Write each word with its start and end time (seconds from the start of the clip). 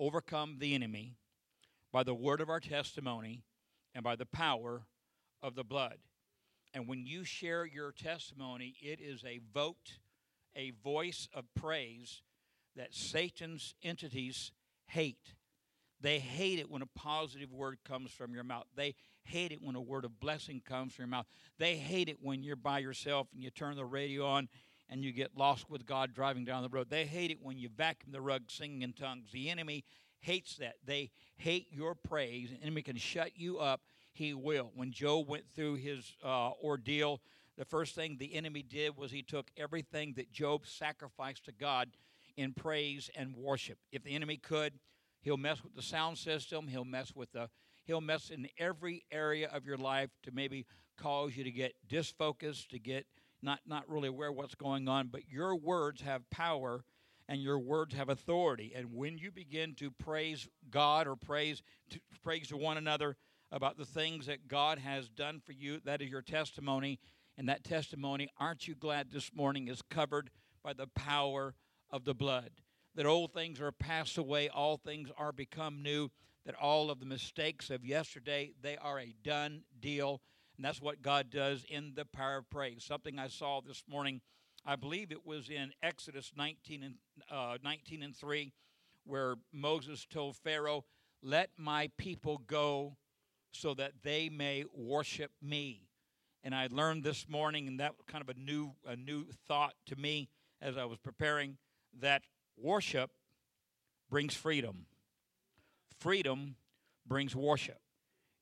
overcome 0.00 0.56
the 0.58 0.74
enemy 0.74 1.14
by 1.92 2.02
the 2.02 2.14
word 2.14 2.40
of 2.40 2.48
our 2.48 2.58
testimony 2.58 3.44
and 3.94 4.02
by 4.02 4.16
the 4.16 4.26
power 4.26 4.86
of 5.42 5.54
the 5.54 5.62
blood. 5.64 5.98
And 6.72 6.88
when 6.88 7.04
you 7.04 7.24
share 7.24 7.66
your 7.66 7.92
testimony, 7.92 8.74
it 8.80 9.00
is 9.00 9.22
a 9.24 9.40
vote, 9.52 9.98
a 10.56 10.70
voice 10.70 11.28
of 11.34 11.44
praise 11.54 12.22
that 12.76 12.94
Satan's 12.94 13.74
entities 13.82 14.52
hate. 14.86 15.34
They 16.00 16.18
hate 16.18 16.58
it 16.58 16.70
when 16.70 16.82
a 16.82 16.86
positive 16.86 17.52
word 17.52 17.78
comes 17.84 18.10
from 18.10 18.32
your 18.32 18.44
mouth. 18.44 18.66
They 18.74 18.94
hate 19.24 19.52
it 19.52 19.60
when 19.60 19.74
a 19.74 19.80
word 19.80 20.04
of 20.04 20.18
blessing 20.18 20.62
comes 20.64 20.94
from 20.94 21.02
your 21.02 21.10
mouth. 21.10 21.26
They 21.58 21.76
hate 21.76 22.08
it 22.08 22.18
when 22.22 22.42
you're 22.42 22.56
by 22.56 22.78
yourself 22.78 23.28
and 23.34 23.42
you 23.42 23.50
turn 23.50 23.76
the 23.76 23.84
radio 23.84 24.26
on 24.26 24.48
and 24.90 25.04
you 25.04 25.12
get 25.12 25.36
lost 25.36 25.70
with 25.70 25.86
God 25.86 26.12
driving 26.12 26.44
down 26.44 26.62
the 26.62 26.68
road. 26.68 26.90
They 26.90 27.06
hate 27.06 27.30
it 27.30 27.38
when 27.40 27.58
you 27.58 27.68
vacuum 27.68 28.12
the 28.12 28.20
rug 28.20 28.50
singing 28.50 28.82
in 28.82 28.92
tongues. 28.92 29.30
The 29.32 29.48
enemy 29.48 29.84
hates 30.18 30.56
that. 30.56 30.74
They 30.84 31.10
hate 31.36 31.68
your 31.70 31.94
praise. 31.94 32.50
The 32.50 32.62
enemy 32.62 32.82
can 32.82 32.96
shut 32.96 33.30
you 33.36 33.58
up. 33.58 33.82
He 34.12 34.34
will. 34.34 34.72
When 34.74 34.90
Job 34.90 35.28
went 35.28 35.44
through 35.54 35.76
his 35.76 36.16
uh, 36.24 36.50
ordeal, 36.62 37.20
the 37.56 37.64
first 37.64 37.94
thing 37.94 38.16
the 38.18 38.34
enemy 38.34 38.62
did 38.62 38.96
was 38.96 39.12
he 39.12 39.22
took 39.22 39.50
everything 39.56 40.14
that 40.16 40.32
Job 40.32 40.66
sacrificed 40.66 41.44
to 41.44 41.52
God 41.52 41.90
in 42.36 42.52
praise 42.52 43.08
and 43.14 43.34
worship. 43.36 43.78
If 43.92 44.02
the 44.02 44.14
enemy 44.14 44.38
could, 44.38 44.72
he'll 45.20 45.36
mess 45.36 45.62
with 45.62 45.76
the 45.76 45.82
sound 45.82 46.18
system, 46.18 46.66
he'll 46.66 46.84
mess 46.84 47.14
with 47.14 47.30
the 47.32 47.48
he'll 47.84 48.00
mess 48.00 48.30
in 48.30 48.48
every 48.58 49.04
area 49.10 49.48
of 49.52 49.64
your 49.64 49.76
life 49.76 50.10
to 50.22 50.30
maybe 50.32 50.66
cause 50.96 51.36
you 51.36 51.44
to 51.44 51.50
get 51.50 51.74
disfocused, 51.88 52.70
to 52.70 52.78
get 52.78 53.06
not 53.42 53.60
not 53.66 53.88
really 53.88 54.08
aware 54.08 54.30
of 54.30 54.36
what's 54.36 54.54
going 54.54 54.88
on, 54.88 55.08
but 55.08 55.28
your 55.28 55.56
words 55.56 56.02
have 56.02 56.28
power 56.30 56.84
and 57.28 57.40
your 57.40 57.58
words 57.58 57.94
have 57.94 58.08
authority. 58.08 58.72
And 58.74 58.92
when 58.92 59.16
you 59.16 59.30
begin 59.30 59.74
to 59.76 59.90
praise 59.90 60.48
God 60.70 61.06
or 61.06 61.16
praise 61.16 61.62
to 61.90 62.00
praise 62.22 62.48
to 62.48 62.56
one 62.56 62.76
another 62.76 63.16
about 63.52 63.78
the 63.78 63.84
things 63.84 64.26
that 64.26 64.48
God 64.48 64.78
has 64.78 65.08
done 65.08 65.40
for 65.44 65.52
you, 65.52 65.80
that 65.84 66.02
is 66.02 66.08
your 66.08 66.22
testimony. 66.22 66.98
And 67.38 67.48
that 67.48 67.64
testimony, 67.64 68.28
aren't 68.38 68.68
you 68.68 68.74
glad 68.74 69.10
this 69.10 69.30
morning, 69.34 69.68
is 69.68 69.80
covered 69.80 70.30
by 70.62 70.72
the 70.74 70.88
power 70.88 71.54
of 71.90 72.04
the 72.04 72.14
blood. 72.14 72.50
That 72.96 73.06
old 73.06 73.32
things 73.32 73.60
are 73.60 73.72
passed 73.72 74.18
away, 74.18 74.48
all 74.48 74.76
things 74.76 75.10
are 75.16 75.32
become 75.32 75.82
new, 75.82 76.10
that 76.44 76.54
all 76.54 76.90
of 76.90 77.00
the 77.00 77.06
mistakes 77.06 77.70
of 77.70 77.84
yesterday, 77.84 78.52
they 78.60 78.76
are 78.76 78.98
a 78.98 79.14
done 79.22 79.62
deal. 79.80 80.20
And 80.60 80.64
that's 80.66 80.82
what 80.82 81.00
God 81.00 81.30
does 81.30 81.64
in 81.70 81.94
the 81.96 82.04
power 82.04 82.36
of 82.36 82.50
praise. 82.50 82.84
Something 82.84 83.18
I 83.18 83.28
saw 83.28 83.62
this 83.62 83.82
morning, 83.88 84.20
I 84.62 84.76
believe 84.76 85.10
it 85.10 85.24
was 85.24 85.48
in 85.48 85.72
Exodus 85.82 86.32
19 86.36 86.82
and, 86.82 86.94
uh, 87.30 87.56
19 87.64 88.02
and 88.02 88.14
3, 88.14 88.52
where 89.04 89.36
Moses 89.54 90.04
told 90.04 90.36
Pharaoh, 90.36 90.84
Let 91.22 91.48
my 91.56 91.90
people 91.96 92.42
go 92.46 92.98
so 93.52 93.72
that 93.72 94.02
they 94.02 94.28
may 94.28 94.66
worship 94.74 95.30
me. 95.40 95.88
And 96.44 96.54
I 96.54 96.68
learned 96.70 97.04
this 97.04 97.26
morning, 97.26 97.66
and 97.66 97.80
that 97.80 97.96
was 97.96 98.04
kind 98.06 98.20
of 98.20 98.28
a 98.28 98.38
new, 98.38 98.74
a 98.84 98.96
new 98.96 99.28
thought 99.48 99.76
to 99.86 99.96
me 99.96 100.28
as 100.60 100.76
I 100.76 100.84
was 100.84 100.98
preparing 100.98 101.56
that 102.00 102.20
worship 102.58 103.10
brings 104.10 104.34
freedom. 104.34 104.84
Freedom 105.98 106.56
brings 107.06 107.34
worship. 107.34 107.80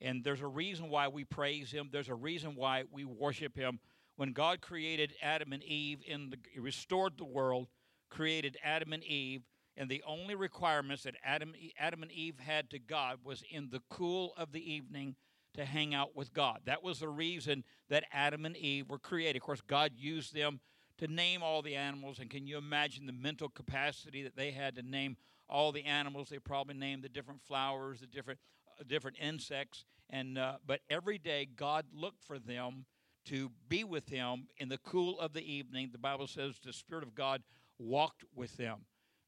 And 0.01 0.23
there's 0.23 0.41
a 0.41 0.47
reason 0.47 0.91
why 0.91 1.09
we 1.09 1.25
praise 1.25 1.71
him. 1.71 1.89
There's 1.93 2.09
a 2.09 2.15
reason 2.15 2.55
why 2.55 2.85
we 2.93 3.05
worship 3.05 3.57
him. 3.57 3.81
When 4.17 4.33
God 4.33 4.61
created 4.61 5.15
Adam 5.23 5.53
and 5.53 5.63
Eve 5.63 6.01
in 6.07 6.31
the 6.31 6.61
restored 6.61 7.19
the 7.19 7.25
world, 7.25 7.69
created 8.11 8.57
Adam 8.63 8.93
and 8.93 9.05
Eve, 9.05 9.43
and 9.77 9.89
the 9.89 10.03
only 10.07 10.35
requirements 10.35 11.05
that 11.05 11.15
Adam, 11.25 11.53
Adam 11.79 12.03
and 12.03 12.11
Eve 12.11 12.39
had 12.41 12.69
to 12.71 12.79
God 12.79 13.19
was 13.23 13.45
in 13.49 13.71
the 13.71 13.81
cool 13.89 14.33
of 14.37 14.53
the 14.53 14.73
evening 14.73 15.15
to 15.55 15.65
hang 15.65 15.95
out 15.95 16.17
with 16.17 16.33
God. 16.33 16.61
That 16.65 16.83
was 16.83 17.01
the 17.01 17.09
reason 17.09 17.65
that 17.89 18.05
Adam 18.13 18.45
and 18.45 18.57
Eve 18.57 18.89
were 18.89 18.99
created. 18.99 19.37
Of 19.37 19.43
course, 19.43 19.61
God 19.61 19.93
used 19.97 20.35
them 20.35 20.61
to 20.99 21.07
name 21.07 21.43
all 21.43 21.63
the 21.63 21.77
animals. 21.77 22.19
And 22.19 22.29
can 22.29 22.47
you 22.47 22.59
imagine 22.59 23.07
the 23.07 23.13
mental 23.13 23.49
capacity 23.49 24.23
that 24.25 24.37
they 24.37 24.51
had 24.51 24.77
to 24.77 24.83
name 24.83 25.17
all 25.49 25.73
the 25.73 25.85
animals? 25.85 26.29
They 26.29 26.39
probably 26.39 26.75
named 26.75 27.03
the 27.03 27.09
different 27.09 27.43
flowers, 27.43 28.01
the 28.01 28.07
different 28.07 28.41
different 28.87 29.17
insects. 29.21 29.85
And 30.11 30.39
uh, 30.39 30.57
but 30.67 30.81
every 30.89 31.19
day 31.19 31.49
God 31.57 31.87
looked 31.93 32.25
for 32.25 32.39
them 32.39 32.87
to 33.27 33.51
be 33.69 33.85
with 33.85 34.09
Him 34.09 34.49
in 34.57 34.69
the 34.69 34.79
cool 34.79 35.19
of 35.21 35.33
the 35.33 35.43
evening. 35.43 35.91
The 35.93 35.99
Bible 35.99 36.27
says 36.27 36.57
the 36.65 36.73
Spirit 36.73 37.05
of 37.05 37.15
God 37.15 37.43
walked 37.79 38.25
with 38.35 38.57
them. 38.57 38.79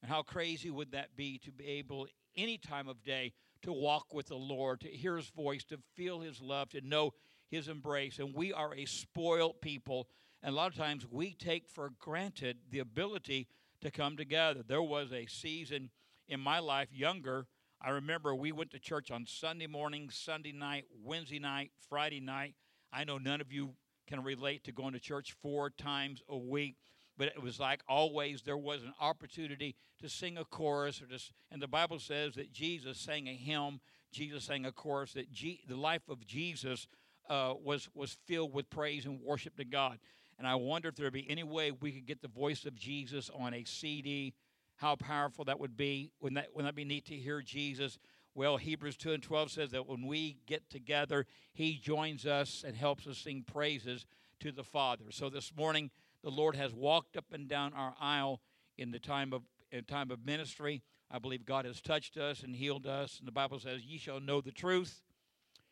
And 0.03 0.11
how 0.11 0.23
crazy 0.23 0.71
would 0.71 0.93
that 0.93 1.17
be 1.17 1.39
to 1.45 1.53
be 1.53 1.67
able 1.67 2.07
any 2.37 2.57
time 2.57 2.89
of 2.89 3.03
day 3.03 3.33
to 3.63 3.73
walk 3.73 4.15
with 4.15 4.29
the 4.29 4.37
Lord, 4.37 4.81
to 4.81 4.89
hear 4.89 5.17
His 5.17 5.29
voice, 5.29 5.65
to 5.65 5.79
feel 5.95 6.21
His 6.21 6.41
love, 6.41 6.71
to 6.71 6.81
know 6.81 7.13
His 7.51 7.69
embrace. 7.69 8.19
And 8.19 8.35
we 8.35 8.53
are 8.53 8.75
a 8.75 8.87
spoiled 8.87 9.61
people 9.61 10.09
and 10.43 10.53
a 10.53 10.57
lot 10.57 10.69
of 10.69 10.77
times 10.77 11.07
we 11.11 11.35
take 11.35 11.69
for 11.69 11.91
granted 11.99 12.59
the 12.71 12.79
ability 12.79 13.49
to 13.83 13.91
come 13.91 14.17
together. 14.17 14.63
There 14.67 14.83
was 14.83 15.13
a 15.13 15.27
season 15.27 15.91
in 16.29 16.41
my 16.41 16.59
life, 16.59 16.89
younger, 16.93 17.47
I 17.83 17.91
remember 17.91 18.35
we 18.35 18.53
went 18.53 18.71
to 18.73 18.79
church 18.79 19.11
on 19.11 19.25
Sunday 19.27 19.67
morning, 19.67 20.11
Sunday 20.11 20.53
night, 20.53 20.85
Wednesday 21.03 21.39
night, 21.39 21.71
Friday 21.89 22.21
night. 22.21 22.55
I 22.93 23.05
know 23.05 23.17
none 23.17 23.41
of 23.41 23.53
you 23.53 23.71
can 24.07 24.23
relate 24.23 24.65
to 24.65 24.73
going 24.73 24.93
to 24.93 25.01
church 25.01 25.35
four 25.41 25.71
times 25.71 26.23
a 26.29 26.37
week, 26.37 26.77
but 27.17 27.29
it 27.29 27.43
was 27.43 27.59
like 27.59 27.81
always 27.89 28.43
there 28.43 28.59
was 28.59 28.83
an 28.83 28.93
opportunity 29.01 29.77
to 30.03 30.11
sing 30.11 30.37
a 30.37 30.45
chorus 30.45 31.01
or 31.01 31.07
just 31.07 31.33
and 31.51 31.63
the 31.63 31.69
Bible 31.69 31.99
says 31.99 32.35
that 32.35 32.53
Jesus 32.53 32.99
sang 32.99 33.29
a 33.29 33.35
hymn, 33.35 33.81
Jesus 34.13 34.45
sang 34.45 34.67
a 34.67 34.73
chorus 34.73 35.15
that 35.15 35.33
G, 35.33 35.61
the 35.67 35.77
life 35.77 36.07
of 36.11 36.27
Jesus 36.27 36.87
uh, 37.31 37.55
was 37.65 37.89
was 37.95 38.19
filled 38.27 38.53
with 38.53 38.69
praise 38.69 39.07
and 39.07 39.23
worship 39.23 39.57
to 39.57 39.65
God. 39.65 39.99
And 40.39 40.47
I 40.47 40.55
wonder 40.55 40.89
if 40.89 40.97
there'd 40.97 41.15
be 41.15 41.31
any 41.31 41.45
way 41.45 41.71
we 41.71 41.93
could 41.93 42.07
get 42.07 42.21
the 42.21 42.29
voice 42.29 42.67
of 42.67 42.75
Jesus 42.75 43.31
on 43.35 43.55
a 43.55 43.65
CD. 43.65 44.35
How 44.81 44.97
powerful 44.97 45.45
that 45.45 45.61
would 45.61 45.77
be. 45.77 46.11
Wouldn't 46.21 46.41
that, 46.41 46.55
wouldn't 46.55 46.69
that 46.69 46.75
be 46.75 46.87
neat 46.87 47.05
to 47.07 47.15
hear 47.15 47.43
Jesus? 47.43 47.99
Well, 48.35 48.57
Hebrews 48.57 48.97
2 48.97 49.13
and 49.13 49.23
12 49.23 49.51
says 49.51 49.71
that 49.73 49.87
when 49.87 50.07
we 50.07 50.39
get 50.47 50.71
together, 50.71 51.27
He 51.53 51.77
joins 51.77 52.25
us 52.25 52.65
and 52.67 52.75
helps 52.75 53.07
us 53.07 53.19
sing 53.19 53.45
praises 53.47 54.07
to 54.39 54.51
the 54.51 54.65
Father. 54.65 55.05
So 55.11 55.29
this 55.29 55.53
morning, 55.55 55.91
the 56.25 56.31
Lord 56.31 56.57
has 56.57 56.73
walked 56.73 57.19
up 57.19 57.27
and 57.31 57.47
down 57.47 57.75
our 57.75 57.95
aisle 58.01 58.41
in 58.79 58.91
the 58.91 58.99
time 58.99 59.35
of 59.35 59.43
in 59.71 59.85
time 59.85 60.11
of 60.11 60.25
ministry. 60.25 60.83
I 61.11 61.19
believe 61.19 61.45
God 61.45 61.67
has 61.67 61.83
touched 61.83 62.17
us 62.17 62.43
and 62.43 62.57
healed 62.57 62.87
us. 62.87 63.19
And 63.19 63.29
the 63.29 63.33
Bible 63.33 63.59
says, 63.59 63.83
Ye 63.85 63.99
shall 63.99 64.19
know 64.19 64.41
the 64.41 64.51
truth, 64.51 65.03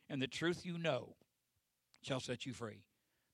and 0.07 0.21
the 0.21 0.27
truth 0.27 0.67
you 0.67 0.77
know 0.77 1.15
shall 2.03 2.19
set 2.19 2.45
you 2.45 2.53
free. 2.53 2.83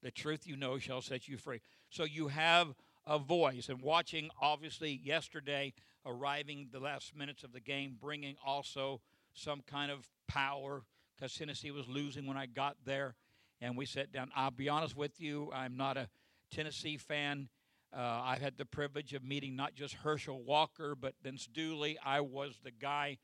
The 0.02 0.12
truth 0.12 0.48
you 0.48 0.56
know 0.56 0.78
shall 0.78 1.02
set 1.02 1.28
you 1.28 1.36
free. 1.36 1.60
So 1.90 2.06
you 2.06 2.30
have 2.30 2.76
a 3.08 3.20
voice. 3.20 3.70
And 3.70 3.82
watching, 3.82 4.30
obviously, 4.42 5.00
yesterday, 5.04 5.74
arriving 6.06 6.70
the 6.72 6.80
last 6.80 7.16
minutes 7.16 7.44
of 7.44 7.54
the 7.54 7.60
game, 7.60 7.98
bringing 8.00 8.36
also 8.46 9.02
some 9.34 9.62
kind 9.62 9.92
of 9.92 10.08
power 10.28 10.84
because 11.16 11.34
Tennessee 11.34 11.72
was 11.72 11.88
losing 11.88 12.26
when 12.26 12.38
I 12.38 12.46
got 12.46 12.78
there. 12.86 13.16
And 13.62 13.78
we 13.78 13.86
sat 13.86 14.12
down. 14.12 14.32
I'll 14.36 14.52
be 14.52 14.70
honest 14.70 14.98
with 14.98 15.20
you, 15.20 15.50
I'm 15.54 15.78
not 15.78 15.98
a 15.98 16.10
Tennessee 16.52 16.98
fan. 16.98 17.50
Uh, 17.96 18.22
I've 18.24 18.42
had 18.42 18.58
the 18.58 18.66
privilege 18.66 19.14
of 19.14 19.24
meeting 19.24 19.56
not 19.56 19.74
just 19.74 19.94
Herschel 19.94 20.44
Walker, 20.44 20.96
but 20.96 21.14
Vince 21.24 21.48
Dooley. 21.48 21.98
I 22.04 22.20
was 22.20 22.60
the 22.64 22.72
guy 22.72 23.18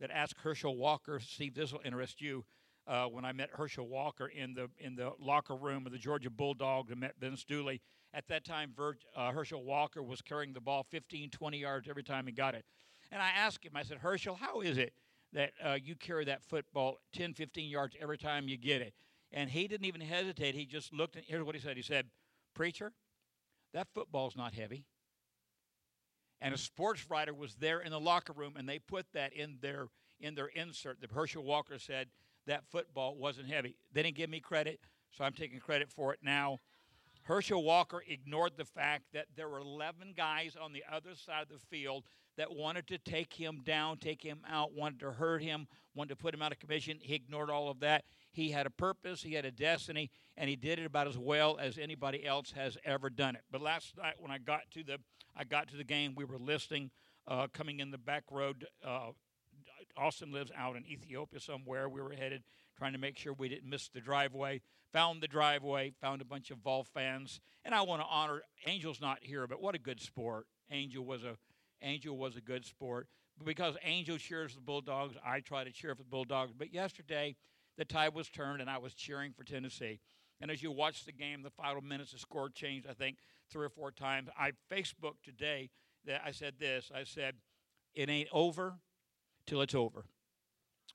that 0.00 0.10
asked 0.10 0.40
Herschel 0.42 0.76
Walker, 0.76 1.20
Steve, 1.20 1.54
this 1.54 1.72
will 1.72 1.80
interest 1.84 2.20
you 2.20 2.44
uh, 2.86 3.06
when 3.06 3.24
I 3.24 3.32
met 3.32 3.50
Herschel 3.52 3.88
Walker 3.88 4.26
in 4.26 4.54
the 4.54 4.68
in 4.78 4.96
the 4.96 5.12
locker 5.20 5.54
room 5.54 5.86
of 5.86 5.92
the 5.92 5.98
Georgia 5.98 6.30
Bulldogs 6.30 6.90
and 6.90 7.00
met 7.00 7.14
Vince 7.18 7.44
Dooley. 7.44 7.80
At 8.16 8.26
that 8.28 8.46
time, 8.46 8.72
Vir- 8.74 8.96
uh, 9.14 9.30
Herschel 9.30 9.62
Walker 9.62 10.02
was 10.02 10.22
carrying 10.22 10.54
the 10.54 10.60
ball 10.60 10.86
15, 10.90 11.28
20 11.28 11.58
yards 11.58 11.86
every 11.86 12.02
time 12.02 12.26
he 12.26 12.32
got 12.32 12.54
it. 12.54 12.64
And 13.12 13.20
I 13.20 13.28
asked 13.28 13.62
him, 13.62 13.72
I 13.74 13.82
said, 13.82 13.98
Herschel, 13.98 14.34
how 14.34 14.62
is 14.62 14.78
it 14.78 14.94
that 15.34 15.52
uh, 15.62 15.76
you 15.82 15.94
carry 15.94 16.24
that 16.24 16.42
football 16.42 16.96
10, 17.12 17.34
15 17.34 17.68
yards 17.68 17.94
every 18.00 18.16
time 18.16 18.48
you 18.48 18.56
get 18.56 18.80
it? 18.80 18.94
And 19.32 19.50
he 19.50 19.68
didn't 19.68 19.84
even 19.84 20.00
hesitate. 20.00 20.54
He 20.54 20.64
just 20.64 20.94
looked, 20.94 21.16
and 21.16 21.26
here's 21.26 21.44
what 21.44 21.54
he 21.54 21.60
said. 21.60 21.76
He 21.76 21.82
said, 21.82 22.06
Preacher, 22.54 22.92
that 23.74 23.88
football's 23.92 24.34
not 24.34 24.54
heavy. 24.54 24.86
And 26.40 26.54
a 26.54 26.58
sports 26.58 27.04
writer 27.10 27.34
was 27.34 27.56
there 27.56 27.80
in 27.80 27.90
the 27.90 28.00
locker 28.00 28.32
room, 28.32 28.54
and 28.56 28.66
they 28.66 28.78
put 28.78 29.04
that 29.12 29.34
in 29.34 29.58
their 29.60 29.88
in 30.18 30.34
their 30.34 30.46
insert. 30.46 31.02
The 31.02 31.08
Herschel 31.12 31.44
Walker 31.44 31.78
said, 31.78 32.08
that 32.46 32.64
football 32.70 33.16
wasn't 33.16 33.48
heavy. 33.48 33.76
They 33.92 34.02
didn't 34.02 34.16
give 34.16 34.30
me 34.30 34.40
credit, 34.40 34.80
so 35.10 35.24
I'm 35.24 35.32
taking 35.32 35.58
credit 35.58 35.90
for 35.90 36.12
it 36.12 36.20
now. 36.22 36.60
Herschel 37.26 37.64
Walker 37.64 38.04
ignored 38.08 38.52
the 38.56 38.64
fact 38.64 39.06
that 39.12 39.26
there 39.34 39.48
were 39.48 39.58
11 39.58 40.14
guys 40.16 40.56
on 40.60 40.72
the 40.72 40.84
other 40.90 41.16
side 41.16 41.42
of 41.42 41.48
the 41.48 41.66
field 41.66 42.04
that 42.36 42.54
wanted 42.54 42.86
to 42.86 42.98
take 42.98 43.32
him 43.32 43.62
down, 43.64 43.98
take 43.98 44.22
him 44.22 44.38
out, 44.48 44.72
wanted 44.72 45.00
to 45.00 45.10
hurt 45.10 45.42
him, 45.42 45.66
wanted 45.92 46.10
to 46.10 46.16
put 46.16 46.32
him 46.32 46.40
out 46.40 46.52
of 46.52 46.60
commission. 46.60 46.98
He 47.00 47.16
ignored 47.16 47.50
all 47.50 47.68
of 47.68 47.80
that. 47.80 48.04
He 48.30 48.50
had 48.52 48.64
a 48.64 48.70
purpose, 48.70 49.24
he 49.24 49.34
had 49.34 49.44
a 49.44 49.50
destiny, 49.50 50.10
and 50.36 50.48
he 50.48 50.54
did 50.54 50.78
it 50.78 50.86
about 50.86 51.08
as 51.08 51.18
well 51.18 51.58
as 51.58 51.78
anybody 51.78 52.24
else 52.24 52.52
has 52.52 52.78
ever 52.84 53.10
done 53.10 53.34
it. 53.34 53.42
But 53.50 53.60
last 53.60 53.96
night 53.96 54.14
when 54.20 54.30
I 54.30 54.38
got 54.38 54.70
to 54.74 54.84
the 54.84 54.98
I 55.36 55.42
got 55.42 55.68
to 55.68 55.76
the 55.76 55.84
game, 55.84 56.14
we 56.16 56.24
were 56.24 56.38
listening, 56.38 56.90
uh, 57.26 57.48
coming 57.52 57.80
in 57.80 57.90
the 57.90 57.98
back 57.98 58.22
road 58.30 58.66
uh, 58.86 59.10
Austin 59.96 60.32
lives 60.32 60.52
out 60.56 60.76
in 60.76 60.86
Ethiopia 60.86 61.40
somewhere. 61.40 61.88
We 61.88 62.00
were 62.00 62.12
headed, 62.12 62.42
trying 62.76 62.92
to 62.92 62.98
make 62.98 63.18
sure 63.18 63.32
we 63.32 63.48
didn't 63.48 63.68
miss 63.68 63.88
the 63.88 64.00
driveway. 64.00 64.60
Found 64.92 65.20
the 65.20 65.28
driveway, 65.28 65.92
found 66.00 66.22
a 66.22 66.24
bunch 66.24 66.50
of 66.50 66.58
Vol 66.58 66.84
fans, 66.84 67.40
and 67.64 67.74
I 67.74 67.82
want 67.82 68.00
to 68.00 68.06
honor 68.08 68.42
Angel's 68.66 69.00
not 69.00 69.18
here, 69.20 69.46
but 69.46 69.60
what 69.60 69.74
a 69.74 69.78
good 69.78 70.00
sport. 70.00 70.46
Angel 70.70 71.04
was 71.04 71.24
a 71.24 71.36
Angel 71.82 72.16
was 72.16 72.36
a 72.36 72.40
good 72.40 72.64
sport. 72.64 73.08
Because 73.44 73.76
Angel 73.84 74.16
cheers 74.16 74.54
the 74.54 74.60
Bulldogs, 74.60 75.14
I 75.24 75.40
try 75.40 75.64
to 75.64 75.70
cheer 75.70 75.94
for 75.94 76.02
the 76.02 76.08
Bulldogs. 76.08 76.52
But 76.56 76.72
yesterday, 76.72 77.36
the 77.76 77.84
tide 77.84 78.14
was 78.14 78.30
turned, 78.30 78.62
and 78.62 78.70
I 78.70 78.78
was 78.78 78.94
cheering 78.94 79.32
for 79.36 79.44
Tennessee. 79.44 80.00
And 80.40 80.50
as 80.50 80.62
you 80.62 80.70
watch 80.70 81.04
the 81.04 81.12
game, 81.12 81.42
the 81.42 81.50
final 81.50 81.82
minutes, 81.82 82.12
the 82.12 82.18
score 82.18 82.48
changed, 82.48 82.86
I 82.88 82.94
think, 82.94 83.18
three 83.50 83.66
or 83.66 83.70
four 83.70 83.90
times. 83.90 84.28
I 84.38 84.52
Facebooked 84.70 85.22
today 85.22 85.70
that 86.06 86.22
I 86.24 86.30
said 86.30 86.54
this. 86.58 86.90
I 86.94 87.04
said, 87.04 87.34
it 87.94 88.08
ain't 88.08 88.28
over 88.32 88.76
till 89.46 89.60
it's 89.60 89.74
over. 89.74 90.06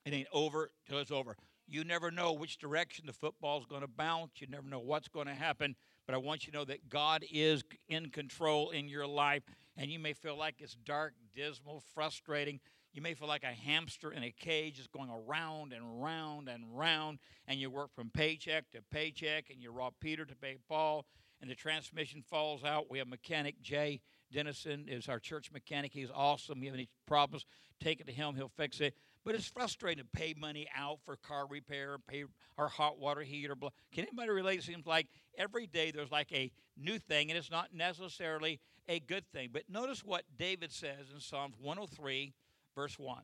It 0.04 0.12
ain't 0.12 0.28
over 0.32 0.70
till 0.88 0.98
it's 0.98 1.10
over. 1.10 1.36
You 1.72 1.84
never 1.84 2.10
know 2.10 2.34
which 2.34 2.58
direction 2.58 3.06
the 3.06 3.14
football's 3.14 3.64
going 3.64 3.80
to 3.80 3.88
bounce. 3.88 4.32
You 4.36 4.46
never 4.46 4.68
know 4.68 4.78
what's 4.78 5.08
going 5.08 5.26
to 5.26 5.34
happen. 5.34 5.74
But 6.04 6.14
I 6.14 6.18
want 6.18 6.44
you 6.44 6.52
to 6.52 6.58
know 6.58 6.64
that 6.66 6.90
God 6.90 7.24
is 7.32 7.64
in 7.88 8.10
control 8.10 8.68
in 8.70 8.88
your 8.88 9.06
life. 9.06 9.42
And 9.78 9.90
you 9.90 9.98
may 9.98 10.12
feel 10.12 10.36
like 10.36 10.56
it's 10.58 10.76
dark, 10.84 11.14
dismal, 11.34 11.82
frustrating. 11.94 12.60
You 12.92 13.00
may 13.00 13.14
feel 13.14 13.26
like 13.26 13.42
a 13.42 13.46
hamster 13.46 14.12
in 14.12 14.22
a 14.22 14.30
cage 14.30 14.76
just 14.76 14.92
going 14.92 15.08
around 15.08 15.72
and 15.72 16.02
round 16.02 16.50
and 16.50 16.76
round. 16.76 17.20
And 17.48 17.58
you 17.58 17.70
work 17.70 17.94
from 17.94 18.10
paycheck 18.10 18.70
to 18.72 18.82
paycheck 18.90 19.48
and 19.48 19.62
you 19.62 19.70
rob 19.70 19.94
Peter 19.98 20.26
to 20.26 20.36
pay 20.36 20.58
Paul. 20.68 21.06
And 21.40 21.50
the 21.50 21.54
transmission 21.54 22.22
falls 22.28 22.64
out. 22.64 22.90
We 22.90 22.98
have 22.98 23.08
mechanic 23.08 23.62
Jay 23.62 24.02
Dennison 24.32 24.86
is 24.88 25.08
our 25.08 25.18
church 25.20 25.52
mechanic. 25.52 25.92
He's 25.92 26.10
awesome. 26.12 26.62
You 26.62 26.70
have 26.70 26.74
any 26.74 26.88
problems, 27.06 27.44
take 27.80 28.00
it 28.00 28.06
to 28.06 28.12
him. 28.12 28.34
He'll 28.34 28.48
fix 28.48 28.80
it. 28.80 28.94
But 29.24 29.34
it's 29.34 29.46
frustrating 29.46 30.04
to 30.04 30.10
pay 30.10 30.34
money 30.36 30.66
out 30.76 30.98
for 31.04 31.16
car 31.16 31.46
repair, 31.46 31.96
pay 31.98 32.24
our 32.58 32.68
hot 32.68 32.98
water 32.98 33.22
heater. 33.22 33.54
Can 33.92 34.04
anybody 34.06 34.30
relate? 34.30 34.58
It 34.60 34.64
seems 34.64 34.86
like 34.86 35.06
every 35.38 35.66
day 35.66 35.90
there's 35.90 36.10
like 36.10 36.32
a 36.32 36.50
new 36.76 36.98
thing, 36.98 37.30
and 37.30 37.38
it's 37.38 37.50
not 37.50 37.72
necessarily 37.72 38.60
a 38.88 38.98
good 38.98 39.24
thing. 39.32 39.50
But 39.52 39.68
notice 39.68 40.04
what 40.04 40.24
David 40.36 40.72
says 40.72 41.10
in 41.14 41.20
Psalms 41.20 41.54
103, 41.60 42.34
verse 42.74 42.98
1 42.98 43.22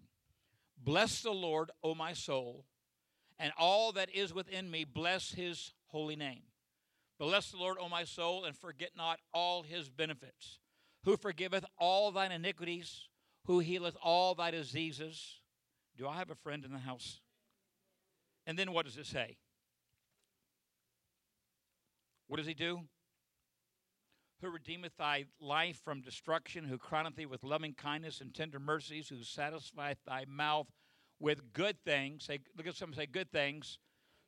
Bless 0.83 1.23
the 1.23 1.33
Lord, 1.33 1.71
O 1.83 1.95
my 1.95 2.13
soul, 2.13 2.65
and 3.39 3.53
all 3.59 3.93
that 3.93 4.11
is 4.15 4.33
within 4.33 4.71
me, 4.71 4.85
bless 4.85 5.33
his 5.33 5.73
holy 5.87 6.17
name. 6.17 6.43
Bless 7.19 7.51
the 7.51 7.57
Lord, 7.57 7.79
O 7.81 7.89
my 7.89 8.05
soul, 8.05 8.45
and 8.45 8.57
forget 8.57 8.91
not 8.97 9.19
all 9.35 9.63
his 9.63 9.89
benefits 9.89 10.61
who 11.05 11.17
forgiveth 11.17 11.65
all 11.79 12.13
thine 12.13 12.33
iniquities, 12.33 13.09
who 13.47 13.59
healeth 13.59 13.97
all 14.03 14.35
thy 14.35 14.51
diseases. 14.51 15.41
Do 15.99 16.07
I 16.07 16.17
have 16.17 16.31
a 16.31 16.37
friend 16.37 16.65
in 16.65 16.73
the 16.73 16.79
house? 16.79 17.21
And 18.47 18.57
then 18.57 18.73
what 18.73 18.87
does 18.87 18.97
it 18.97 19.07
say? 19.07 19.37
What 22.29 22.37
does 22.37 22.47
he 22.47 22.55
do? 22.55 22.83
Who 24.41 24.51
redeemeth 24.51 24.97
thy 24.97 25.25
life 25.41 25.81
from 25.85 26.01
destruction, 26.01 26.65
who 26.65 26.79
crowneth 26.79 27.17
thee 27.17 27.27
with 27.27 27.43
loving 27.43 27.75
kindness 27.75 28.21
and 28.21 28.33
tender 28.33 28.61
mercies, 28.61 29.09
who 29.09 29.25
satisfieth 29.25 29.99
thy 30.07 30.25
mouth 30.29 30.69
with 31.19 31.53
good 31.53 31.77
things. 31.85 32.25
Say, 32.25 32.39
look 32.57 32.69
at 32.69 32.77
some 32.77 32.95
say, 32.95 33.07
good 33.07 33.33
things, 33.33 33.79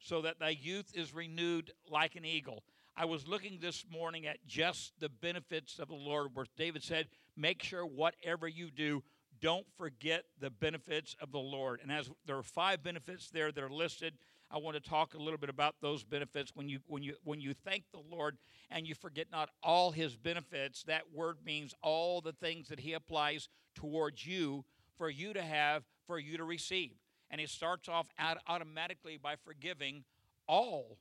so 0.01 0.23
that 0.23 0.41
thy 0.41 0.51
youth 0.51 0.91
is 0.95 1.15
renewed 1.15 1.71
like 1.89 2.17
an 2.17 2.25
eagle. 2.25 2.65
I 2.97 3.05
was 3.05 3.29
looking 3.29 3.59
this 3.61 3.85
morning 3.91 4.27
at 4.27 4.45
just 4.47 4.99
the 4.99 5.09
benefits 5.09 5.79
of 5.79 5.89
the 5.89 5.95
Lord, 5.95 6.31
where 6.35 6.47
David 6.57 6.83
said, 6.83 7.07
Make 7.37 7.63
sure 7.63 7.87
whatever 7.87 8.49
you 8.49 8.71
do, 8.71 9.05
don't 9.41 9.67
forget 9.77 10.25
the 10.39 10.51
benefits 10.51 11.17
of 11.21 11.33
the 11.33 11.39
Lord. 11.39 11.81
And 11.83 11.91
as 11.91 12.11
there 12.27 12.37
are 12.37 12.43
five 12.43 12.83
benefits 12.83 13.31
there 13.31 13.53
that 13.53 13.65
are 13.65 13.71
listed, 13.71 14.15
I 14.51 14.59
want 14.59 14.75
to 14.75 14.81
talk 14.81 15.15
a 15.15 15.19
little 15.19 15.39
bit 15.39 15.51
about 15.51 15.77
those 15.81 16.03
benefits. 16.03 16.53
When 16.55 16.69
you 16.69 16.81
when 16.87 17.03
you 17.03 17.15
when 17.25 17.41
you 17.41 17.55
thank 17.55 17.85
the 17.93 18.03
Lord 18.11 18.37
and 18.71 18.87
you 18.87 18.95
forget 18.95 19.29
not 19.31 19.49
all 19.63 19.93
his 19.93 20.17
benefits, 20.17 20.83
that 20.85 21.13
word 21.13 21.39
means 21.45 21.75
all 21.83 22.21
the 22.21 22.33
things 22.33 22.69
that 22.69 22.81
he 22.81 22.93
applies 22.93 23.49
towards 23.75 24.27
you 24.27 24.65
for 24.99 25.09
you 25.09 25.33
to 25.33 25.43
have, 25.43 25.85
for 26.07 26.19
you 26.19 26.37
to 26.37 26.45
receive. 26.45 26.97
And 27.31 27.41
he 27.41 27.47
starts 27.47 27.89
off 27.89 28.09
automatically 28.49 29.19
by 29.23 29.37
forgiving 29.37 30.05
all 30.49 30.99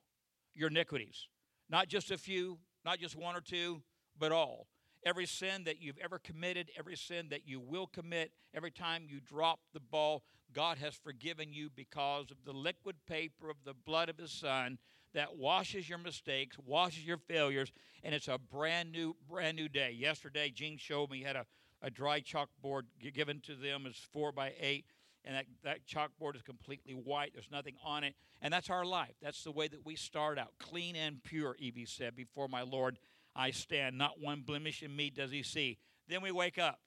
your 0.54 0.70
iniquities. 0.70 1.28
Not 1.70 1.88
just 1.88 2.12
a 2.12 2.18
few, 2.18 2.60
not 2.86 3.00
just 3.00 3.16
one 3.16 3.36
or 3.36 3.42
two, 3.42 3.82
but 4.18 4.32
all. 4.32 4.68
Every 5.06 5.26
sin 5.26 5.64
that 5.64 5.82
you've 5.82 5.98
ever 5.98 6.20
committed, 6.20 6.72
every 6.78 6.98
sin 6.98 7.28
that 7.30 7.48
you 7.48 7.60
will 7.60 7.88
commit, 7.88 8.32
every 8.54 8.72
time 8.72 9.06
you 9.08 9.20
drop 9.20 9.60
the 9.74 9.80
ball, 9.80 10.24
God 10.54 10.78
has 10.78 10.94
forgiven 10.96 11.54
you 11.54 11.70
because 11.74 12.32
of 12.32 12.38
the 12.46 12.52
liquid 12.52 12.96
paper 13.08 13.50
of 13.50 13.58
the 13.64 13.74
blood 13.74 14.10
of 14.10 14.18
His 14.18 14.32
Son 14.32 14.78
that 15.14 15.38
washes 15.38 15.88
your 15.88 15.98
mistakes, 15.98 16.58
washes 16.66 17.06
your 17.06 17.18
failures, 17.18 17.72
and 18.04 18.14
it's 18.14 18.28
a 18.28 18.38
brand 18.38 18.92
new, 18.92 19.16
brand 19.28 19.56
new 19.56 19.70
day. 19.70 19.92
Yesterday, 19.92 20.50
Gene 20.50 20.78
showed 20.78 21.10
me 21.10 21.20
he 21.20 21.24
had 21.24 21.36
a, 21.36 21.46
a 21.82 21.90
dry 21.90 22.22
chalkboard 22.22 22.84
given 23.14 23.40
to 23.42 23.56
them 23.56 23.86
as 23.88 23.96
four 23.96 24.32
by 24.32 24.54
eight 24.60 24.86
and 25.26 25.36
that, 25.36 25.46
that 25.64 25.86
chalkboard 25.86 26.36
is 26.36 26.42
completely 26.42 26.94
white. 26.94 27.32
There's 27.34 27.52
nothing 27.52 27.76
on 27.84 28.04
it. 28.04 28.16
And 28.42 28.54
that's 28.54 28.70
our 28.70 28.86
life. 28.86 29.16
That's 29.22 29.44
the 29.44 29.52
way 29.52 29.68
that 29.68 29.86
we 29.86 29.96
start 29.96 30.40
out. 30.40 30.54
Clean 30.60 30.96
and 30.96 31.22
pure, 31.24 31.56
Evie 31.60 31.86
said, 31.86 32.16
before 32.16 32.48
my 32.48 32.62
Lord 32.62 33.00
I 33.40 33.52
stand. 33.52 33.98
Not 33.98 34.20
one 34.20 34.42
blemish 34.42 34.84
in 34.84 34.94
me 34.94 35.10
does 35.10 35.32
he 35.32 35.44
see. 35.44 35.78
Then 36.10 36.22
we 36.22 36.32
wake 36.32 36.58
up, 36.58 36.80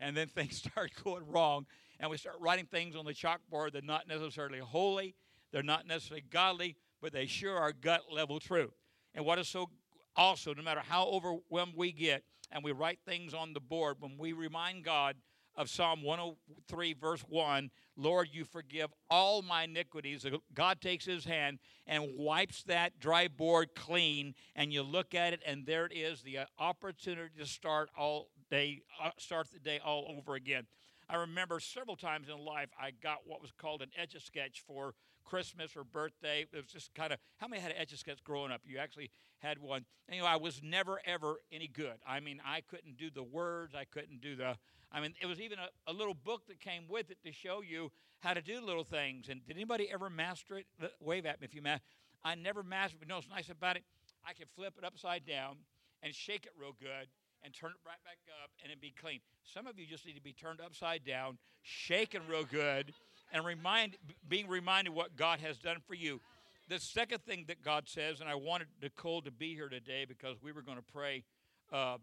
and 0.00 0.16
then 0.16 0.26
things 0.34 0.56
start 0.56 0.90
going 1.04 1.24
wrong, 1.28 1.66
and 2.00 2.10
we 2.10 2.16
start 2.16 2.36
writing 2.40 2.66
things 2.66 2.96
on 2.96 3.04
the 3.04 3.14
chalkboard 3.14 3.72
that 3.72 3.84
are 3.84 3.86
not 3.86 4.08
necessarily 4.08 4.58
holy, 4.58 5.14
they're 5.52 5.62
not 5.62 5.86
necessarily 5.86 6.24
godly, 6.28 6.76
but 7.00 7.12
they 7.12 7.26
sure 7.26 7.56
are 7.56 7.72
gut 7.72 8.02
level 8.10 8.40
truth. 8.40 8.74
And 9.14 9.24
what 9.24 9.38
is 9.38 9.48
so 9.48 9.70
also, 10.16 10.52
no 10.52 10.62
matter 10.62 10.82
how 10.86 11.06
overwhelmed 11.06 11.74
we 11.76 11.92
get, 11.92 12.24
and 12.50 12.64
we 12.64 12.72
write 12.72 12.98
things 13.06 13.32
on 13.32 13.52
the 13.52 13.60
board, 13.60 13.98
when 14.00 14.18
we 14.18 14.32
remind 14.32 14.84
God 14.84 15.14
of 15.58 15.68
Psalm 15.68 16.02
103, 16.04 16.94
verse 16.94 17.20
1 17.28 17.70
Lord, 17.96 18.28
you 18.30 18.44
forgive 18.44 18.90
all 19.10 19.42
my 19.42 19.64
iniquities. 19.64 20.24
God 20.54 20.80
takes 20.80 21.04
his 21.04 21.24
hand 21.24 21.58
and 21.84 22.12
wipes 22.16 22.62
that 22.62 23.00
dry 23.00 23.26
board 23.26 23.70
clean, 23.74 24.36
and 24.54 24.72
you 24.72 24.84
look 24.84 25.16
at 25.16 25.32
it, 25.32 25.42
and 25.44 25.66
there 25.66 25.84
it 25.84 25.92
is 25.92 26.22
the 26.22 26.38
uh, 26.38 26.44
opportunity 26.60 27.30
to 27.36 27.44
start 27.44 27.90
all 27.98 28.28
day, 28.50 28.82
uh, 29.02 29.10
start 29.18 29.48
the 29.52 29.58
day 29.58 29.80
all 29.84 30.14
over 30.16 30.36
again. 30.36 30.68
I 31.10 31.16
remember 31.16 31.58
several 31.58 31.96
times 31.96 32.28
in 32.28 32.38
life 32.38 32.68
I 32.80 32.92
got 32.92 33.18
what 33.24 33.42
was 33.42 33.50
called 33.50 33.82
an 33.82 33.90
etch 34.00 34.14
a 34.14 34.20
sketch 34.20 34.62
for 34.64 34.94
Christmas 35.28 35.76
or 35.76 35.84
birthday. 35.84 36.46
It 36.52 36.56
was 36.56 36.72
just 36.72 36.94
kind 36.94 37.12
of 37.12 37.18
how 37.36 37.48
many 37.48 37.60
had 37.60 37.74
etch 37.76 37.92
a 37.92 37.96
sketch 37.96 38.24
growing 38.24 38.50
up? 38.50 38.62
You 38.64 38.78
actually 38.78 39.10
had 39.38 39.58
one. 39.58 39.84
Anyway, 40.08 40.26
I 40.26 40.36
was 40.36 40.62
never 40.62 41.00
ever 41.04 41.36
any 41.52 41.68
good. 41.68 41.96
I 42.06 42.20
mean, 42.20 42.40
I 42.44 42.62
couldn't 42.62 42.96
do 42.96 43.10
the 43.10 43.22
words. 43.22 43.74
I 43.74 43.84
couldn't 43.84 44.20
do 44.20 44.36
the 44.36 44.56
I 44.90 45.00
mean, 45.00 45.14
it 45.20 45.26
was 45.26 45.38
even 45.38 45.58
a, 45.58 45.90
a, 45.90 45.92
little 45.92 46.14
book 46.14 46.46
that 46.48 46.60
came 46.60 46.84
with 46.88 47.10
it 47.10 47.18
to 47.22 47.30
show 47.30 47.60
you 47.60 47.92
how 48.20 48.32
to 48.32 48.40
do 48.40 48.58
little 48.58 48.84
things. 48.84 49.28
And 49.28 49.46
did 49.46 49.54
anybody 49.54 49.90
ever 49.92 50.08
master 50.08 50.56
it? 50.56 50.66
Wave 50.98 51.26
at 51.26 51.40
me 51.40 51.44
if 51.44 51.54
you 51.54 51.60
master. 51.60 51.84
I 52.24 52.34
never 52.34 52.62
mastered. 52.62 53.00
But 53.00 53.06
you 53.06 53.10
know 53.10 53.16
what's 53.16 53.28
nice 53.28 53.50
about 53.50 53.76
it? 53.76 53.84
I 54.26 54.32
could 54.32 54.48
flip 54.56 54.74
it 54.78 54.84
upside 54.84 55.26
down 55.26 55.58
and 56.02 56.14
shake 56.14 56.46
it 56.46 56.52
real 56.58 56.74
good 56.80 57.08
and 57.44 57.54
turn 57.54 57.70
it 57.70 57.86
right 57.86 58.02
back 58.02 58.18
up 58.42 58.50
and 58.62 58.70
it'd 58.70 58.80
be 58.80 58.94
clean. 58.98 59.20
Some 59.44 59.66
of 59.66 59.78
you 59.78 59.86
just 59.86 60.06
need 60.06 60.16
to 60.16 60.22
be 60.22 60.32
turned 60.32 60.60
upside 60.60 61.04
down, 61.04 61.38
shaken 61.62 62.22
real 62.28 62.44
good, 62.44 62.94
and 63.32 63.44
remind, 63.44 63.96
being 64.28 64.48
reminded 64.48 64.94
what 64.94 65.16
God 65.16 65.40
has 65.40 65.58
done 65.58 65.78
for 65.86 65.94
you. 65.94 66.20
The 66.68 66.78
second 66.78 67.24
thing 67.24 67.44
that 67.48 67.62
God 67.62 67.88
says, 67.88 68.20
and 68.20 68.28
I 68.28 68.34
wanted 68.34 68.68
Nicole 68.82 69.22
to 69.22 69.30
be 69.30 69.54
here 69.54 69.68
today 69.68 70.04
because 70.06 70.36
we 70.42 70.52
were 70.52 70.62
going 70.62 70.76
to 70.76 70.92
pray 70.92 71.24
uh, 71.72 71.96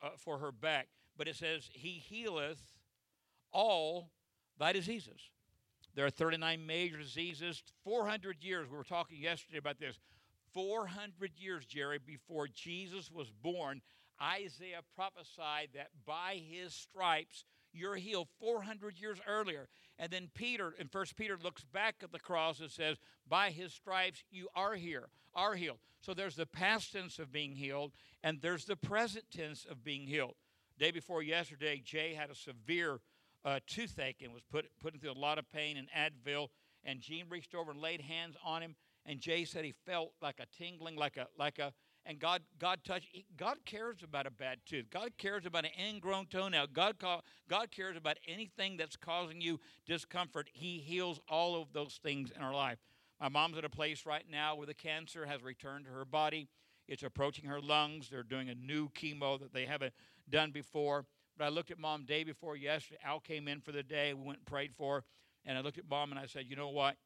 uh, 0.00 0.10
for 0.16 0.38
her 0.38 0.52
back 0.52 0.88
but 1.16 1.28
it 1.28 1.36
says, 1.36 1.68
He 1.72 1.90
healeth 1.90 2.60
all 3.52 4.10
thy 4.58 4.72
diseases. 4.72 5.30
There 5.94 6.06
are 6.06 6.10
39 6.10 6.64
major 6.64 6.96
diseases, 6.96 7.62
400 7.84 8.42
years. 8.42 8.68
We 8.70 8.76
were 8.76 8.84
talking 8.84 9.20
yesterday 9.20 9.58
about 9.58 9.78
this. 9.78 9.98
400 10.54 11.32
years, 11.36 11.66
Jerry, 11.66 11.98
before 12.04 12.48
Jesus 12.48 13.10
was 13.10 13.30
born, 13.30 13.82
Isaiah 14.22 14.80
prophesied 14.94 15.70
that 15.74 15.88
by 16.06 16.40
his 16.50 16.74
stripes 16.74 17.44
you're 17.72 17.96
healed 17.96 18.28
400 18.38 18.98
years 18.98 19.18
earlier. 19.26 19.68
And 20.02 20.10
then 20.10 20.30
Peter, 20.34 20.74
in 20.80 20.88
First 20.88 21.14
Peter, 21.14 21.38
looks 21.40 21.62
back 21.62 21.94
at 22.02 22.10
the 22.10 22.18
cross 22.18 22.58
and 22.58 22.68
says, 22.68 22.96
By 23.28 23.50
his 23.50 23.72
stripes 23.72 24.24
you 24.32 24.48
are 24.52 24.74
here, 24.74 25.10
are 25.32 25.54
healed. 25.54 25.78
So 26.00 26.12
there's 26.12 26.34
the 26.34 26.44
past 26.44 26.92
tense 26.92 27.20
of 27.20 27.30
being 27.30 27.54
healed, 27.54 27.92
and 28.24 28.40
there's 28.42 28.64
the 28.64 28.74
present 28.74 29.26
tense 29.30 29.64
of 29.64 29.84
being 29.84 30.08
healed. 30.08 30.34
Day 30.76 30.90
before 30.90 31.22
yesterday, 31.22 31.80
Jay 31.84 32.14
had 32.14 32.30
a 32.30 32.34
severe 32.34 32.98
uh, 33.44 33.60
toothache 33.68 34.22
and 34.22 34.32
was 34.32 34.42
put, 34.50 34.66
put 34.80 34.92
into 34.92 35.08
a 35.08 35.14
lot 35.14 35.38
of 35.38 35.48
pain 35.52 35.76
and 35.76 35.86
Advil. 35.96 36.48
And 36.82 37.00
Gene 37.00 37.26
reached 37.28 37.54
over 37.54 37.70
and 37.70 37.80
laid 37.80 38.00
hands 38.00 38.34
on 38.44 38.60
him. 38.60 38.74
And 39.06 39.20
Jay 39.20 39.44
said 39.44 39.64
he 39.64 39.74
felt 39.86 40.14
like 40.20 40.40
a 40.40 40.46
tingling, 40.58 40.96
like 40.96 41.16
a 41.16 41.28
like 41.38 41.60
a. 41.60 41.72
and 42.04 42.18
God 42.18 42.42
God 42.58 42.80
touch 42.84 43.06
God 43.36 43.58
cares 43.64 43.98
about 44.02 44.26
a 44.26 44.30
bad 44.30 44.58
tooth. 44.66 44.86
God 44.90 45.12
cares 45.18 45.46
about 45.46 45.64
an 45.64 45.70
ingrown 45.78 46.26
toenail. 46.26 46.66
God 46.72 46.96
God 47.48 47.70
cares 47.70 47.96
about 47.96 48.18
anything 48.26 48.76
that's 48.76 48.96
causing 48.96 49.40
you 49.40 49.60
discomfort. 49.86 50.48
He 50.52 50.78
heals 50.78 51.20
all 51.28 51.60
of 51.60 51.72
those 51.72 52.00
things 52.02 52.30
in 52.34 52.42
our 52.42 52.54
life. 52.54 52.78
My 53.20 53.28
mom's 53.28 53.58
at 53.58 53.64
a 53.64 53.70
place 53.70 54.04
right 54.04 54.24
now 54.30 54.56
where 54.56 54.66
the 54.66 54.74
cancer 54.74 55.26
has 55.26 55.42
returned 55.42 55.84
to 55.84 55.92
her 55.92 56.04
body. 56.04 56.48
It's 56.88 57.04
approaching 57.04 57.44
her 57.44 57.60
lungs. 57.60 58.08
They're 58.10 58.24
doing 58.24 58.50
a 58.50 58.54
new 58.54 58.88
chemo 58.90 59.38
that 59.38 59.52
they 59.54 59.64
haven't 59.64 59.94
done 60.28 60.50
before. 60.50 61.06
But 61.38 61.44
I 61.44 61.48
looked 61.48 61.70
at 61.70 61.78
mom 61.78 62.04
day 62.04 62.24
before 62.24 62.56
yesterday. 62.56 62.98
Al 63.04 63.20
came 63.20 63.46
in 63.46 63.60
for 63.60 63.70
the 63.70 63.82
day. 63.82 64.12
We 64.12 64.24
went 64.24 64.38
and 64.40 64.46
prayed 64.46 64.72
for 64.76 64.96
her. 64.96 65.04
And 65.44 65.56
I 65.56 65.60
looked 65.60 65.78
at 65.78 65.88
mom 65.88 66.10
and 66.10 66.18
I 66.18 66.26
said, 66.26 66.46
You 66.48 66.56
know 66.56 66.70
what? 66.70 66.96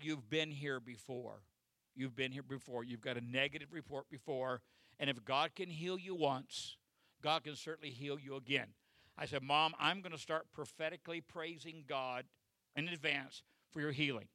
You've 0.00 0.28
been 0.30 0.50
here 0.50 0.80
before. 0.80 1.42
You've 1.94 2.16
been 2.16 2.32
here 2.32 2.42
before. 2.42 2.84
You've 2.84 3.00
got 3.00 3.16
a 3.16 3.20
negative 3.20 3.72
report 3.72 4.08
before. 4.10 4.60
And 4.98 5.10
if 5.10 5.24
God 5.24 5.54
can 5.54 5.68
heal 5.68 5.98
you 5.98 6.14
once, 6.14 6.76
God 7.22 7.44
can 7.44 7.56
certainly 7.56 7.90
heal 7.90 8.18
you 8.18 8.36
again. 8.36 8.68
I 9.16 9.26
said, 9.26 9.42
Mom, 9.42 9.74
I'm 9.78 10.00
going 10.00 10.12
to 10.12 10.18
start 10.18 10.46
prophetically 10.52 11.20
praising 11.20 11.84
God 11.88 12.24
in 12.76 12.88
advance 12.88 13.42
for 13.72 13.80
your 13.80 13.92
healing. 13.92 14.26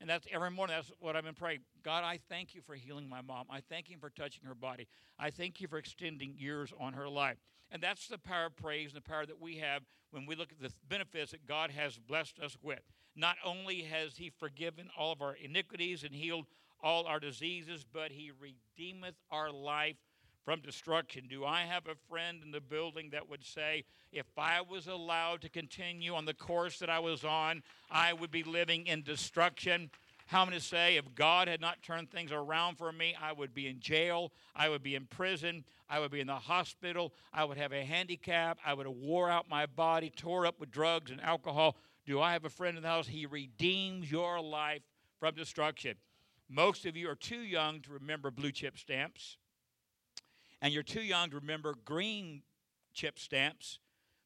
And 0.00 0.10
that's 0.10 0.26
every 0.32 0.50
morning, 0.50 0.76
that's 0.76 0.92
what 0.98 1.16
I've 1.16 1.24
been 1.24 1.34
praying. 1.34 1.60
God, 1.82 2.04
I 2.04 2.18
thank 2.28 2.54
you 2.54 2.60
for 2.60 2.74
healing 2.74 3.08
my 3.08 3.20
mom. 3.20 3.46
I 3.48 3.60
thank 3.60 3.88
you 3.88 3.96
for 3.98 4.10
touching 4.10 4.44
her 4.44 4.54
body. 4.54 4.88
I 5.18 5.30
thank 5.30 5.60
you 5.60 5.68
for 5.68 5.78
extending 5.78 6.34
years 6.36 6.72
on 6.78 6.94
her 6.94 7.08
life. 7.08 7.38
And 7.70 7.82
that's 7.82 8.08
the 8.08 8.18
power 8.18 8.46
of 8.46 8.56
praise 8.56 8.92
and 8.92 8.96
the 8.96 9.08
power 9.08 9.24
that 9.24 9.40
we 9.40 9.56
have 9.58 9.82
when 10.10 10.26
we 10.26 10.34
look 10.34 10.52
at 10.52 10.60
the 10.60 10.72
benefits 10.88 11.30
that 11.30 11.46
God 11.46 11.70
has 11.70 11.96
blessed 11.96 12.38
us 12.40 12.56
with. 12.60 12.80
Not 13.16 13.36
only 13.44 13.82
has 13.82 14.16
He 14.16 14.30
forgiven 14.30 14.90
all 14.98 15.12
of 15.12 15.22
our 15.22 15.34
iniquities 15.34 16.02
and 16.04 16.14
healed 16.14 16.46
all 16.84 17.06
our 17.06 17.18
diseases, 17.18 17.84
but 17.90 18.12
he 18.12 18.30
redeemeth 18.38 19.14
our 19.30 19.50
life 19.50 19.96
from 20.44 20.60
destruction. 20.60 21.24
Do 21.28 21.46
I 21.46 21.62
have 21.62 21.86
a 21.86 21.94
friend 22.10 22.42
in 22.44 22.50
the 22.50 22.60
building 22.60 23.08
that 23.12 23.30
would 23.30 23.42
say, 23.42 23.84
if 24.12 24.26
I 24.36 24.60
was 24.60 24.86
allowed 24.86 25.40
to 25.40 25.48
continue 25.48 26.14
on 26.14 26.26
the 26.26 26.34
course 26.34 26.78
that 26.80 26.90
I 26.90 26.98
was 26.98 27.24
on, 27.24 27.62
I 27.90 28.12
would 28.12 28.30
be 28.30 28.42
living 28.42 28.86
in 28.86 29.02
destruction? 29.02 29.90
How 30.26 30.44
many 30.44 30.58
say, 30.60 30.96
if 30.96 31.14
God 31.14 31.48
had 31.48 31.62
not 31.62 31.82
turned 31.82 32.10
things 32.10 32.30
around 32.30 32.76
for 32.76 32.92
me, 32.92 33.16
I 33.20 33.32
would 33.32 33.54
be 33.54 33.66
in 33.66 33.80
jail, 33.80 34.32
I 34.54 34.68
would 34.68 34.82
be 34.82 34.94
in 34.94 35.06
prison, 35.06 35.64
I 35.88 35.98
would 36.00 36.10
be 36.10 36.20
in 36.20 36.26
the 36.26 36.34
hospital, 36.34 37.14
I 37.32 37.44
would 37.44 37.56
have 37.56 37.72
a 37.72 37.82
handicap, 37.82 38.58
I 38.64 38.74
would 38.74 38.86
have 38.86 38.94
wore 38.94 39.30
out 39.30 39.48
my 39.48 39.64
body, 39.64 40.12
tore 40.14 40.46
up 40.46 40.60
with 40.60 40.70
drugs 40.70 41.10
and 41.10 41.22
alcohol. 41.22 41.76
Do 42.04 42.20
I 42.20 42.34
have 42.34 42.44
a 42.44 42.50
friend 42.50 42.76
in 42.76 42.82
the 42.82 42.88
house? 42.88 43.06
He 43.06 43.24
redeems 43.24 44.10
your 44.10 44.40
life 44.40 44.82
from 45.18 45.34
destruction. 45.34 45.96
Most 46.48 46.86
of 46.86 46.96
you 46.96 47.08
are 47.08 47.16
too 47.16 47.40
young 47.40 47.80
to 47.82 47.92
remember 47.92 48.30
blue 48.30 48.52
chip 48.52 48.78
stamps, 48.78 49.36
and 50.60 50.72
you're 50.72 50.82
too 50.82 51.02
young 51.02 51.30
to 51.30 51.36
remember 51.36 51.74
green 51.84 52.42
chip 52.92 53.18
stamps. 53.18 53.78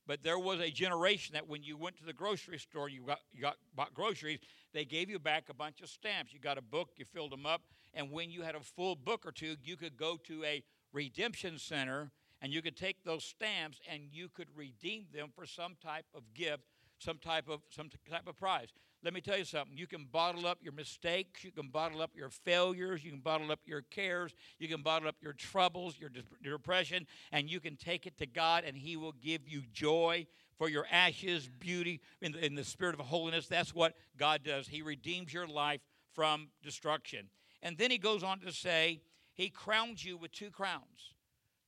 But 0.06 0.22
there 0.22 0.38
was 0.38 0.58
a 0.60 0.70
generation 0.70 1.34
that 1.34 1.46
when 1.46 1.62
you 1.62 1.76
went 1.76 1.98
to 1.98 2.04
the 2.04 2.14
grocery 2.14 2.58
store 2.58 2.86
and 2.86 2.94
you 2.94 3.02
got, 3.02 3.20
you 3.30 3.42
got 3.42 3.56
bought 3.76 3.92
groceries, 3.92 4.38
they 4.72 4.86
gave 4.86 5.10
you 5.10 5.18
back 5.18 5.50
a 5.50 5.54
bunch 5.54 5.82
of 5.82 5.90
stamps. 5.90 6.32
You 6.32 6.40
got 6.40 6.56
a 6.56 6.62
book, 6.62 6.88
you 6.96 7.04
filled 7.04 7.30
them 7.30 7.44
up, 7.44 7.60
and 7.92 8.10
when 8.10 8.30
you 8.30 8.40
had 8.40 8.54
a 8.54 8.60
full 8.60 8.96
book 8.96 9.26
or 9.26 9.32
two, 9.32 9.56
you 9.62 9.76
could 9.76 9.98
go 9.98 10.16
to 10.24 10.44
a 10.44 10.62
redemption 10.94 11.58
center 11.58 12.10
and 12.40 12.52
you 12.52 12.62
could 12.62 12.76
take 12.76 13.04
those 13.04 13.24
stamps 13.24 13.80
and 13.90 14.02
you 14.10 14.28
could 14.28 14.48
redeem 14.56 15.06
them 15.12 15.28
for 15.34 15.44
some 15.44 15.76
type 15.82 16.06
of 16.14 16.22
gift, 16.34 16.62
some 16.98 17.18
type 17.18 17.48
of 17.48 17.60
some 17.70 17.90
type 18.10 18.26
of 18.26 18.36
prize. 18.36 18.68
Let 19.04 19.14
me 19.14 19.20
tell 19.20 19.38
you 19.38 19.44
something. 19.44 19.76
You 19.76 19.86
can 19.86 20.06
bottle 20.10 20.44
up 20.46 20.58
your 20.60 20.72
mistakes. 20.72 21.44
You 21.44 21.52
can 21.52 21.68
bottle 21.68 22.02
up 22.02 22.10
your 22.16 22.30
failures. 22.30 23.04
You 23.04 23.12
can 23.12 23.20
bottle 23.20 23.52
up 23.52 23.60
your 23.64 23.82
cares. 23.82 24.34
You 24.58 24.66
can 24.66 24.82
bottle 24.82 25.08
up 25.08 25.14
your 25.22 25.34
troubles, 25.34 25.96
your, 26.00 26.10
depression, 26.42 27.06
and 27.30 27.48
you 27.48 27.60
can 27.60 27.76
take 27.76 28.06
it 28.06 28.18
to 28.18 28.26
God, 28.26 28.64
and 28.66 28.76
He 28.76 28.96
will 28.96 29.14
give 29.22 29.46
you 29.46 29.62
joy 29.72 30.26
for 30.58 30.68
your 30.68 30.84
ashes, 30.90 31.48
beauty, 31.60 32.00
in 32.20 32.32
the, 32.32 32.44
in 32.44 32.54
the 32.56 32.64
spirit 32.64 32.98
of 32.98 33.06
holiness. 33.06 33.46
That's 33.46 33.72
what 33.72 33.94
God 34.16 34.42
does. 34.42 34.66
He 34.66 34.82
redeems 34.82 35.32
your 35.32 35.46
life 35.46 35.80
from 36.12 36.48
destruction. 36.64 37.28
And 37.62 37.78
then 37.78 37.92
He 37.92 37.98
goes 37.98 38.24
on 38.24 38.40
to 38.40 38.52
say, 38.52 39.00
He 39.32 39.48
crowns 39.48 40.04
you 40.04 40.16
with 40.16 40.32
two 40.32 40.50
crowns 40.50 41.14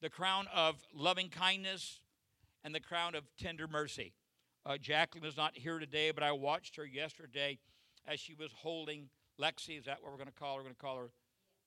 the 0.01 0.11
crown 0.11 0.47
of 0.55 0.77
loving 0.95 1.29
kindness 1.29 2.01
and 2.65 2.75
the 2.75 2.81
crown 2.81 3.15
of 3.15 3.25
tender 3.39 3.69
mercy. 3.69 4.15
Uh, 4.67 4.77
Jacqueline 4.77 5.25
is 5.25 5.37
not 5.37 5.57
here 5.57 5.79
today, 5.79 6.11
but 6.11 6.23
I 6.23 6.33
watched 6.33 6.77
her 6.77 6.85
yesterday 6.85 7.59
as 8.07 8.21
she 8.21 8.35
was 8.35 8.51
holding 8.55 9.09
Lexi. 9.41 9.79
Is 9.79 9.87
that 9.87 10.03
what 10.03 10.13
we're 10.13 10.19
going 10.19 10.29
to 10.29 10.35
call 10.35 10.57
her? 10.57 10.59
We're 10.59 10.65
going 10.65 10.75
to 10.75 10.81
call 10.81 10.97
her 10.97 11.11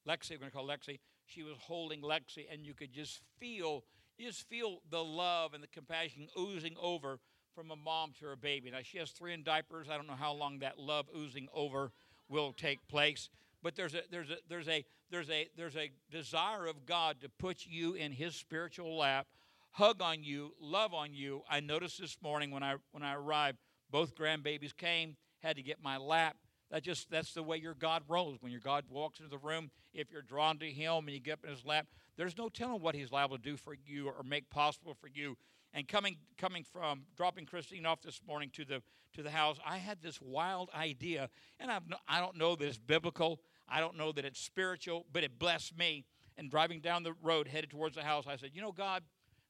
Lexi. 0.08 0.32
We're 0.32 0.38
going 0.40 0.52
to 0.52 0.58
call 0.58 0.68
Lexi. 0.68 1.00
She 1.26 1.42
was 1.42 1.56
holding 1.60 2.02
Lexi, 2.02 2.46
and 2.52 2.66
you 2.66 2.74
could 2.74 2.94
just 2.94 3.22
feel, 3.40 3.84
you 4.18 4.28
just 4.28 4.48
feel 4.48 4.82
the 4.92 5.04
love 5.04 5.54
and 5.54 5.64
the 5.64 5.68
compassion 5.68 6.28
oozing 6.40 6.76
over 6.80 7.20
from 7.56 7.72
a 7.72 7.76
mom 7.76 8.12
to 8.20 8.26
her 8.26 8.36
baby. 8.36 8.70
Now 8.70 8.80
she 8.84 9.00
has 9.00 9.12
three 9.12 9.34
in 9.34 9.44
diapers. 9.44 9.88
I 9.90 9.96
don't 9.96 10.08
know 10.08 10.14
how 10.14 10.34
long 10.34 10.60
that 10.60 10.78
love 10.78 11.08
oozing 11.16 11.48
over 11.54 11.92
will 12.30 12.54
take 12.54 12.88
place, 12.88 13.30
but 13.62 13.76
there's 13.76 13.94
a 13.94 14.02
there's 14.10 14.30
a 14.30 14.38
there's 14.50 14.68
a 14.68 14.86
there's 15.12 15.30
a 15.30 15.48
there's 15.56 15.76
a 15.76 15.92
desire 16.12 16.66
of 16.66 16.86
God 16.86 17.22
to 17.22 17.30
put 17.30 17.66
you 17.66 17.94
in 17.94 18.12
His 18.12 18.36
spiritual 18.36 18.98
lap 18.98 19.28
hug 19.74 20.02
on 20.02 20.24
you, 20.24 20.54
love 20.60 20.94
on 20.94 21.14
you. 21.14 21.42
I 21.50 21.60
noticed 21.60 22.00
this 22.00 22.18
morning 22.22 22.52
when 22.52 22.64
I 22.64 22.76
when 22.92 23.04
I 23.04 23.16
arrived, 23.16 23.58
both 23.92 24.16
grandbabies 24.16 24.76
came, 24.76 25.18
had 25.40 25.58
to 25.58 25.64
get 25.64 25.84
my 25.84 25.98
lap. 25.98 26.38
That 26.72 26.84
just 26.84 27.10
that's 27.12 27.34
the 27.34 27.44
way 27.44 27.58
your 27.58 27.76
God 27.76 28.04
rolls. 28.08 28.38
When 28.40 28.52
your 28.52 28.62
God 28.62 28.86
walks 28.90 29.20
into 29.20 29.30
the 29.30 29.38
room, 29.38 29.70
if 29.94 30.12
you're 30.12 30.22
drawn 30.22 30.58
to 30.60 30.66
Him 30.66 31.06
and 31.06 31.12
you 31.12 31.20
get 31.20 31.34
up 31.34 31.44
in 31.44 31.52
His 31.52 31.66
lap, 31.66 31.88
there's 32.18 32.38
no 32.38 32.50
telling 32.50 32.82
what 32.82 32.96
He's 32.96 33.12
liable 33.12 33.38
to 33.38 33.44
do 33.44 33.58
for 33.58 33.76
you 33.86 34.08
or 34.08 34.24
make 34.24 34.50
possible 34.50 34.94
for 34.94 35.08
you. 35.08 35.38
And 35.74 35.88
coming 35.88 36.18
coming 36.38 36.64
from 36.64 37.04
dropping 37.18 37.46
Christine 37.46 37.86
off 37.86 38.02
this 38.02 38.22
morning 38.26 38.50
to 38.54 38.66
the 38.66 38.82
to 39.16 39.24
the 39.24 39.32
house, 39.32 39.58
I 39.66 39.78
had 39.78 40.02
this 40.02 40.20
wild 40.22 40.70
idea, 40.76 41.30
and 41.60 41.72
I've 41.72 41.88
no, 41.88 41.98
I 42.08 42.20
don't 42.20 42.38
know 42.38 42.56
that 42.56 42.66
it's 42.66 42.78
biblical. 42.78 43.42
I 43.68 43.80
don't 43.80 43.98
know 43.98 44.12
that 44.12 44.26
it's 44.26 44.40
spiritual, 44.40 45.06
but 45.12 45.24
it 45.24 45.40
blessed 45.40 45.78
me. 45.78 46.06
And 46.36 46.50
driving 46.50 46.80
down 46.80 47.04
the 47.04 47.14
road 47.22 47.48
headed 47.48 47.70
towards 47.70 47.96
the 47.96 48.02
house, 48.02 48.26
I 48.28 48.36
said, 48.36 48.52
"You 48.54 48.62
know, 48.62 48.72
God." 48.72 49.04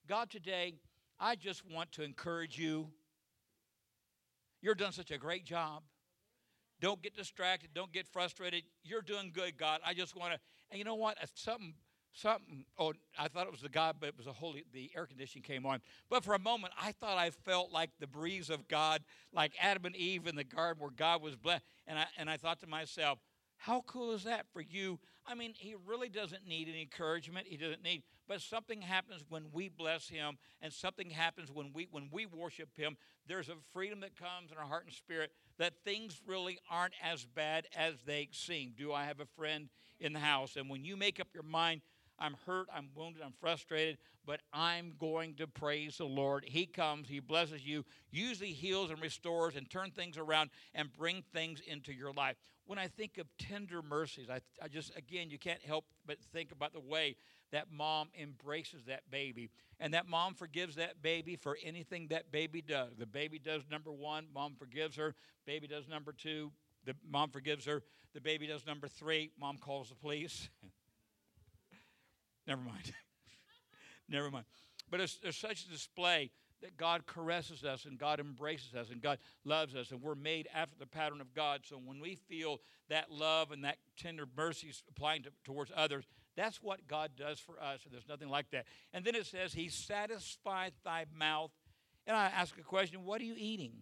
God, 0.08 0.30
today, 0.30 0.74
I 1.20 1.36
just 1.36 1.64
want 1.70 1.94
to 1.94 2.04
encourage 2.04 2.58
you. 2.58 2.90
You're 4.62 4.76
doing 4.76 4.92
such 4.92 5.12
a 5.12 5.18
great 5.18 5.46
job. 5.46 5.84
Don't 6.82 7.02
get 7.02 7.16
distracted. 7.16 7.70
Don't 7.74 7.94
get 7.94 8.08
frustrated. 8.08 8.64
You're 8.84 9.02
doing 9.02 9.32
good, 9.34 9.58
God. 9.58 9.80
I 9.86 9.94
just 9.94 10.16
want 10.16 10.34
to. 10.34 10.40
And 10.70 10.80
you 10.80 10.84
know 10.84 10.96
what? 10.96 11.18
Something, 11.36 11.76
something. 12.12 12.66
Oh, 12.78 12.92
I 13.18 13.30
thought 13.30 13.46
it 13.46 13.52
was 13.52 13.62
the 13.62 13.70
God, 13.70 13.98
but 14.02 14.10
it 14.10 14.18
was 14.18 14.26
the 14.26 14.34
holy. 14.34 14.66
The 14.74 14.92
air 14.94 15.06
conditioning 15.06 15.44
came 15.44 15.66
on. 15.66 15.80
But 16.10 16.26
for 16.26 16.34
a 16.34 16.40
moment, 16.40 16.74
I 16.82 16.92
thought 16.92 17.18
I 17.18 17.30
felt 17.30 17.72
like 17.72 17.92
the 18.02 18.08
breeze 18.08 18.50
of 18.50 18.68
God, 18.68 19.02
like 19.32 19.54
Adam 19.62 19.86
and 19.86 19.96
Eve 19.96 20.28
in 20.28 20.36
the 20.36 20.44
garden 20.44 20.82
where 20.82 20.92
God 20.92 21.22
was 21.22 21.38
blessed. 21.38 21.64
And 21.88 21.98
I 21.98 22.06
and 22.18 22.30
I 22.30 22.36
thought 22.36 22.60
to 22.62 22.68
myself, 22.68 23.20
how 23.56 23.82
cool 23.88 24.12
is 24.12 24.26
that 24.26 24.48
for 24.52 24.62
you? 24.62 25.00
I 25.26 25.36
mean, 25.36 25.54
he 25.56 25.76
really 25.86 26.10
doesn't 26.10 26.46
need 26.48 26.68
any 26.68 26.82
encouragement. 26.82 27.48
He 27.48 27.58
doesn't 27.58 27.84
need, 27.84 28.04
but 28.28 28.42
something 28.42 28.82
happens 28.82 29.24
when 29.30 29.46
we 29.54 29.70
bless 29.70 30.10
him, 30.10 30.38
and 30.62 30.72
something 30.72 31.10
happens 31.10 31.50
when 31.52 31.72
we 31.74 31.88
when 31.92 32.10
we 32.12 32.26
worship 32.26 32.70
him. 32.76 32.98
There's 33.28 33.50
a 33.50 33.56
freedom 33.72 34.02
that 34.02 34.18
comes 34.18 34.52
in 34.52 34.58
our 34.58 34.66
heart 34.66 34.86
and 34.86 34.94
spirit 34.94 35.32
that 35.58 35.74
things 35.86 36.20
really 36.28 36.60
aren't 36.70 36.94
as 37.02 37.26
bad 37.26 37.68
as 37.76 37.96
they 38.06 38.30
seem. 38.32 38.74
Do 38.78 38.92
I 38.92 39.06
have 39.06 39.20
a 39.20 39.26
friend 39.26 39.70
in 40.00 40.12
the 40.14 40.20
house? 40.20 40.58
And 40.58 40.70
when 40.70 40.84
you 40.84 40.98
make 40.98 41.20
up 41.20 41.30
your 41.34 41.44
mind, 41.44 41.82
I'm 42.24 42.36
hurt, 42.48 42.68
I'm 42.74 42.90
wounded, 42.96 43.22
I'm 43.22 43.34
frustrated, 43.40 43.98
but 44.26 44.40
I'm 44.52 44.94
going 44.98 45.36
to 45.36 45.46
praise 45.46 45.98
the 45.98 46.06
Lord. 46.06 46.46
He 46.48 46.66
comes, 46.66 47.08
He 47.08 47.20
blesses 47.20 47.66
you, 47.66 47.86
usually 48.10 48.52
heals 48.52 48.90
and 48.90 49.02
restores 49.02 49.56
and 49.56 49.70
turn 49.70 49.92
things 49.92 50.18
around 50.18 50.50
and 50.74 50.92
bring 50.92 51.24
things 51.34 51.62
into 51.68 51.94
your 51.94 52.14
life 52.14 52.38
when 52.66 52.80
I 52.80 52.88
think 52.88 53.18
of 53.18 53.28
tender 53.38 53.82
mercies, 53.82 54.30
I, 54.30 54.40
I 54.62 54.68
just, 54.68 54.96
again, 54.96 55.30
you 55.30 55.38
can't 55.38 55.62
help 55.62 55.86
but 56.06 56.18
think 56.32 56.52
about 56.52 56.74
the 56.74 56.80
way 56.80 57.16
that 57.52 57.72
mom 57.72 58.10
embraces 58.20 58.86
that 58.86 59.10
baby. 59.12 59.50
And 59.80 59.94
that 59.94 60.08
mom 60.08 60.34
forgives 60.34 60.76
that 60.76 61.02
baby 61.02 61.36
for 61.36 61.58
anything 61.64 62.08
that 62.08 62.32
baby 62.32 62.62
does. 62.62 62.94
The 62.98 63.06
baby 63.06 63.38
does 63.38 63.64
number 63.70 63.92
one, 63.92 64.28
mom 64.34 64.56
forgives 64.58 64.96
her. 64.96 65.14
Baby 65.46 65.68
does 65.68 65.88
number 65.88 66.14
two, 66.14 66.52
the 66.86 66.96
mom 67.10 67.30
forgives 67.30 67.66
her. 67.66 67.84
The 68.14 68.22
baby 68.22 68.48
does 68.48 68.66
number 68.66 68.88
three, 68.88 69.32
mom 69.40 69.58
calls 69.58 69.90
the 69.90 69.96
police. 69.96 70.50
Never 72.48 72.62
mind. 72.62 72.92
Never 74.10 74.32
mind. 74.32 74.46
But 74.90 75.00
it's, 75.00 75.18
there's 75.18 75.38
such 75.38 75.66
a 75.66 75.70
display 75.70 76.32
that 76.62 76.78
God 76.78 77.06
caresses 77.06 77.64
us 77.64 77.86
and 77.86 77.98
God 77.98 78.20
embraces 78.20 78.74
us 78.74 78.90
and 78.90 79.02
God 79.02 79.18
loves 79.44 79.76
us 79.76 79.92
and 79.92 80.02
we're 80.02 80.16
made 80.16 80.48
after 80.54 80.78
the 80.80 80.86
pattern 80.86 81.20
of 81.20 81.34
God. 81.34 81.62
So 81.66 81.76
when 81.84 82.00
we 82.00 82.16
feel 82.16 82.60
that 82.90 83.12
love 83.12 83.52
and 83.52 83.64
that 83.66 83.78
tender 83.98 84.26
mercies 84.36 84.82
applying 84.90 85.24
to, 85.24 85.30
towards 85.44 85.72
others, 85.76 86.06
that's 86.36 86.64
what 86.64 86.88
God 86.88 87.12
does 87.18 87.40
for 87.40 87.62
us. 87.62 87.82
And 87.84 87.94
there's 87.94 88.08
nothing 88.08 88.30
like 88.30 88.50
that. 88.52 88.66
And 88.94 89.04
then 89.04 89.14
it 89.14 89.26
says, 89.26 89.54
He 89.54 89.70
satisfieth 89.70 90.74
thy 90.84 91.06
mouth. 91.16 91.52
And 92.08 92.16
I 92.16 92.26
ask 92.26 92.58
a 92.58 92.64
question 92.64 93.04
what 93.04 93.22
are 93.22 93.26
you 93.26 93.36
eating? 93.38 93.74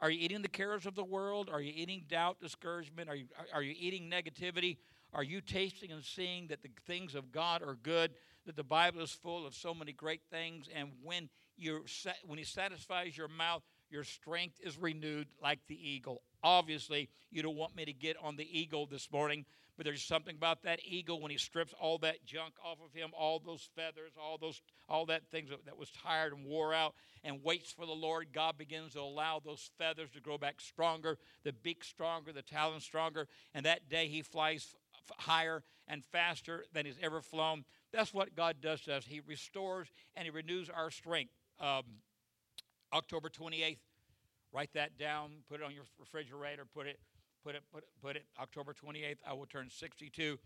Are 0.00 0.10
you 0.10 0.20
eating 0.20 0.42
the 0.42 0.48
cares 0.48 0.86
of 0.86 0.94
the 0.94 1.04
world? 1.04 1.48
Are 1.52 1.60
you 1.60 1.72
eating 1.74 2.04
doubt, 2.08 2.40
discouragement? 2.40 3.08
Are 3.08 3.16
you, 3.16 3.26
are 3.52 3.62
you 3.62 3.74
eating 3.76 4.10
negativity? 4.10 4.76
Are 5.14 5.22
you 5.22 5.40
tasting 5.40 5.90
and 5.90 6.04
seeing 6.04 6.48
that 6.48 6.62
the 6.62 6.70
things 6.86 7.14
of 7.14 7.32
God 7.32 7.62
are 7.62 7.76
good? 7.82 8.12
That 8.46 8.56
the 8.56 8.64
Bible 8.64 9.02
is 9.02 9.12
full 9.12 9.46
of 9.46 9.54
so 9.54 9.74
many 9.74 9.92
great 9.92 10.22
things, 10.30 10.68
and 10.74 10.90
when 11.02 11.28
you 11.56 11.84
when 12.24 12.38
He 12.38 12.44
satisfies 12.44 13.16
your 13.16 13.28
mouth, 13.28 13.62
your 13.90 14.04
strength 14.04 14.58
is 14.62 14.78
renewed 14.78 15.28
like 15.42 15.60
the 15.66 15.76
eagle. 15.76 16.22
Obviously, 16.42 17.08
you 17.30 17.42
don't 17.42 17.56
want 17.56 17.74
me 17.74 17.84
to 17.84 17.92
get 17.92 18.16
on 18.22 18.36
the 18.36 18.58
eagle 18.58 18.86
this 18.86 19.10
morning, 19.10 19.44
but 19.76 19.84
there's 19.84 20.02
something 20.02 20.36
about 20.36 20.62
that 20.62 20.80
eagle 20.84 21.20
when 21.20 21.30
he 21.30 21.38
strips 21.38 21.74
all 21.80 21.98
that 21.98 22.24
junk 22.24 22.54
off 22.64 22.78
of 22.84 22.92
him, 22.92 23.10
all 23.16 23.38
those 23.38 23.68
feathers, 23.76 24.12
all 24.20 24.38
those 24.38 24.60
all 24.88 25.06
that 25.06 25.30
things 25.30 25.50
that, 25.50 25.64
that 25.66 25.78
was 25.78 25.90
tired 25.90 26.32
and 26.32 26.44
wore 26.46 26.72
out, 26.72 26.94
and 27.24 27.42
waits 27.42 27.72
for 27.72 27.86
the 27.86 27.92
Lord. 27.92 28.28
God 28.32 28.56
begins 28.56 28.92
to 28.92 29.00
allow 29.00 29.40
those 29.44 29.70
feathers 29.78 30.10
to 30.12 30.20
grow 30.20 30.38
back 30.38 30.60
stronger, 30.60 31.18
the 31.44 31.52
beak 31.52 31.84
stronger, 31.84 32.32
the 32.32 32.42
talon 32.42 32.80
stronger, 32.80 33.26
and 33.54 33.66
that 33.66 33.88
day 33.88 34.08
he 34.08 34.22
flies 34.22 34.74
higher 35.16 35.62
and 35.86 36.04
faster 36.04 36.64
than 36.72 36.86
he's 36.86 36.98
ever 37.02 37.20
flown. 37.20 37.64
That's 37.92 38.12
what 38.12 38.34
God 38.34 38.56
does 38.60 38.82
to 38.82 38.96
us. 38.96 39.04
He 39.06 39.20
restores 39.26 39.88
and 40.14 40.24
he 40.24 40.30
renews 40.30 40.68
our 40.68 40.90
strength. 40.90 41.32
Um, 41.60 41.82
October 42.92 43.28
28th, 43.28 43.78
Write 44.52 44.72
that 44.74 44.96
down, 44.96 45.30
put 45.48 45.60
it 45.60 45.64
on 45.64 45.74
your 45.74 45.84
refrigerator, 45.98 46.64
put 46.64 46.86
it, 46.86 46.98
put 47.44 47.54
it, 47.54 47.62
put 47.70 47.82
it, 47.82 47.88
put 48.00 48.16
it. 48.16 48.24
October 48.40 48.72
28th, 48.74 49.18
I 49.26 49.34
will 49.34 49.46
turn 49.46 49.68
62. 49.70 50.38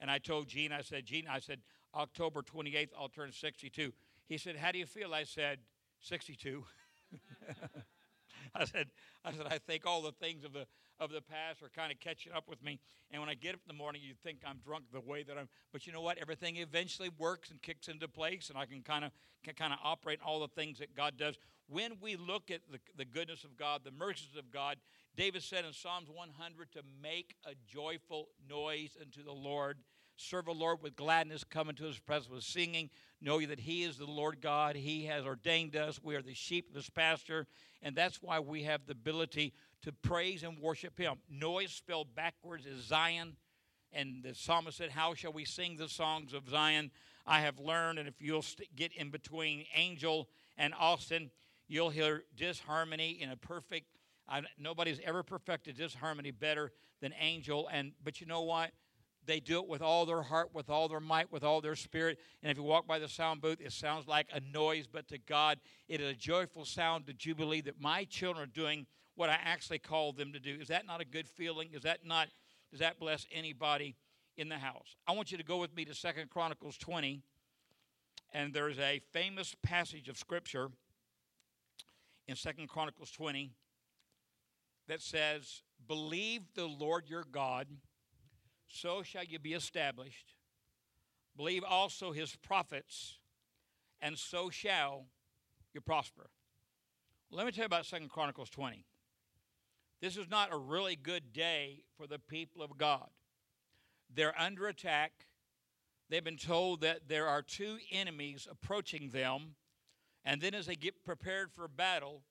And 0.00 0.10
I 0.10 0.18
told 0.18 0.46
Gene, 0.46 0.70
I 0.70 0.82
said, 0.82 1.04
Gene, 1.04 1.26
I 1.28 1.40
said, 1.40 1.58
October 1.94 2.42
28th, 2.42 2.90
I'll 2.96 3.08
turn 3.08 3.32
62. 3.32 3.92
He 4.28 4.38
said, 4.38 4.56
How 4.56 4.70
do 4.70 4.78
you 4.78 4.86
feel? 4.86 5.12
I 5.12 5.24
said, 5.24 5.58
62. 6.00 6.64
I 8.54 8.64
said, 8.64 8.88
I 9.24 9.32
said, 9.32 9.46
I 9.50 9.58
think 9.58 9.84
all 9.84 10.02
the 10.02 10.12
things 10.12 10.44
of 10.44 10.52
the 10.52 10.66
of 11.00 11.10
the 11.10 11.20
past 11.20 11.62
are 11.62 11.68
kind 11.68 11.92
of 11.92 12.00
catching 12.00 12.32
up 12.32 12.48
with 12.48 12.62
me. 12.62 12.78
And 13.10 13.20
when 13.20 13.28
I 13.28 13.34
get 13.34 13.54
up 13.54 13.60
in 13.64 13.68
the 13.68 13.78
morning, 13.78 14.02
you 14.04 14.14
think 14.22 14.40
I'm 14.46 14.58
drunk 14.58 14.84
the 14.92 15.00
way 15.00 15.22
that 15.22 15.38
I'm. 15.38 15.48
But 15.72 15.86
you 15.86 15.92
know 15.92 16.00
what? 16.00 16.18
Everything 16.18 16.56
eventually 16.56 17.10
works 17.18 17.50
and 17.50 17.60
kicks 17.62 17.88
into 17.88 18.08
place, 18.08 18.50
and 18.50 18.58
I 18.58 18.66
can 18.66 18.82
kind 18.82 19.04
of 19.04 19.12
can 19.44 19.54
kind 19.54 19.72
of 19.72 19.78
operate 19.82 20.20
all 20.24 20.40
the 20.40 20.48
things 20.48 20.78
that 20.78 20.94
God 20.94 21.16
does. 21.16 21.36
When 21.68 21.92
we 22.00 22.16
look 22.16 22.50
at 22.50 22.60
the, 22.70 22.78
the 22.96 23.04
goodness 23.04 23.44
of 23.44 23.56
God, 23.56 23.82
the 23.84 23.90
mercies 23.90 24.36
of 24.38 24.50
God, 24.50 24.76
David 25.16 25.42
said 25.42 25.64
in 25.64 25.72
Psalms 25.72 26.08
100 26.08 26.72
to 26.72 26.82
make 27.02 27.34
a 27.44 27.52
joyful 27.66 28.28
noise 28.48 28.96
unto 29.00 29.22
the 29.22 29.32
Lord. 29.32 29.78
Serve 30.20 30.46
the 30.46 30.52
Lord 30.52 30.82
with 30.82 30.96
gladness, 30.96 31.44
come 31.44 31.68
into 31.68 31.84
his 31.84 32.00
presence 32.00 32.28
with 32.28 32.42
singing. 32.42 32.90
Know 33.20 33.40
that 33.44 33.60
he 33.60 33.84
is 33.84 33.98
the 33.98 34.06
Lord 34.06 34.40
God. 34.40 34.74
He 34.74 35.04
has 35.04 35.24
ordained 35.24 35.76
us. 35.76 36.00
We 36.02 36.16
are 36.16 36.22
the 36.22 36.34
sheep 36.34 36.70
of 36.70 36.74
his 36.74 36.90
pasture. 36.90 37.46
And 37.82 37.94
that's 37.94 38.20
why 38.20 38.40
we 38.40 38.64
have 38.64 38.86
the 38.86 38.92
ability 38.92 39.52
to 39.82 39.92
praise 39.92 40.42
and 40.42 40.58
worship 40.58 40.98
him. 40.98 41.16
Noise 41.30 41.72
spelled 41.72 42.14
backwards 42.14 42.66
is 42.66 42.84
Zion. 42.84 43.36
And 43.92 44.22
the 44.22 44.34
psalmist 44.34 44.76
said, 44.76 44.90
How 44.90 45.14
shall 45.14 45.32
we 45.32 45.44
sing 45.44 45.76
the 45.76 45.88
songs 45.88 46.34
of 46.34 46.48
Zion? 46.48 46.90
I 47.26 47.40
have 47.40 47.58
learned, 47.58 47.98
and 47.98 48.08
if 48.08 48.20
you'll 48.20 48.42
st- 48.42 48.74
get 48.74 48.92
in 48.92 49.10
between 49.10 49.64
Angel 49.74 50.28
and 50.56 50.74
Austin, 50.78 51.30
you'll 51.68 51.90
hear 51.90 52.24
disharmony 52.36 53.18
in 53.20 53.30
a 53.30 53.36
perfect. 53.36 53.86
I, 54.28 54.42
nobody's 54.58 55.00
ever 55.04 55.22
perfected 55.22 55.76
disharmony 55.76 56.30
better 56.30 56.72
than 57.00 57.14
Angel. 57.18 57.68
And 57.70 57.92
but 58.02 58.20
you 58.20 58.26
know 58.26 58.42
what? 58.42 58.70
They 59.24 59.40
do 59.40 59.58
it 59.58 59.68
with 59.68 59.82
all 59.82 60.06
their 60.06 60.22
heart, 60.22 60.50
with 60.54 60.70
all 60.70 60.88
their 60.88 61.00
might, 61.00 61.30
with 61.30 61.44
all 61.44 61.60
their 61.60 61.76
spirit. 61.76 62.18
And 62.42 62.50
if 62.50 62.56
you 62.56 62.62
walk 62.62 62.86
by 62.86 62.98
the 62.98 63.08
sound 63.08 63.42
booth, 63.42 63.60
it 63.60 63.72
sounds 63.72 64.08
like 64.08 64.26
a 64.32 64.40
noise, 64.40 64.86
but 64.86 65.06
to 65.08 65.18
God, 65.18 65.58
it 65.86 66.00
is 66.00 66.10
a 66.10 66.14
joyful 66.14 66.64
sound 66.64 67.06
to 67.06 67.12
jubilee 67.12 67.60
that 67.62 67.78
my 67.78 68.04
children 68.04 68.42
are 68.42 68.50
doing 68.50 68.86
what 69.18 69.28
I 69.28 69.38
actually 69.42 69.80
called 69.80 70.16
them 70.16 70.32
to 70.32 70.38
do. 70.38 70.58
Is 70.60 70.68
that 70.68 70.86
not 70.86 71.00
a 71.00 71.04
good 71.04 71.28
feeling? 71.28 71.70
Is 71.72 71.82
that 71.82 72.06
not, 72.06 72.28
does 72.70 72.78
that 72.78 73.00
bless 73.00 73.26
anybody 73.32 73.96
in 74.36 74.48
the 74.48 74.58
house? 74.58 74.94
I 75.08 75.12
want 75.12 75.32
you 75.32 75.38
to 75.38 75.44
go 75.44 75.56
with 75.56 75.74
me 75.74 75.84
to 75.86 75.94
Second 75.94 76.30
Chronicles 76.30 76.78
20. 76.78 77.20
And 78.32 78.54
there's 78.54 78.78
a 78.78 79.00
famous 79.12 79.56
passage 79.60 80.08
of 80.08 80.16
Scripture 80.16 80.68
in 82.28 82.36
Second 82.36 82.68
Chronicles 82.68 83.10
20 83.10 83.50
that 84.86 85.00
says, 85.00 85.62
Believe 85.88 86.42
the 86.54 86.66
Lord 86.66 87.08
your 87.08 87.24
God 87.24 87.66
so 88.68 89.02
shall 89.02 89.24
you 89.24 89.40
be 89.40 89.54
established. 89.54 90.34
Believe 91.36 91.64
also 91.64 92.12
his 92.12 92.36
prophets, 92.36 93.18
and 94.00 94.16
so 94.16 94.48
shall 94.48 95.06
you 95.74 95.80
prosper. 95.80 96.30
Let 97.32 97.46
me 97.46 97.52
tell 97.52 97.62
you 97.62 97.66
about 97.66 97.84
Second 97.84 98.10
Chronicles 98.10 98.50
20. 98.50 98.84
This 100.00 100.16
is 100.16 100.28
not 100.28 100.52
a 100.52 100.56
really 100.56 100.96
good 100.96 101.32
day 101.32 101.82
for 101.96 102.06
the 102.06 102.18
people 102.18 102.62
of 102.62 102.78
God. 102.78 103.08
They're 104.14 104.38
under 104.40 104.68
attack. 104.68 105.12
They've 106.08 106.24
been 106.24 106.36
told 106.36 106.80
that 106.82 107.08
there 107.08 107.26
are 107.26 107.42
two 107.42 107.78
enemies 107.90 108.46
approaching 108.50 109.10
them. 109.10 109.56
And 110.24 110.40
then, 110.40 110.54
as 110.54 110.66
they 110.66 110.76
get 110.76 111.04
prepared 111.04 111.52
for 111.52 111.68
battle, 111.68 112.22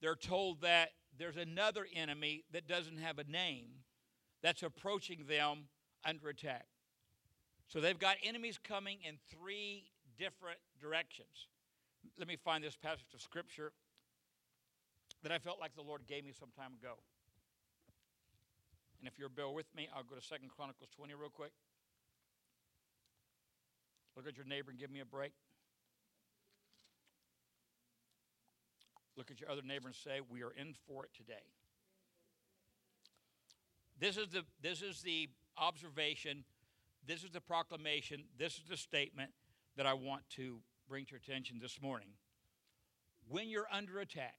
they're 0.00 0.16
told 0.16 0.60
that 0.62 0.90
there's 1.16 1.36
another 1.36 1.86
enemy 1.94 2.44
that 2.52 2.66
doesn't 2.66 2.98
have 2.98 3.18
a 3.18 3.24
name 3.24 3.68
that's 4.42 4.62
approaching 4.62 5.24
them 5.28 5.68
under 6.04 6.28
attack. 6.28 6.66
So 7.68 7.80
they've 7.80 7.98
got 7.98 8.16
enemies 8.22 8.58
coming 8.62 8.98
in 9.06 9.16
three 9.30 9.84
different 10.18 10.58
directions. 10.80 11.48
Let 12.18 12.28
me 12.28 12.36
find 12.36 12.62
this 12.62 12.76
passage 12.76 13.14
of 13.14 13.22
scripture 13.22 13.72
that 15.24 15.32
I 15.32 15.38
felt 15.38 15.58
like 15.58 15.74
the 15.74 15.82
Lord 15.82 16.02
gave 16.06 16.24
me 16.24 16.32
some 16.38 16.50
time 16.54 16.72
ago. 16.78 17.00
And 19.00 19.08
if 19.08 19.18
you'll 19.18 19.30
bear 19.30 19.48
with 19.48 19.66
me, 19.74 19.88
I'll 19.96 20.04
go 20.04 20.14
to 20.14 20.22
Second 20.22 20.50
Chronicles 20.50 20.90
20 20.96 21.14
real 21.14 21.30
quick. 21.30 21.50
Look 24.16 24.28
at 24.28 24.36
your 24.36 24.46
neighbor 24.46 24.70
and 24.70 24.78
give 24.78 24.90
me 24.90 25.00
a 25.00 25.04
break. 25.04 25.32
Look 29.16 29.30
at 29.30 29.40
your 29.40 29.50
other 29.50 29.62
neighbor 29.62 29.88
and 29.88 29.96
say, 29.96 30.20
We 30.30 30.42
are 30.42 30.52
in 30.52 30.74
for 30.86 31.04
it 31.04 31.10
today. 31.16 31.44
This 33.98 34.18
is 34.18 34.28
the, 34.28 34.42
this 34.62 34.82
is 34.82 35.00
the 35.02 35.30
observation. 35.56 36.44
This 37.06 37.24
is 37.24 37.30
the 37.30 37.40
proclamation. 37.40 38.24
This 38.38 38.54
is 38.54 38.64
the 38.68 38.76
statement 38.76 39.30
that 39.76 39.86
I 39.86 39.94
want 39.94 40.22
to 40.36 40.58
bring 40.86 41.06
to 41.06 41.12
your 41.12 41.20
attention 41.26 41.58
this 41.62 41.80
morning. 41.80 42.08
When 43.28 43.48
you're 43.48 43.68
under 43.72 44.00
attack 44.00 44.34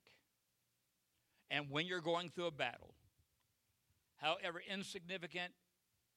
and 1.50 1.70
when 1.70 1.86
you're 1.86 2.02
going 2.02 2.30
through 2.30 2.48
a 2.48 2.52
battle, 2.52 2.94
however 4.18 4.62
insignificant 4.72 5.54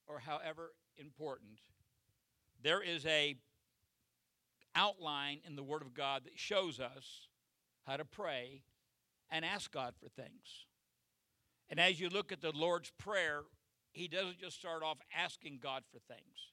or 0.07 0.21
however 0.21 0.73
important, 0.97 1.61
there 2.63 2.83
is 2.83 3.05
a 3.07 3.37
outline 4.75 5.41
in 5.47 5.57
the 5.57 5.63
Word 5.63 5.83
of 5.83 5.95
God 5.95 6.25
that 6.25 6.39
shows 6.39 6.81
us 6.81 7.29
how 7.87 7.97
to 7.97 8.05
pray 8.05 8.63
and 9.31 9.45
ask 9.45 9.71
God 9.71 9.95
for 10.01 10.09
things. 10.09 10.67
And 11.69 11.79
as 11.79 12.01
you 12.01 12.09
look 12.09 12.33
at 12.33 12.41
the 12.41 12.53
Lord's 12.53 12.91
Prayer, 12.99 13.43
he 13.91 14.09
doesn't 14.09 14.39
just 14.39 14.59
start 14.59 14.83
off 14.83 14.99
asking 15.17 15.59
God 15.63 15.83
for 15.91 15.99
things. 15.99 16.53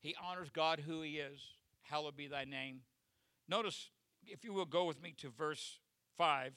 He 0.00 0.14
honors 0.22 0.50
God 0.50 0.80
who 0.80 1.02
he 1.02 1.18
is. 1.18 1.40
Hallowed 1.82 2.16
be 2.16 2.26
thy 2.26 2.44
name. 2.44 2.80
Notice, 3.48 3.90
if 4.26 4.44
you 4.44 4.52
will 4.52 4.64
go 4.64 4.84
with 4.84 5.02
me 5.02 5.14
to 5.18 5.30
verse 5.30 5.78
5, 6.16 6.52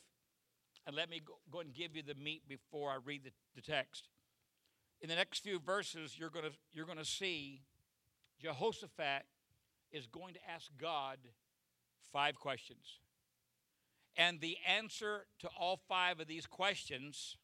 and 0.88 0.96
let 0.96 1.10
me 1.10 1.22
go, 1.52 1.60
and 1.60 1.74
give 1.74 1.96
you 1.96 2.02
the 2.02 2.16
meat 2.16 2.44
before 2.48 2.90
I 2.90 2.98
read 3.04 3.26
the, 3.26 3.32
the 3.56 3.62
text. 3.62 4.08
In 5.02 5.10
the 5.10 5.16
next 5.16 5.44
few 5.44 5.60
verses, 5.60 6.18
you're 6.18 6.30
going 6.30 6.46
you're 6.72 6.86
going 6.86 6.98
to 6.98 7.06
see 7.06 7.62
Jehoshaphat 8.42 9.24
is 9.92 10.08
going 10.08 10.34
to 10.34 10.40
ask 10.50 10.72
God 10.80 11.18
five 12.12 12.40
questions. 12.40 13.00
And 14.16 14.40
the 14.40 14.58
answer 14.66 15.28
to 15.40 15.50
all 15.60 15.80
five 15.88 16.20
of 16.20 16.28
these 16.28 16.48
questions 16.48 17.38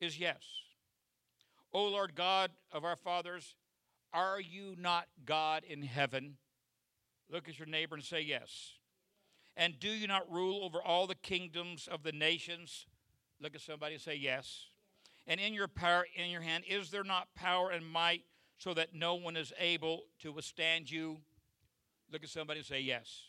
is 0.00 0.18
yes. 0.18 0.40
O 1.72 1.84
Lord 1.84 2.14
God 2.14 2.52
of 2.72 2.84
our 2.84 2.96
fathers, 2.96 3.54
are 4.12 4.40
you 4.40 4.74
not 4.78 5.06
God 5.26 5.64
in 5.68 5.82
heaven? 5.82 6.36
Look 7.30 7.48
at 7.48 7.58
your 7.58 7.68
neighbor 7.68 7.96
and 7.96 8.04
say 8.04 8.22
yes. 8.22 8.79
And 9.60 9.78
do 9.78 9.90
you 9.90 10.06
not 10.06 10.32
rule 10.32 10.64
over 10.64 10.82
all 10.82 11.06
the 11.06 11.14
kingdoms 11.14 11.86
of 11.86 12.02
the 12.02 12.12
nations? 12.12 12.86
Look 13.42 13.54
at 13.54 13.60
somebody 13.60 13.96
and 13.96 14.02
say 14.02 14.14
yes. 14.14 14.68
And 15.26 15.38
in 15.38 15.52
your 15.52 15.68
power, 15.68 16.06
in 16.16 16.30
your 16.30 16.40
hand, 16.40 16.64
is 16.66 16.90
there 16.90 17.04
not 17.04 17.28
power 17.34 17.70
and 17.70 17.86
might 17.86 18.22
so 18.56 18.72
that 18.72 18.94
no 18.94 19.16
one 19.16 19.36
is 19.36 19.52
able 19.58 20.04
to 20.22 20.32
withstand 20.32 20.90
you? 20.90 21.18
Look 22.10 22.24
at 22.24 22.30
somebody 22.30 22.60
and 22.60 22.66
say 22.66 22.80
yes. 22.80 23.24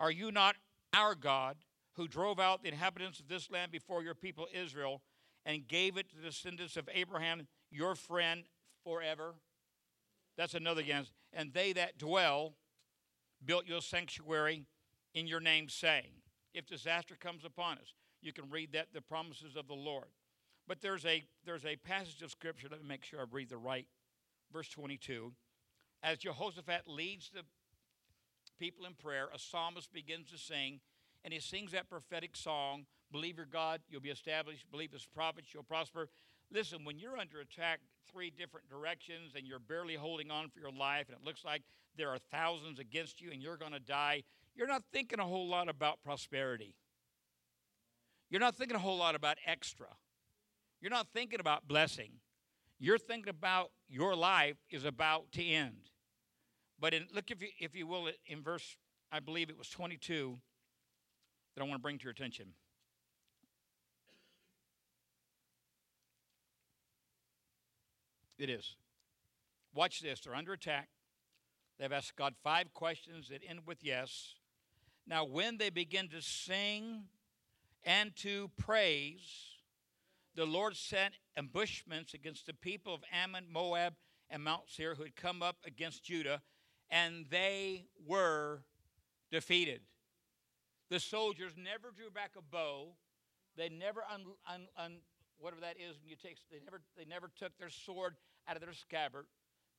Are 0.00 0.10
you 0.10 0.32
not 0.32 0.56
our 0.92 1.14
God 1.14 1.58
who 1.94 2.08
drove 2.08 2.40
out 2.40 2.64
the 2.64 2.68
inhabitants 2.68 3.20
of 3.20 3.28
this 3.28 3.48
land 3.48 3.70
before 3.70 4.02
your 4.02 4.16
people 4.16 4.48
Israel 4.52 5.00
and 5.46 5.68
gave 5.68 5.96
it 5.96 6.10
to 6.10 6.16
the 6.16 6.22
descendants 6.22 6.76
of 6.76 6.88
Abraham 6.92 7.46
your 7.70 7.94
friend 7.94 8.42
forever. 8.82 9.34
That's 10.36 10.54
another 10.54 10.82
yes. 10.82 11.12
And 11.32 11.52
they 11.52 11.72
that 11.74 11.98
dwell 11.98 12.54
built 13.44 13.68
you 13.68 13.76
a 13.76 13.82
sanctuary 13.82 14.66
in 15.14 15.26
your 15.26 15.40
name, 15.40 15.68
saying, 15.68 16.12
If 16.54 16.66
disaster 16.66 17.16
comes 17.18 17.44
upon 17.44 17.78
us, 17.78 17.94
you 18.20 18.32
can 18.32 18.50
read 18.50 18.72
that 18.72 18.88
the 18.92 19.00
promises 19.00 19.56
of 19.56 19.66
the 19.66 19.74
Lord. 19.74 20.08
But 20.68 20.80
there's 20.80 21.04
a 21.04 21.24
there's 21.44 21.64
a 21.64 21.76
passage 21.76 22.22
of 22.22 22.30
scripture. 22.30 22.68
Let 22.70 22.82
me 22.82 22.88
make 22.88 23.04
sure 23.04 23.20
I 23.20 23.24
read 23.30 23.50
the 23.50 23.56
right 23.56 23.86
verse 24.52 24.68
22. 24.68 25.32
As 26.02 26.18
Jehoshaphat 26.18 26.82
leads 26.86 27.30
the 27.30 27.42
people 28.58 28.86
in 28.86 28.94
prayer, 28.94 29.28
a 29.34 29.38
psalmist 29.38 29.92
begins 29.92 30.30
to 30.30 30.38
sing, 30.38 30.80
and 31.24 31.32
he 31.32 31.40
sings 31.40 31.72
that 31.72 31.88
prophetic 31.88 32.36
song 32.36 32.86
Believe 33.12 33.36
your 33.36 33.46
God, 33.46 33.82
you'll 33.90 34.00
be 34.00 34.08
established. 34.08 34.64
Believe 34.70 34.90
his 34.90 35.04
prophets, 35.04 35.48
you'll 35.52 35.62
prosper. 35.62 36.08
Listen, 36.50 36.84
when 36.84 36.98
you're 36.98 37.18
under 37.18 37.40
attack 37.40 37.80
three 38.10 38.30
different 38.30 38.68
directions 38.68 39.32
and 39.36 39.46
you're 39.46 39.58
barely 39.58 39.94
holding 39.94 40.30
on 40.30 40.48
for 40.48 40.60
your 40.60 40.72
life, 40.72 41.08
and 41.08 41.16
it 41.16 41.24
looks 41.24 41.44
like 41.44 41.62
there 41.96 42.08
are 42.08 42.18
thousands 42.30 42.78
against 42.78 43.20
you 43.20 43.30
and 43.30 43.42
you're 43.42 43.58
going 43.58 43.72
to 43.72 43.80
die, 43.80 44.22
you're 44.54 44.66
not 44.66 44.82
thinking 44.92 45.18
a 45.18 45.24
whole 45.24 45.48
lot 45.48 45.68
about 45.68 46.02
prosperity. 46.02 46.74
You're 48.30 48.40
not 48.40 48.56
thinking 48.56 48.76
a 48.76 48.80
whole 48.80 48.96
lot 48.96 49.14
about 49.14 49.36
extra. 49.46 49.88
You're 50.80 50.90
not 50.90 51.08
thinking 51.12 51.40
about 51.40 51.68
blessing. 51.68 52.12
You're 52.78 52.98
thinking 52.98 53.30
about 53.30 53.70
your 53.88 54.16
life 54.16 54.56
is 54.70 54.84
about 54.84 55.30
to 55.32 55.44
end. 55.44 55.90
But 56.80 56.94
in, 56.94 57.06
look, 57.14 57.30
if 57.30 57.40
you, 57.40 57.48
if 57.60 57.76
you 57.76 57.86
will, 57.86 58.08
in 58.26 58.42
verse, 58.42 58.76
I 59.12 59.20
believe 59.20 59.50
it 59.50 59.56
was 59.56 59.68
22 59.68 60.38
that 61.54 61.62
I 61.62 61.64
want 61.64 61.78
to 61.78 61.82
bring 61.82 61.98
to 61.98 62.04
your 62.04 62.10
attention. 62.10 62.48
It 68.38 68.50
is. 68.50 68.74
Watch 69.72 70.00
this. 70.00 70.20
They're 70.20 70.34
under 70.34 70.52
attack. 70.52 70.88
They've 71.78 71.92
asked 71.92 72.16
God 72.16 72.34
five 72.42 72.74
questions 72.74 73.28
that 73.28 73.42
end 73.48 73.60
with 73.66 73.78
yes. 73.82 74.34
Now, 75.06 75.24
when 75.24 75.58
they 75.58 75.70
begin 75.70 76.08
to 76.08 76.22
sing 76.22 77.04
and 77.84 78.14
to 78.16 78.50
praise, 78.56 79.56
the 80.34 80.46
Lord 80.46 80.76
sent 80.76 81.14
ambushments 81.36 82.14
against 82.14 82.46
the 82.46 82.54
people 82.54 82.94
of 82.94 83.02
Ammon, 83.12 83.46
Moab, 83.50 83.94
and 84.30 84.42
Mount 84.42 84.62
Seir 84.68 84.94
who 84.94 85.02
had 85.02 85.16
come 85.16 85.42
up 85.42 85.56
against 85.66 86.04
Judah, 86.04 86.40
and 86.90 87.26
they 87.30 87.86
were 88.06 88.62
defeated. 89.30 89.80
The 90.88 91.00
soldiers 91.00 91.52
never 91.56 91.90
drew 91.90 92.10
back 92.10 92.32
a 92.38 92.42
bow. 92.42 92.94
They 93.56 93.68
never 93.68 94.02
un, 94.12 94.24
un, 94.50 94.66
un, 94.76 94.98
whatever 95.38 95.60
that 95.62 95.76
is 95.78 95.98
when 96.00 96.08
you 96.08 96.16
take 96.16 96.36
they 96.50 96.58
never 96.64 96.80
they 96.96 97.04
never 97.04 97.30
took 97.38 97.56
their 97.58 97.70
sword 97.70 98.14
out 98.48 98.56
of 98.56 98.62
their 98.62 98.72
scabbard. 98.72 99.26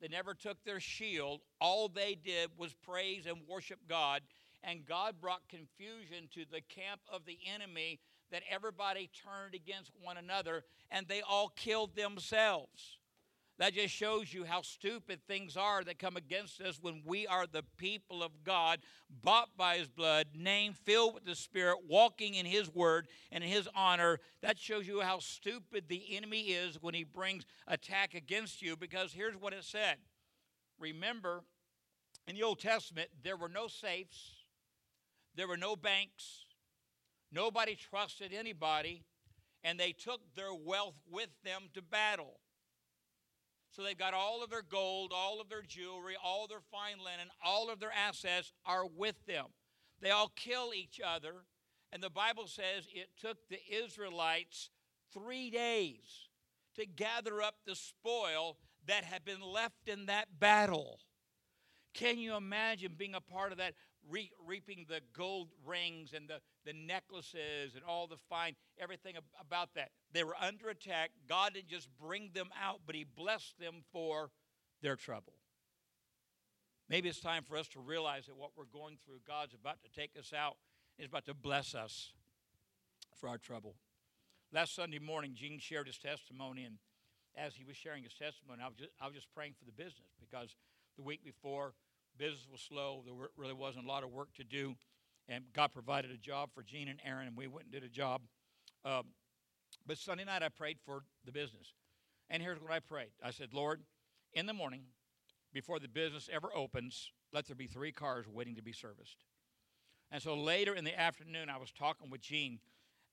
They 0.01 0.07
never 0.07 0.33
took 0.33 0.63
their 0.63 0.79
shield. 0.79 1.41
All 1.62 1.88
they 1.88 2.15
did 2.15 2.51
was 2.57 2.73
praise 2.73 3.25
and 3.25 3.38
worship 3.47 3.79
God. 3.88 4.21
And 4.63 4.86
God 4.86 5.15
brought 5.19 5.47
confusion 5.49 6.30
to 6.34 6.45
the 6.49 6.62
camp 6.62 7.02
of 7.12 7.26
the 7.26 7.38
enemy 7.54 7.99
that 8.32 8.43
everybody 8.49 9.10
turned 9.23 9.54
against 9.54 9.91
one 10.02 10.17
another 10.17 10.63
and 10.89 11.08
they 11.08 11.21
all 11.21 11.49
killed 11.56 11.95
themselves. 11.95 12.97
That 13.60 13.76
just 13.76 13.93
shows 13.93 14.34
you 14.34 14.45
how 14.45 14.63
stupid 14.63 15.19
things 15.28 15.56
are 15.56 15.84
that 15.84 15.99
come 15.99 16.17
against 16.17 16.60
us 16.60 16.80
when 16.82 17.04
we 17.06 17.28
are 17.28 17.45
the 17.45 17.63
people 17.78 18.23
of 18.23 18.43
God, 18.43 18.80
bought 19.23 19.56
by 19.56 19.78
His 19.78 19.88
blood, 19.88 20.28
named, 20.36 20.76
filled 20.76 21.13
with 21.13 21.26
the 21.26 21.36
Spirit, 21.36 21.78
walking 21.88 22.34
in 22.34 22.47
His 22.47 22.73
word 22.73 23.08
and 23.32 23.43
in 23.43 23.49
His 23.49 23.69
honor. 23.76 24.19
That 24.41 24.58
shows 24.58 24.88
you 24.88 25.02
how 25.02 25.19
stupid 25.19 25.86
the 25.88 26.15
enemy 26.15 26.41
is 26.41 26.82
when 26.82 26.95
he 26.95 27.04
brings 27.04 27.45
attack 27.67 28.15
against 28.15 28.63
you. 28.63 28.76
Because 28.76 29.13
here's 29.13 29.36
what 29.36 29.54
it 29.54 29.63
said 29.63 29.97
Remember, 30.80 31.43
in 32.28 32.36
the 32.36 32.43
Old 32.43 32.60
Testament, 32.60 33.10
there 33.23 33.38
were 33.38 33.49
no 33.49 33.67
safes, 33.67 34.42
there 35.36 35.48
were 35.48 35.58
no 35.58 35.76
banks, 35.76 36.46
nobody 37.32 37.76
trusted 37.76 38.34
anybody, 38.34 39.04
and 39.63 39.80
they 39.80 39.91
took 39.91 40.22
their 40.36 40.54
wealth 40.54 40.96
with 41.10 41.30
them 41.43 41.63
to 41.74 41.82
battle. 41.82 42.39
So 43.72 43.82
they've 43.82 43.98
got 43.98 44.13
all 44.13 44.43
of 44.43 44.52
their 44.52 44.62
gold, 44.62 45.12
all 45.15 45.41
of 45.41 45.50
their 45.50 45.63
jewelry, 45.63 46.15
all 46.24 46.48
their 46.48 46.62
fine 46.72 47.04
linen, 47.04 47.30
all 47.43 47.72
of 47.72 47.80
their 47.80 47.91
assets 47.91 48.52
are 48.65 48.86
with 48.86 49.15
them. 49.26 49.46
They 50.00 50.12
all 50.12 50.32
kill 50.36 50.74
each 50.76 51.00
other. 51.04 51.46
And 51.91 52.04
the 52.04 52.10
Bible 52.10 52.48
says 52.48 52.88
it 52.93 53.10
took 53.19 53.38
the 53.50 53.60
Israelites 53.72 54.69
three 55.13 55.50
days 55.50 56.28
to 56.76 56.86
gather 56.86 57.41
up 57.41 57.56
the 57.65 57.76
spoil 57.76 58.58
that 58.88 59.04
had 59.06 59.24
been 59.24 59.41
left 59.41 59.88
in 59.88 60.08
that 60.08 60.39
battle. 60.39 61.00
Can 61.93 62.17
you 62.17 62.36
imagine 62.36 62.96
being 62.98 63.15
a 63.15 63.22
part 63.22 63.52
of 63.52 63.60
that, 63.60 63.74
re- 64.10 64.32
reaping 64.46 64.86
the 64.88 65.02
gold 65.16 65.50
rings 65.66 66.13
and 66.13 66.28
the, 66.28 66.39
the 66.66 66.74
necklaces 66.74 67.76
and 67.76 67.84
all 67.88 68.08
the 68.08 68.18
fine, 68.30 68.56
everything 68.80 69.16
about 69.39 69.74
that? 69.76 69.92
They 70.12 70.24
were 70.24 70.36
under 70.39 70.70
attack. 70.70 71.12
God 71.28 71.54
didn't 71.54 71.70
just 71.70 71.89
bring 72.00 72.32
them 72.34 72.50
out, 72.62 72.82
but 72.86 72.96
He 72.96 73.04
blessed 73.04 73.60
them 73.60 73.84
for 73.92 74.32
their 74.82 74.96
trouble. 74.96 75.34
Maybe 76.89 77.10
it's 77.10 77.20
time 77.20 77.44
for 77.44 77.58
us 77.58 77.68
to 77.70 77.80
realize 77.80 78.26
that 78.26 78.36
what 78.36 78.52
we're 78.58 78.66
going 78.66 78.98
through, 79.04 79.20
God's 79.28 79.54
about 79.54 79.78
to 79.84 79.89
take 80.00 80.12
us 80.20 80.34
out, 80.34 80.58
He's 80.98 81.08
about 81.08 81.26
to 81.26 81.34
bless 81.34 81.74
us 81.74 82.12
for 83.16 83.30
our 83.30 83.38
trouble. 83.38 83.76
Last 84.52 84.76
Sunday 84.76 85.00
morning, 85.00 85.32
Gene 85.34 85.60
shared 85.60 85.88
his 85.88 85.98
testimony, 85.98 86.63
and 86.63 86.78
as 87.36 87.56
he 87.56 87.63
was 87.63 87.76
sharing 87.76 88.04
his 88.04 88.13
testimony, 88.13 88.62
I 88.62 88.68
was 88.68 88.78
just, 88.78 88.92
I 89.02 89.08
was 89.08 89.16
just 89.16 89.34
praying 89.34 89.54
for 89.58 89.66
the 89.66 89.72
business 89.72 90.13
because 90.20 90.56
the 90.96 91.02
week 91.02 91.24
before, 91.24 91.74
business 92.17 92.47
was 92.52 92.62
slow. 92.62 93.04
There 93.06 93.13
really 93.38 93.54
wasn't 93.54 93.86
a 93.86 93.88
lot 93.88 94.04
of 94.04 94.12
work 94.12 94.34
to 94.36 94.43
do, 94.43 94.76
and 95.28 95.45
God 95.54 95.71
provided 95.73 96.12
a 96.12 96.17
job 96.17 96.49
for 96.54 96.63
Gene 96.63 96.88
and 96.88 96.99
Aaron, 97.06 97.28
and 97.28 97.38
we 97.38 97.47
went 97.47 97.65
and 97.65 97.71
did 97.73 97.84
a 97.84 97.89
job. 97.89 98.21
Um, 98.86 99.08
but 99.86 99.97
Sunday 99.97 100.23
night, 100.23 100.43
I 100.43 100.49
prayed 100.49 100.78
for 100.86 101.04
the 101.26 101.32
business. 101.32 101.73
And 102.30 102.41
here's 102.41 102.62
what 102.62 102.71
I 102.71 102.80
prayed 102.80 103.12
I 103.23 103.32
said, 103.32 103.54
Lord, 103.54 103.82
in 104.34 104.45
the 104.45 104.54
morning, 104.54 104.82
before 105.54 105.80
the 105.80 105.88
business 105.88 106.30
ever 106.32 106.49
opens, 106.56 107.12
let 107.32 107.47
there 107.47 107.56
be 107.56 107.67
three 107.67 107.91
cars 107.91 108.28
waiting 108.28 108.56
to 108.56 108.63
be 108.63 108.73
serviced. 108.73 109.17
And 110.12 110.21
so 110.21 110.36
later 110.36 110.76
in 110.76 110.84
the 110.84 110.99
afternoon, 110.99 111.49
I 111.49 111.58
was 111.58 111.71
talking 111.71 112.10
with 112.10 112.21
Gene, 112.21 112.60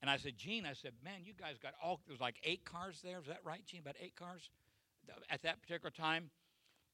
and 0.01 0.11
I 0.11 0.17
said, 0.17 0.37
Gene, 0.37 0.67
I 0.67 0.73
said, 0.73 0.93
man, 1.05 1.21
you 1.25 1.33
guys 1.39 1.59
got 1.59 1.75
all, 1.83 2.01
there's 2.07 2.21
like 2.21 2.37
eight 2.45 2.65
cars 2.65 3.01
there. 3.03 3.19
Is 3.21 3.27
that 3.27 3.41
right, 3.45 3.65
Gene? 3.67 3.81
About 3.81 3.97
eight 4.01 4.17
cars 4.17 4.51
at 5.31 5.43
that 5.43 5.61
particular 5.61 5.91
time? 5.91 6.31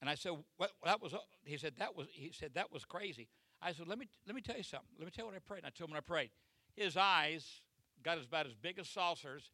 And 0.01 0.11
I 0.11 0.15
said, 0.15 0.33
what, 0.57 0.73
that 0.85 1.03
was, 1.03 1.15
uh, 1.15 1.19
he 1.45 1.57
said, 1.57 1.75
that 1.79 1.97
was, 1.97 2.07
he 2.13 2.31
said, 2.33 2.51
that 2.55 2.73
was 2.73 2.85
crazy. 2.85 3.29
I 3.63 3.73
said, 3.73 3.89
let 3.89 3.99
me, 3.99 4.09
let 4.27 4.35
me 4.35 4.43
tell 4.43 4.57
you 4.57 4.63
something. 4.63 4.89
Let 4.99 5.07
me 5.07 5.11
tell 5.11 5.25
you 5.25 5.31
what 5.31 5.37
I 5.37 5.41
prayed. 5.41 5.59
And 5.59 5.67
I 5.67 5.71
told 5.71 5.91
him 5.91 5.95
what 5.95 6.05
I 6.05 6.07
prayed. 6.07 6.31
His 6.75 6.97
eyes 6.97 7.61
got 8.03 8.19
about 8.23 8.47
as 8.47 8.55
big 8.55 8.79
as 8.79 8.89
saucers. 8.89 9.51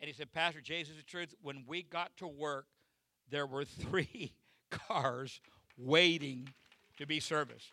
And 0.00 0.08
he 0.08 0.14
said, 0.14 0.32
Pastor, 0.32 0.60
Jesus, 0.60 0.96
the 0.96 1.02
truth. 1.02 1.34
When 1.42 1.64
we 1.66 1.82
got 1.82 2.16
to 2.18 2.26
work, 2.26 2.66
there 3.30 3.46
were 3.46 3.64
three 3.64 4.32
cars 4.70 5.40
waiting 5.76 6.48
to 6.98 7.06
be 7.06 7.20
serviced. 7.20 7.72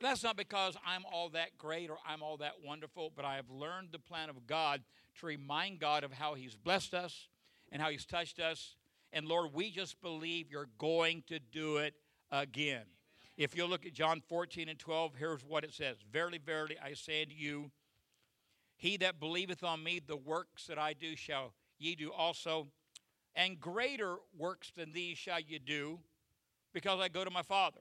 That's 0.00 0.22
not 0.22 0.36
because 0.36 0.76
I'm 0.86 1.04
all 1.10 1.28
that 1.30 1.58
great 1.58 1.90
or 1.90 1.98
I'm 2.06 2.22
all 2.22 2.36
that 2.36 2.54
wonderful, 2.64 3.12
but 3.14 3.24
I 3.24 3.36
have 3.36 3.50
learned 3.50 3.88
the 3.90 3.98
plan 3.98 4.30
of 4.30 4.46
God 4.46 4.82
to 5.20 5.26
remind 5.26 5.80
God 5.80 6.04
of 6.04 6.12
how 6.12 6.34
He's 6.34 6.54
blessed 6.54 6.94
us 6.94 7.26
and 7.72 7.82
how 7.82 7.90
He's 7.90 8.06
touched 8.06 8.38
us. 8.38 8.76
And 9.12 9.26
Lord, 9.26 9.52
we 9.54 9.70
just 9.70 10.00
believe 10.00 10.50
you're 10.50 10.68
going 10.78 11.22
to 11.28 11.38
do 11.38 11.78
it 11.78 11.94
again. 12.30 12.84
If 13.36 13.56
you 13.56 13.66
look 13.66 13.86
at 13.86 13.94
John 13.94 14.20
14 14.28 14.68
and 14.68 14.78
12, 14.78 15.14
here's 15.16 15.44
what 15.44 15.64
it 15.64 15.72
says 15.72 15.96
Verily, 16.12 16.38
verily, 16.38 16.76
I 16.82 16.94
say 16.94 17.22
unto 17.22 17.34
you, 17.34 17.70
he 18.76 18.96
that 18.98 19.20
believeth 19.20 19.64
on 19.64 19.82
me, 19.82 20.00
the 20.04 20.16
works 20.16 20.66
that 20.66 20.78
I 20.78 20.92
do 20.92 21.16
shall 21.16 21.52
ye 21.78 21.94
do 21.94 22.12
also, 22.12 22.68
and 23.34 23.60
greater 23.60 24.16
works 24.36 24.72
than 24.76 24.92
these 24.92 25.18
shall 25.18 25.40
ye 25.40 25.58
do, 25.58 26.00
because 26.72 27.00
I 27.00 27.08
go 27.08 27.24
to 27.24 27.30
my 27.30 27.42
Father. 27.42 27.80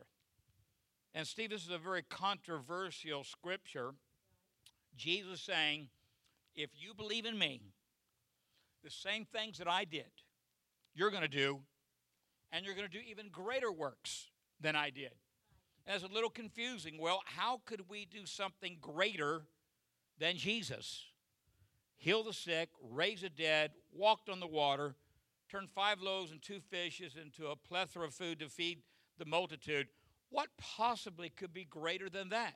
And 1.13 1.25
Steve, 1.25 1.49
this 1.49 1.63
is 1.63 1.71
a 1.71 1.77
very 1.77 2.03
controversial 2.03 3.23
scripture. 3.23 3.91
Jesus 4.95 5.41
saying, 5.41 5.89
if 6.55 6.69
you 6.73 6.93
believe 6.93 7.25
in 7.25 7.37
me, 7.37 7.61
the 8.83 8.89
same 8.89 9.25
things 9.25 9.57
that 9.57 9.67
I 9.67 9.85
did, 9.85 10.05
you're 10.97 11.11
going 11.11 11.21
to 11.21 11.27
do, 11.27 11.59
and 12.51 12.65
you're 12.65 12.75
going 12.75 12.87
to 12.87 12.91
do 12.91 13.03
even 13.07 13.29
greater 13.29 13.71
works 13.71 14.31
than 14.59 14.75
I 14.75 14.89
did. 14.89 15.11
And 15.85 15.95
it's 15.95 16.03
a 16.03 16.13
little 16.13 16.29
confusing. 16.29 16.97
Well, 16.99 17.21
how 17.25 17.61
could 17.65 17.87
we 17.87 18.05
do 18.05 18.25
something 18.25 18.77
greater 18.81 19.43
than 20.19 20.37
Jesus? 20.37 21.05
Heal 21.97 22.23
the 22.23 22.33
sick, 22.33 22.69
raise 22.81 23.21
the 23.21 23.29
dead, 23.29 23.71
walked 23.93 24.27
on 24.27 24.39
the 24.39 24.47
water, 24.47 24.95
turned 25.49 25.69
five 25.69 26.01
loaves 26.01 26.31
and 26.31 26.41
two 26.41 26.59
fishes 26.59 27.15
into 27.15 27.47
a 27.47 27.55
plethora 27.55 28.07
of 28.07 28.13
food 28.13 28.39
to 28.39 28.49
feed 28.49 28.79
the 29.17 29.25
multitude. 29.25 29.87
What 30.29 30.49
possibly 30.57 31.29
could 31.29 31.53
be 31.53 31.63
greater 31.63 32.09
than 32.09 32.29
that? 32.29 32.55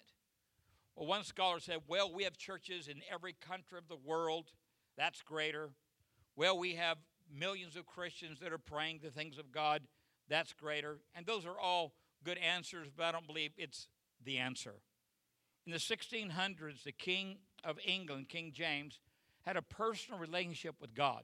Well, 0.96 1.08
one 1.08 1.24
scholar 1.24 1.60
said, 1.60 1.78
well, 1.88 2.14
we 2.14 2.24
have 2.24 2.38
churches 2.38 2.88
in 2.88 3.02
every 3.12 3.34
country 3.34 3.78
of 3.78 3.88
the 3.88 3.96
world. 3.96 4.52
That's 4.98 5.22
greater. 5.22 5.70
Well, 6.36 6.58
we 6.58 6.76
have 6.76 6.98
millions 7.38 7.76
of 7.76 7.86
Christians 7.86 8.40
that 8.40 8.54
are 8.54 8.58
praying 8.58 9.00
the 9.04 9.12
things 9.12 9.38
of 9.38 9.52
God. 9.52 9.82
That's 10.30 10.54
greater. 10.54 10.98
And 11.16 11.26
those 11.26 11.46
are 11.46 11.60
all 11.60 11.94
good 12.24 12.38
answers, 12.38 12.88
but 12.96 13.04
I 13.06 13.12
don't 13.12 13.28
believe 13.28 13.52
it's 13.58 13.88
the 14.24 14.38
answer. 14.38 14.76
In 15.66 15.72
the 15.72 15.78
1600s, 15.78 16.84
the 16.84 16.92
King 16.92 17.38
of 17.64 17.78
England, 17.86 18.30
King 18.30 18.52
James, 18.54 19.00
had 19.44 19.58
a 19.58 19.62
personal 19.62 20.20
relationship 20.20 20.76
with 20.80 20.96
God. 20.96 21.24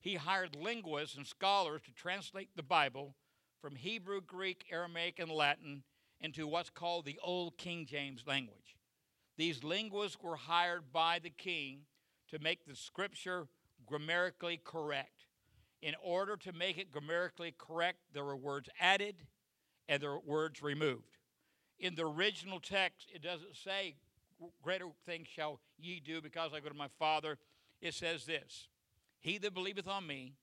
He 0.00 0.14
hired 0.14 0.56
linguists 0.56 1.16
and 1.16 1.26
scholars 1.26 1.82
to 1.84 1.92
translate 1.92 2.50
the 2.56 2.62
Bible 2.62 3.14
from 3.60 3.76
Hebrew, 3.76 4.20
Greek, 4.20 4.64
Aramaic, 4.70 5.18
and 5.18 5.30
Latin 5.30 5.82
into 6.20 6.46
what's 6.46 6.70
called 6.70 7.04
the 7.04 7.18
Old 7.22 7.56
King 7.58 7.86
James 7.86 8.24
language. 8.26 8.76
These 9.36 9.64
linguists 9.64 10.18
were 10.22 10.36
hired 10.36 10.92
by 10.92 11.18
the 11.18 11.30
king 11.30 11.80
to 12.30 12.38
make 12.38 12.66
the 12.66 12.76
scripture 12.76 13.46
grammatically 13.86 14.60
correct. 14.62 15.26
In 15.82 15.94
order 16.02 16.36
to 16.36 16.52
make 16.52 16.78
it 16.78 16.90
grammatically 16.90 17.54
correct, 17.56 17.98
there 18.12 18.24
were 18.24 18.36
words 18.36 18.68
added 18.78 19.16
and 19.88 20.02
there 20.02 20.12
were 20.12 20.20
words 20.20 20.62
removed. 20.62 21.16
In 21.78 21.94
the 21.94 22.06
original 22.06 22.60
text, 22.60 23.10
it 23.14 23.22
doesn't 23.22 23.56
say, 23.56 23.96
Greater 24.62 24.88
things 25.04 25.28
shall 25.28 25.60
ye 25.78 26.00
do 26.00 26.22
because 26.22 26.52
I 26.54 26.60
go 26.60 26.68
to 26.70 26.74
my 26.74 26.88
Father. 26.98 27.36
It 27.80 27.94
says 27.94 28.24
this 28.24 28.68
He 29.20 29.38
that 29.38 29.54
believeth 29.54 29.88
on 29.88 30.06
me, 30.06 30.34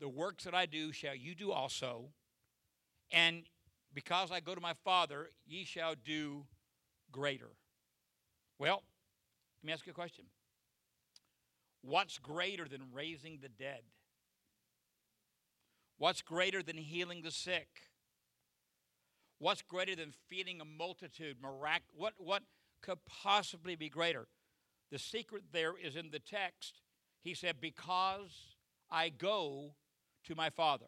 the 0.00 0.08
works 0.08 0.44
that 0.44 0.54
I 0.54 0.66
do 0.66 0.92
shall 0.92 1.14
you 1.14 1.34
do 1.34 1.52
also. 1.52 2.10
And 3.12 3.44
because 3.92 4.30
I 4.30 4.40
go 4.40 4.54
to 4.54 4.60
my 4.60 4.74
Father, 4.84 5.30
ye 5.46 5.64
shall 5.64 5.94
do 6.04 6.46
greater. 7.12 7.50
Well, 8.58 8.82
let 9.62 9.66
me 9.66 9.72
ask 9.72 9.86
you 9.86 9.92
a 9.92 9.94
question. 9.94 10.24
What's 11.82 12.18
greater 12.18 12.66
than 12.66 12.82
raising 12.92 13.38
the 13.40 13.48
dead? 13.48 13.82
What's 15.98 16.22
greater 16.22 16.62
than 16.62 16.76
healing 16.76 17.22
the 17.22 17.30
sick? 17.30 17.68
What's 19.38 19.62
greater 19.62 19.94
than 19.94 20.12
feeding 20.28 20.60
a 20.60 20.64
multitude? 20.64 21.36
Mirac- 21.42 21.82
what, 21.94 22.14
what 22.18 22.42
could 22.82 22.98
possibly 23.04 23.76
be 23.76 23.88
greater? 23.88 24.26
The 24.90 24.98
secret 24.98 25.44
there 25.52 25.74
is 25.76 25.96
in 25.96 26.10
the 26.10 26.18
text. 26.18 26.80
He 27.22 27.34
said, 27.34 27.60
Because 27.60 28.56
I 28.90 29.08
go 29.08 29.74
to 30.24 30.34
my 30.34 30.50
Father. 30.50 30.86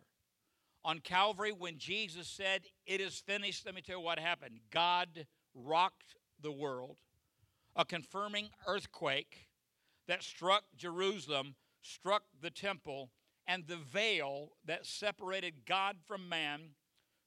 On 0.85 1.01
Calvary, 1.01 1.53
when 1.53 1.79
Jesus 1.79 2.29
said, 2.29 2.62
It 2.87 3.01
is 3.01 3.19
finished, 3.19 3.66
let 3.66 3.75
me 3.75 3.83
tell 3.83 3.99
you 3.99 4.05
what 4.05 4.19
happened. 4.19 4.61
God 4.71 5.27
rocked 5.55 6.16
the 6.40 6.53
world. 6.53 6.97
A 7.75 7.85
confirming 7.85 8.49
earthquake 8.66 9.49
that 10.09 10.23
struck 10.23 10.64
Jerusalem, 10.77 11.57
struck 11.83 12.23
the 12.40 12.51
temple, 12.51 13.11
and 13.47 13.67
the 13.67 13.77
veil 13.77 14.53
that 14.65 14.87
separated 14.87 15.67
God 15.67 15.97
from 16.07 16.29
man, 16.29 16.71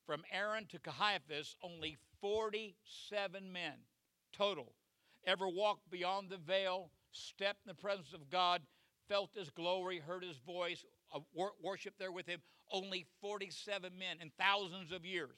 from 0.06 0.24
Aaron 0.32 0.66
to 0.68 0.80
Caiaphas, 0.80 1.56
only 1.64 1.98
47 2.22 3.52
men 3.52 3.74
total 4.32 4.74
ever 5.26 5.48
walked 5.48 5.90
beyond 5.90 6.30
the 6.30 6.38
veil, 6.38 6.92
stepped 7.12 7.66
in 7.66 7.70
the 7.70 7.82
presence 7.82 8.14
of 8.14 8.30
God, 8.30 8.62
felt 9.08 9.32
his 9.36 9.50
glory, 9.50 10.00
heard 10.00 10.24
his 10.24 10.38
voice, 10.38 10.86
uh, 11.14 11.20
worshiped 11.62 12.00
there 12.00 12.12
with 12.12 12.28
him. 12.28 12.42
Only 12.72 13.06
47 13.22 13.98
men 13.98 14.18
in 14.22 14.32
thousands 14.40 14.92
of 14.92 15.06
years. 15.06 15.38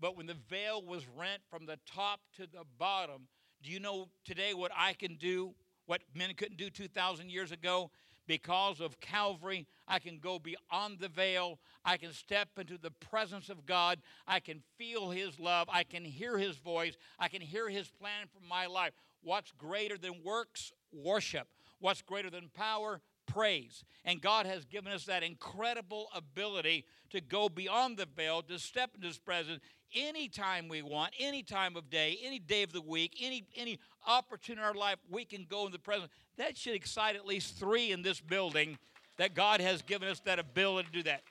But 0.00 0.16
when 0.16 0.26
the 0.26 0.36
veil 0.48 0.82
was 0.82 1.06
rent 1.16 1.42
from 1.50 1.66
the 1.66 1.78
top 1.86 2.20
to 2.36 2.42
the 2.42 2.64
bottom, 2.78 3.26
do 3.62 3.70
you 3.70 3.80
know 3.80 4.08
today 4.24 4.54
what 4.54 4.70
I 4.76 4.92
can 4.92 5.16
do? 5.16 5.54
What 5.86 6.02
men 6.14 6.34
couldn't 6.34 6.58
do 6.58 6.70
2,000 6.70 7.30
years 7.30 7.50
ago? 7.50 7.90
Because 8.28 8.80
of 8.80 9.00
Calvary, 9.00 9.66
I 9.88 9.98
can 9.98 10.18
go 10.18 10.38
beyond 10.38 10.98
the 11.00 11.08
veil. 11.08 11.58
I 11.82 11.96
can 11.96 12.12
step 12.12 12.50
into 12.58 12.76
the 12.76 12.90
presence 12.90 13.48
of 13.48 13.64
God. 13.64 14.00
I 14.26 14.38
can 14.38 14.62
feel 14.76 15.10
His 15.10 15.40
love. 15.40 15.66
I 15.72 15.82
can 15.82 16.04
hear 16.04 16.36
His 16.36 16.58
voice. 16.58 16.96
I 17.18 17.28
can 17.28 17.40
hear 17.40 17.70
His 17.70 17.88
plan 17.88 18.26
for 18.30 18.46
my 18.46 18.66
life. 18.66 18.92
What's 19.22 19.50
greater 19.52 19.96
than 19.96 20.22
works? 20.22 20.72
Worship. 20.92 21.48
What's 21.80 22.02
greater 22.02 22.28
than 22.28 22.50
power? 22.54 23.00
Praise. 23.38 23.84
And 24.04 24.20
God 24.20 24.46
has 24.46 24.64
given 24.64 24.92
us 24.92 25.04
that 25.04 25.22
incredible 25.22 26.08
ability 26.12 26.84
to 27.10 27.20
go 27.20 27.48
beyond 27.48 27.96
the 27.96 28.06
veil, 28.16 28.42
to 28.42 28.58
step 28.58 28.90
into 28.96 29.06
His 29.06 29.18
presence 29.18 29.60
anytime 29.94 30.66
we 30.66 30.82
want, 30.82 31.12
any 31.20 31.44
time 31.44 31.76
of 31.76 31.88
day, 31.88 32.18
any 32.24 32.40
day 32.40 32.64
of 32.64 32.72
the 32.72 32.80
week, 32.80 33.16
any, 33.22 33.46
any 33.54 33.78
opportunity 34.08 34.60
in 34.60 34.66
our 34.66 34.74
life, 34.74 34.96
we 35.08 35.24
can 35.24 35.46
go 35.48 35.66
in 35.66 35.72
the 35.72 35.78
presence. 35.78 36.10
That 36.36 36.56
should 36.56 36.74
excite 36.74 37.14
at 37.14 37.26
least 37.26 37.56
three 37.56 37.92
in 37.92 38.02
this 38.02 38.20
building 38.20 38.76
that 39.18 39.36
God 39.36 39.60
has 39.60 39.82
given 39.82 40.08
us 40.08 40.18
that 40.24 40.40
ability 40.40 40.88
to 40.88 40.92
do 40.92 41.02
that. 41.04 41.22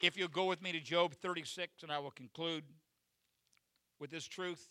If 0.00 0.16
you'll 0.16 0.26
go 0.26 0.46
with 0.46 0.60
me 0.60 0.72
to 0.72 0.80
Job 0.80 1.14
36, 1.14 1.84
and 1.84 1.92
I 1.92 2.00
will 2.00 2.10
conclude 2.10 2.64
with 4.00 4.10
this 4.10 4.26
truth. 4.26 4.70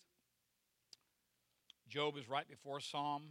Job 1.87 2.17
is 2.17 2.27
right 2.27 2.47
before 2.49 2.81
Psalm 2.81 3.21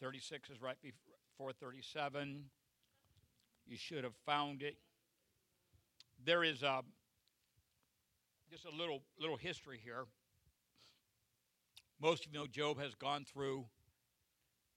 36 0.00 0.50
is 0.50 0.60
right 0.60 0.76
before 0.82 1.52
37. 1.52 2.44
You 3.66 3.76
should 3.76 4.04
have 4.04 4.14
found 4.26 4.62
it. 4.62 4.76
There 6.24 6.44
is 6.44 6.62
a 6.62 6.82
just 8.50 8.66
a 8.66 8.70
little 8.70 9.02
little 9.18 9.36
history 9.36 9.80
here. 9.82 10.04
Most 12.00 12.26
of 12.26 12.32
you 12.32 12.38
know 12.38 12.46
Job 12.46 12.78
has 12.78 12.94
gone 12.94 13.24
through 13.24 13.64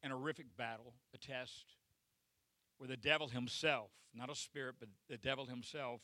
an 0.03 0.11
horrific 0.11 0.45
battle, 0.57 0.93
a 1.13 1.17
test, 1.17 1.65
where 2.77 2.87
the 2.87 2.97
devil 2.97 3.27
himself, 3.27 3.89
not 4.13 4.29
a 4.29 4.35
spirit, 4.35 4.75
but 4.79 4.89
the 5.09 5.17
devil 5.17 5.45
himself, 5.45 6.01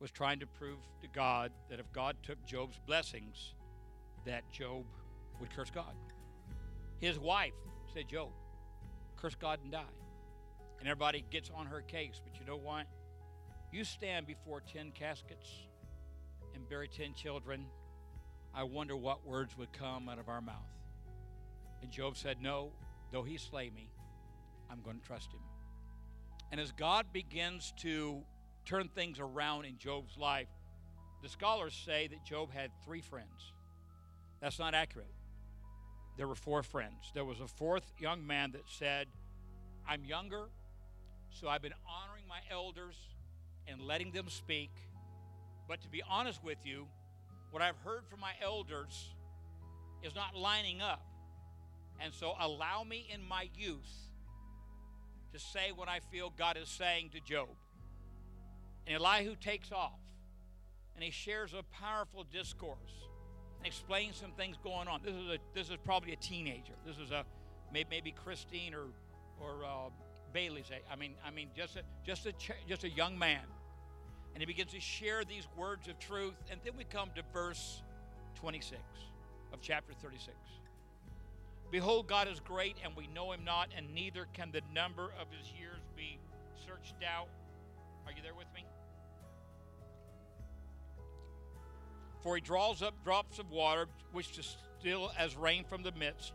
was 0.00 0.10
trying 0.10 0.40
to 0.40 0.46
prove 0.46 0.78
to 1.00 1.08
God 1.08 1.52
that 1.68 1.78
if 1.78 1.92
God 1.92 2.16
took 2.22 2.44
Job's 2.44 2.80
blessings, 2.86 3.54
that 4.24 4.50
Job 4.50 4.84
would 5.40 5.54
curse 5.54 5.70
God. 5.70 5.94
His 6.98 7.18
wife 7.18 7.52
said, 7.92 8.08
Job, 8.08 8.30
curse 9.16 9.34
God 9.34 9.60
and 9.62 9.72
die. 9.72 9.84
And 10.78 10.88
everybody 10.88 11.24
gets 11.30 11.50
on 11.54 11.66
her 11.66 11.80
case. 11.80 12.20
But 12.22 12.40
you 12.40 12.46
know 12.46 12.56
what? 12.56 12.86
You 13.70 13.84
stand 13.84 14.26
before 14.26 14.60
10 14.60 14.92
caskets 14.92 15.48
and 16.54 16.68
bury 16.68 16.88
10 16.88 17.14
children. 17.14 17.66
I 18.54 18.64
wonder 18.64 18.96
what 18.96 19.26
words 19.26 19.56
would 19.56 19.72
come 19.72 20.08
out 20.08 20.18
of 20.18 20.28
our 20.28 20.40
mouth. 20.40 20.56
And 21.80 21.90
Job 21.90 22.16
said, 22.16 22.40
No, 22.40 22.72
though 23.12 23.22
he 23.22 23.38
slay 23.38 23.70
me, 23.70 23.90
I'm 24.70 24.82
going 24.82 24.98
to 24.98 25.06
trust 25.06 25.32
him. 25.32 25.40
And 26.50 26.60
as 26.60 26.72
God 26.72 27.06
begins 27.12 27.72
to 27.78 28.22
turn 28.66 28.88
things 28.88 29.18
around 29.18 29.64
in 29.64 29.78
Job's 29.78 30.18
life, 30.18 30.48
the 31.22 31.28
scholars 31.28 31.80
say 31.86 32.08
that 32.08 32.24
Job 32.24 32.52
had 32.52 32.70
three 32.84 33.00
friends. 33.00 33.52
That's 34.40 34.58
not 34.58 34.74
accurate. 34.74 35.14
There 36.16 36.28
were 36.28 36.34
four 36.34 36.62
friends. 36.62 37.10
There 37.14 37.24
was 37.24 37.40
a 37.40 37.46
fourth 37.46 37.90
young 37.98 38.26
man 38.26 38.52
that 38.52 38.64
said, 38.66 39.08
I'm 39.88 40.04
younger, 40.04 40.48
so 41.30 41.48
I've 41.48 41.62
been 41.62 41.74
honoring 41.88 42.24
my 42.28 42.40
elders 42.50 42.96
and 43.66 43.80
letting 43.80 44.12
them 44.12 44.28
speak. 44.28 44.70
But 45.68 45.80
to 45.82 45.88
be 45.88 46.02
honest 46.08 46.42
with 46.44 46.64
you, 46.64 46.86
what 47.50 47.62
I've 47.62 47.78
heard 47.84 48.06
from 48.08 48.20
my 48.20 48.32
elders 48.42 49.14
is 50.02 50.14
not 50.14 50.36
lining 50.36 50.80
up. 50.80 51.04
And 52.00 52.12
so 52.12 52.34
allow 52.38 52.82
me 52.82 53.06
in 53.12 53.26
my 53.26 53.48
youth 53.56 54.10
to 55.32 55.38
say 55.38 55.72
what 55.74 55.88
I 55.88 56.00
feel 56.10 56.32
God 56.36 56.56
is 56.56 56.68
saying 56.68 57.10
to 57.10 57.20
Job. 57.20 57.48
And 58.86 58.96
Elihu 58.96 59.36
takes 59.36 59.70
off 59.72 60.00
and 60.94 61.04
he 61.04 61.10
shares 61.10 61.54
a 61.54 61.62
powerful 61.62 62.24
discourse 62.24 63.08
and 63.62 63.66
explains 63.68 64.16
some 64.16 64.32
things 64.32 64.56
going 64.64 64.88
on. 64.88 65.00
This 65.04 65.14
is 65.14 65.28
a 65.28 65.38
this 65.54 65.70
is 65.70 65.76
probably 65.84 66.12
a 66.12 66.16
teenager. 66.16 66.72
This 66.84 66.98
is 66.98 67.12
a 67.12 67.24
maybe 67.72 68.12
Christine 68.24 68.74
or 68.74 68.86
or 69.40 69.64
uh, 69.64 69.90
Bailey's. 70.32 70.66
I 70.90 70.96
mean 70.96 71.14
I 71.24 71.30
mean 71.30 71.48
just 71.56 71.76
a 71.76 71.82
just 72.04 72.26
a 72.26 72.32
just 72.68 72.82
a 72.82 72.90
young 72.90 73.16
man, 73.16 73.44
and 74.34 74.42
he 74.42 74.46
begins 74.46 74.72
to 74.72 74.80
share 74.80 75.24
these 75.24 75.46
words 75.56 75.86
of 75.86 75.96
truth. 76.00 76.34
And 76.50 76.58
then 76.64 76.72
we 76.76 76.82
come 76.82 77.10
to 77.14 77.22
verse 77.32 77.82
26 78.40 78.80
of 79.52 79.60
chapter 79.60 79.92
36. 80.02 80.34
Behold, 81.70 82.08
God 82.08 82.26
is 82.26 82.40
great, 82.40 82.76
and 82.84 82.96
we 82.96 83.06
know 83.06 83.30
him 83.30 83.44
not, 83.44 83.68
and 83.76 83.94
neither 83.94 84.26
can 84.32 84.50
the 84.50 84.60
number 84.74 85.04
of 85.20 85.28
his 85.30 85.52
years 85.58 85.78
be 85.96 86.18
searched 86.66 86.96
out. 87.02 87.28
Are 88.06 88.12
you 88.12 88.22
there 88.22 88.34
with 88.34 88.48
me? 88.54 88.64
For 92.22 92.36
he 92.36 92.40
draws 92.40 92.82
up 92.82 92.94
drops 93.04 93.38
of 93.38 93.50
water, 93.50 93.86
which 94.12 94.32
distill 94.32 95.12
as 95.18 95.36
rain 95.36 95.64
from 95.64 95.82
the 95.82 95.92
midst, 95.92 96.32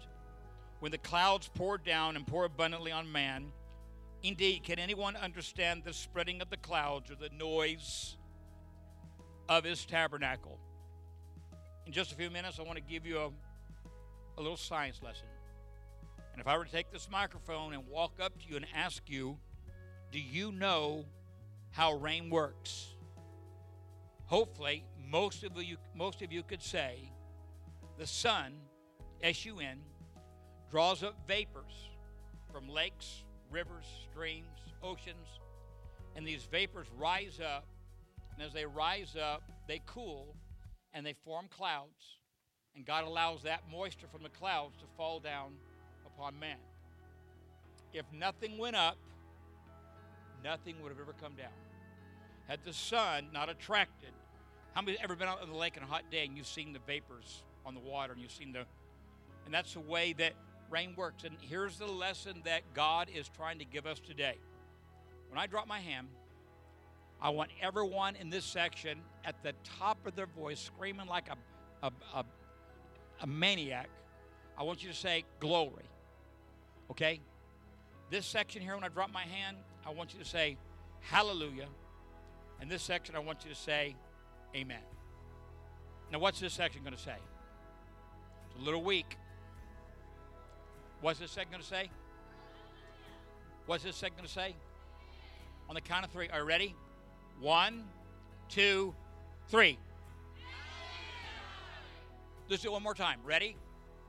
when 0.79 0.91
the 0.91 0.97
clouds 0.97 1.49
pour 1.53 1.77
down 1.77 2.15
and 2.15 2.25
pour 2.27 2.45
abundantly 2.45 2.91
on 2.91 3.11
man. 3.11 3.51
Indeed, 4.23 4.63
can 4.63 4.79
anyone 4.79 5.15
understand 5.15 5.83
the 5.83 5.93
spreading 5.93 6.41
of 6.41 6.49
the 6.49 6.57
clouds 6.57 7.11
or 7.11 7.15
the 7.15 7.29
noise 7.29 8.17
of 9.47 9.63
his 9.63 9.85
tabernacle? 9.85 10.59
In 11.85 11.93
just 11.93 12.11
a 12.11 12.15
few 12.15 12.29
minutes, 12.29 12.59
I 12.59 12.63
want 12.63 12.77
to 12.77 12.83
give 12.83 13.05
you 13.05 13.19
a 13.19 13.29
a 14.37 14.41
little 14.41 14.57
science 14.57 15.01
lesson. 15.03 15.27
And 16.31 16.41
if 16.41 16.47
I 16.47 16.57
were 16.57 16.65
to 16.65 16.71
take 16.71 16.91
this 16.91 17.09
microphone 17.09 17.73
and 17.73 17.87
walk 17.87 18.13
up 18.21 18.37
to 18.39 18.47
you 18.47 18.55
and 18.55 18.65
ask 18.75 19.03
you, 19.07 19.37
do 20.11 20.19
you 20.19 20.51
know 20.51 21.05
how 21.71 21.93
rain 21.93 22.29
works? 22.29 22.93
Hopefully, 24.25 24.83
most 25.09 25.43
of 25.43 25.61
you 25.61 25.77
most 25.95 26.21
of 26.21 26.31
you 26.31 26.43
could 26.43 26.61
say 26.61 27.11
the 27.97 28.07
sun, 28.07 28.53
S 29.23 29.45
U 29.45 29.59
N, 29.59 29.79
draws 30.69 31.03
up 31.03 31.15
vapors 31.27 31.89
from 32.51 32.69
lakes, 32.69 33.23
rivers, 33.51 33.85
streams, 34.11 34.45
oceans, 34.83 35.39
and 36.15 36.27
these 36.27 36.43
vapors 36.43 36.87
rise 36.97 37.39
up 37.39 37.65
And 38.37 38.45
as 38.45 38.53
they 38.53 38.65
rise 38.65 39.15
up, 39.19 39.41
they 39.67 39.81
cool 39.87 40.35
and 40.93 41.05
they 41.05 41.13
form 41.25 41.47
clouds. 41.49 42.19
And 42.75 42.85
God 42.85 43.03
allows 43.03 43.41
that 43.43 43.61
moisture 43.71 44.05
from 44.11 44.21
the 44.21 44.29
clouds 44.29 44.77
to 44.77 44.85
fall 44.95 45.19
down 45.19 45.53
upon 46.05 46.39
man. 46.39 46.57
If 47.93 48.05
nothing 48.13 48.59
went 48.59 48.75
up, 48.75 48.97
nothing 50.43 50.75
would 50.83 50.89
have 50.89 50.99
ever 51.01 51.15
come 51.19 51.33
down. 51.35 51.49
Had 52.47 52.59
the 52.63 52.73
sun 52.73 53.29
not 53.33 53.49
attracted, 53.49 54.11
how 54.77 54.83
many 54.83 54.95
ever 55.03 55.15
been 55.15 55.27
out 55.27 55.41
on 55.41 55.49
the 55.49 55.57
lake 55.57 55.75
on 55.75 55.81
a 55.81 55.87
hot 55.87 56.03
day 56.11 56.23
and 56.23 56.37
you've 56.37 56.45
seen 56.45 56.71
the 56.71 56.77
vapors 56.85 57.41
on 57.65 57.73
the 57.73 57.79
water 57.79 58.13
and 58.13 58.21
you've 58.21 58.31
seen 58.31 58.51
the, 58.51 58.59
and 59.43 59.51
that's 59.51 59.73
the 59.73 59.79
way 59.79 60.13
that 60.13 60.33
rain 60.69 60.93
works. 60.95 61.23
And 61.23 61.35
here's 61.41 61.79
the 61.79 61.87
lesson 61.87 62.43
that 62.45 62.61
God 62.75 63.07
is 63.11 63.27
trying 63.27 63.57
to 63.57 63.65
give 63.65 63.87
us 63.87 63.99
today. 63.99 64.37
When 65.29 65.39
I 65.39 65.47
drop 65.47 65.67
my 65.67 65.79
hand, 65.79 66.09
I 67.19 67.29
want 67.29 67.49
everyone 67.59 68.17
in 68.17 68.29
this 68.29 68.45
section 68.45 68.99
at 69.25 69.41
the 69.41 69.53
top 69.79 69.97
of 70.05 70.15
their 70.15 70.27
voice 70.27 70.59
screaming 70.59 71.07
like 71.07 71.27
a, 71.27 71.87
a, 71.87 71.91
a, 72.13 72.23
a 73.21 73.25
maniac. 73.25 73.89
I 74.59 74.61
want 74.61 74.83
you 74.83 74.91
to 74.91 74.95
say 74.95 75.25
glory. 75.39 75.89
Okay? 76.91 77.19
This 78.11 78.27
section 78.27 78.61
here, 78.61 78.75
when 78.75 78.83
I 78.83 78.89
drop 78.89 79.11
my 79.11 79.23
hand, 79.23 79.57
I 79.87 79.89
want 79.89 80.13
you 80.13 80.19
to 80.19 80.29
say 80.29 80.55
hallelujah. 80.99 81.65
And 82.61 82.69
this 82.69 82.83
section, 82.83 83.15
I 83.15 83.19
want 83.19 83.43
you 83.43 83.49
to 83.49 83.59
say 83.59 83.95
amen. 84.55 84.81
Now, 86.11 86.19
what's 86.19 86.39
this 86.39 86.53
section 86.53 86.83
going 86.83 86.95
to 86.95 87.01
say? 87.01 87.15
It's 88.49 88.61
a 88.61 88.63
little 88.63 88.83
weak. 88.83 89.17
What's 91.01 91.19
this 91.19 91.31
section 91.31 91.51
going 91.51 91.63
to 91.63 91.67
say? 91.67 91.89
What's 93.65 93.83
this 93.83 93.95
section 93.95 94.17
going 94.17 94.27
to 94.27 94.33
say? 94.33 94.55
On 95.69 95.75
the 95.75 95.81
count 95.81 96.05
of 96.05 96.11
three. 96.11 96.29
Are 96.29 96.39
you 96.39 96.45
ready? 96.45 96.75
One, 97.41 97.83
two, 98.49 98.95
three. 99.49 99.77
Let's 102.49 102.63
do 102.63 102.69
it 102.69 102.71
one 102.71 102.83
more 102.83 102.93
time. 102.93 103.19
Ready? 103.25 103.57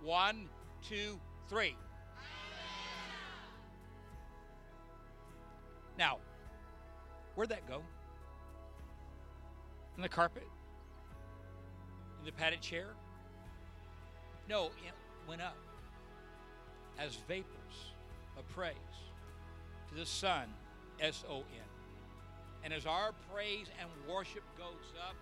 One, 0.02 0.48
two, 0.88 1.18
three. 1.48 1.74
Now, 5.98 6.18
where'd 7.34 7.48
that 7.48 7.66
go? 7.66 7.82
In 9.98 10.02
the 10.02 10.08
carpet? 10.08 10.46
In 12.20 12.24
the 12.24 12.30
padded 12.30 12.60
chair? 12.60 12.86
No, 14.48 14.66
it 14.66 14.94
went 15.28 15.42
up 15.42 15.56
as 17.00 17.16
vapors 17.26 17.94
of 18.38 18.48
praise 18.50 18.74
to 19.88 19.96
the 19.96 20.06
Son, 20.06 20.44
S 21.00 21.24
O 21.28 21.38
N. 21.38 21.44
And 22.62 22.72
as 22.72 22.86
our 22.86 23.10
praise 23.34 23.66
and 23.80 23.88
worship 24.08 24.44
goes 24.56 24.92
up, 25.04 25.16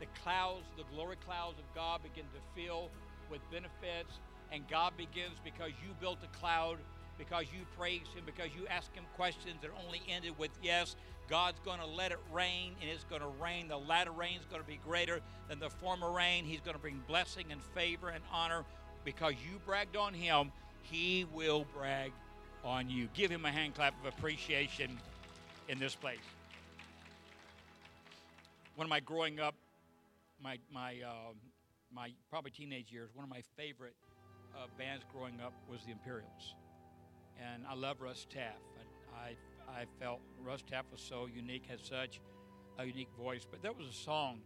the 0.00 0.06
clouds, 0.22 0.64
the 0.78 0.84
glory 0.94 1.16
clouds 1.26 1.58
of 1.58 1.64
God 1.74 2.00
begin 2.02 2.24
to 2.32 2.40
fill 2.60 2.88
with 3.30 3.40
benefits. 3.50 4.18
And 4.50 4.66
God 4.66 4.94
begins 4.96 5.36
because 5.44 5.72
you 5.84 5.94
built 6.00 6.18
a 6.24 6.38
cloud, 6.38 6.78
because 7.18 7.44
you 7.52 7.66
praised 7.78 8.14
Him, 8.14 8.24
because 8.24 8.48
you 8.56 8.66
asked 8.68 8.94
Him 8.94 9.04
questions 9.14 9.56
that 9.60 9.70
only 9.86 10.00
ended 10.08 10.38
with 10.38 10.52
yes. 10.62 10.96
God's 11.32 11.58
going 11.64 11.80
to 11.80 11.86
let 11.86 12.12
it 12.12 12.18
rain, 12.30 12.74
and 12.82 12.90
it's 12.90 13.04
going 13.04 13.22
to 13.22 13.32
rain. 13.42 13.66
The 13.66 13.78
latter 13.78 14.12
rain 14.12 14.36
is 14.38 14.44
going 14.44 14.60
to 14.60 14.68
be 14.68 14.78
greater 14.86 15.20
than 15.48 15.58
the 15.58 15.70
former 15.70 16.12
rain. 16.12 16.44
He's 16.44 16.60
going 16.60 16.76
to 16.76 16.80
bring 16.80 17.02
blessing 17.08 17.46
and 17.50 17.62
favor 17.74 18.10
and 18.10 18.22
honor 18.30 18.66
because 19.02 19.32
you 19.32 19.58
bragged 19.64 19.96
on 19.96 20.12
Him. 20.12 20.52
He 20.82 21.24
will 21.32 21.64
brag 21.74 22.12
on 22.62 22.90
you. 22.90 23.08
Give 23.14 23.30
Him 23.30 23.46
a 23.46 23.50
hand 23.50 23.74
clap 23.74 23.98
of 24.04 24.12
appreciation 24.12 24.98
in 25.68 25.78
this 25.78 25.94
place 25.94 26.18
one 28.74 28.86
of 28.86 28.90
my 28.90 29.00
growing 29.00 29.40
up, 29.40 29.54
my 30.42 30.58
my 30.72 30.96
uh, 31.04 31.32
my 31.94 32.10
probably 32.30 32.50
teenage 32.50 32.90
years, 32.90 33.10
one 33.14 33.24
of 33.24 33.30
my 33.30 33.42
favorite 33.56 33.94
uh, 34.56 34.66
bands 34.78 35.04
growing 35.12 35.40
up 35.40 35.52
was 35.70 35.80
the 35.84 35.92
Imperials, 35.92 36.54
and 37.40 37.64
I 37.68 37.74
love 37.74 38.00
Russ 38.00 38.26
Taff. 38.30 38.60
I 39.14 39.28
I 39.28 39.36
felt 39.98 40.20
Russ 40.42 40.62
Taff 40.68 40.84
was 40.90 41.00
so 41.00 41.26
unique, 41.26 41.66
had 41.68 41.80
such 41.80 42.20
a 42.78 42.84
unique 42.84 43.10
voice. 43.18 43.46
But 43.50 43.62
there 43.62 43.72
was 43.72 43.88
a 43.88 43.92
song 43.92 44.40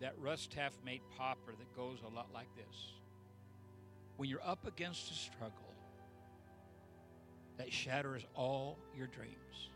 that 0.00 0.14
Russ 0.18 0.46
Taff 0.46 0.72
made 0.84 1.02
popular 1.16 1.54
that 1.58 1.76
goes 1.76 1.98
a 2.04 2.14
lot 2.14 2.28
like 2.32 2.48
this: 2.56 2.94
When 4.16 4.28
you're 4.28 4.44
up 4.44 4.66
against 4.66 5.10
a 5.10 5.14
struggle 5.14 5.74
that 7.58 7.72
shatters 7.72 8.24
all 8.34 8.78
your 8.96 9.06
dreams, 9.06 9.70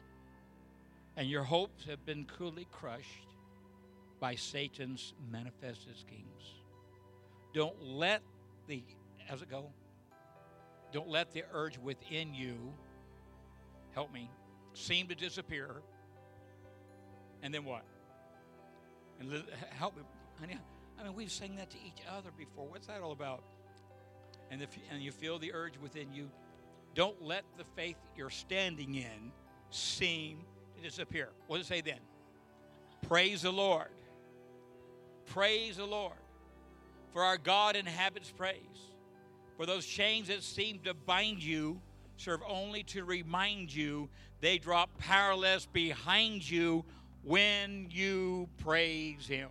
and 1.16 1.28
your 1.28 1.42
hopes 1.42 1.84
have 1.84 2.04
been 2.06 2.24
cruelly 2.24 2.66
crushed 2.72 3.28
by 4.20 4.34
Satan's 4.34 5.12
manifested 5.30 5.96
schemes. 5.98 6.54
Don't 7.52 7.80
let 7.82 8.22
the, 8.66 8.82
how's 9.28 9.42
it 9.42 9.50
go? 9.50 9.70
Don't 10.92 11.08
let 11.08 11.32
the 11.32 11.44
urge 11.52 11.78
within 11.78 12.34
you, 12.34 12.72
help 13.94 14.12
me, 14.12 14.30
seem 14.74 15.08
to 15.08 15.14
disappear. 15.14 15.70
And 17.42 17.54
then 17.54 17.64
what? 17.64 17.84
And 19.20 19.44
help 19.70 19.96
me, 19.96 20.02
honey. 20.38 20.58
I 20.98 21.04
mean, 21.04 21.14
we've 21.14 21.30
sang 21.30 21.56
that 21.56 21.70
to 21.70 21.76
each 21.84 22.02
other 22.10 22.30
before. 22.36 22.66
What's 22.66 22.86
that 22.86 23.00
all 23.00 23.12
about? 23.12 23.42
And 24.50 24.62
if 24.62 24.76
and 24.90 25.02
you 25.02 25.12
feel 25.12 25.38
the 25.38 25.52
urge 25.52 25.78
within 25.78 26.12
you, 26.12 26.30
don't 26.94 27.20
let 27.22 27.44
the 27.56 27.64
faith 27.76 27.96
you're 28.16 28.30
standing 28.30 28.94
in 28.94 29.32
seem 29.70 30.44
to 30.76 30.82
disappear. 30.82 31.30
What 31.46 31.58
does 31.58 31.66
it 31.66 31.68
say 31.68 31.80
then? 31.80 31.98
Praise 33.08 33.42
the 33.42 33.52
Lord. 33.52 33.88
Praise 35.26 35.76
the 35.76 35.86
Lord. 35.86 36.12
For 37.12 37.22
our 37.22 37.36
God 37.36 37.76
inhabits 37.76 38.30
praise. 38.30 38.58
For 39.56 39.66
those 39.66 39.86
chains 39.86 40.28
that 40.28 40.42
seem 40.42 40.80
to 40.80 40.94
bind 40.94 41.42
you 41.42 41.80
serve 42.16 42.40
only 42.48 42.82
to 42.84 43.04
remind 43.04 43.74
you 43.74 44.08
they 44.40 44.58
drop 44.58 44.90
powerless 44.98 45.66
behind 45.66 46.48
you 46.48 46.84
when 47.22 47.88
you 47.90 48.48
praise 48.62 49.26
Him. 49.26 49.48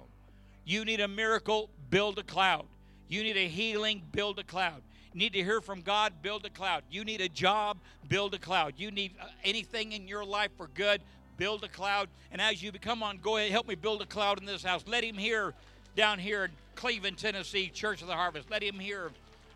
You 0.66 0.86
need 0.86 1.00
a 1.00 1.08
miracle, 1.08 1.70
build 1.90 2.20
a 2.20 2.24
cloud. 2.24 2.66
You 3.08 3.24
need 3.24 3.38
a 3.38 3.48
healing, 3.48 4.02
build 4.12 4.40
a 4.40 4.44
cloud. 4.44 4.82
You 5.14 5.20
need 5.20 5.34
to 5.34 5.44
hear 5.44 5.62
from 5.62 5.82
God, 5.82 6.14
build 6.22 6.46
a 6.46 6.50
cloud. 6.50 6.84
You 6.90 7.04
need 7.04 7.22
a 7.22 7.30
job, 7.30 7.78
build 8.08 8.34
a 8.34 8.40
cloud. 8.40 8.74
You 8.78 8.92
need 8.92 9.14
uh, 9.22 9.26
anything 9.44 9.92
in 9.92 10.08
your 10.08 10.26
life 10.26 10.52
for 10.58 10.68
good, 10.74 11.02
build 11.38 11.64
a 11.64 11.68
cloud. 11.68 12.10
And 12.32 12.42
as 12.42 12.64
you 12.64 12.72
become 12.72 13.04
on, 13.04 13.18
go 13.18 13.38
ahead, 13.38 13.52
help 13.52 13.68
me 13.68 13.76
build 13.76 14.02
a 14.02 14.06
cloud 14.06 14.40
in 14.40 14.46
this 14.46 14.64
house. 14.64 14.84
Let 14.88 15.04
him 15.04 15.18
hear 15.18 15.54
down 15.96 16.18
here 16.18 16.46
in 16.46 16.52
Cleveland, 16.76 17.18
Tennessee, 17.18 17.70
Church 17.70 18.02
of 18.02 18.08
the 18.08 18.16
Harvest. 18.16 18.50
Let 18.50 18.64
him 18.64 18.80
hear 18.80 19.12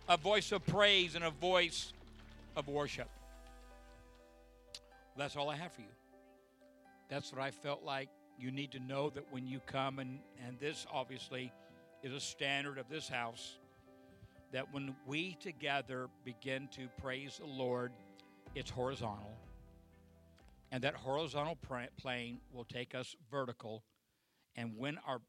a 0.08 0.18
voice 0.18 0.52
of 0.52 0.66
praise 0.68 1.16
and 1.16 1.24
a 1.24 1.32
voice 1.32 1.94
of 2.58 2.68
worship. 2.68 3.10
That's 5.16 5.38
all 5.38 5.50
I 5.50 5.56
have 5.56 5.72
for 5.72 5.82
you. 5.82 5.88
That's 7.10 7.32
what 7.32 7.42
I 7.42 7.52
felt 7.52 7.84
like 7.84 8.10
you 8.38 8.52
need 8.52 8.74
to 8.74 8.80
know 8.80 9.10
that 9.12 9.24
when 9.32 9.48
you 9.48 9.62
come, 9.66 10.00
and, 10.00 10.20
and 10.46 10.60
this 10.60 10.86
obviously 10.92 11.54
is 12.04 12.12
a 12.12 12.20
standard 12.20 12.78
of 12.78 12.90
this 12.90 13.08
house, 13.08 13.58
that 14.52 14.74
when 14.74 14.94
we 15.06 15.38
together 15.40 16.10
begin 16.26 16.68
to 16.74 16.90
praise 17.02 17.38
the 17.40 17.46
Lord, 17.46 17.94
it's 18.54 18.70
horizontal 18.70 19.38
and 20.72 20.84
that 20.84 20.96
horizontal 20.96 21.58
plane 21.98 22.40
will 22.52 22.66
take 22.66 22.94
us 22.94 23.16
vertical. 23.32 23.84
And 24.56 24.74
when 24.78 24.98
our 25.08 25.22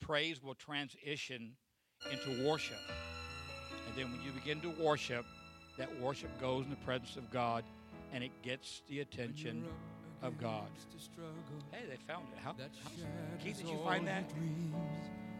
praise 0.00 0.42
will 0.42 0.54
transition 0.54 1.52
into 2.10 2.48
worship, 2.48 2.78
and 3.86 3.96
then 3.96 4.10
when 4.10 4.22
you 4.22 4.32
begin 4.32 4.60
to 4.62 4.70
worship, 4.82 5.24
that 5.80 5.98
worship 5.98 6.38
goes 6.38 6.64
in 6.64 6.70
the 6.70 6.76
presence 6.76 7.16
of 7.16 7.30
God 7.30 7.64
and 8.12 8.22
it 8.22 8.30
gets 8.42 8.82
the 8.90 9.00
attention 9.00 9.64
of 10.22 10.38
God. 10.38 10.68
Hey, 11.72 11.84
they 11.88 11.96
found 11.96 12.26
it. 12.32 12.38
How, 12.44 12.50
how 12.50 13.42
Keith, 13.42 13.56
did 13.56 13.66
you 13.66 13.78
find 13.82 14.06
that? 14.06 14.30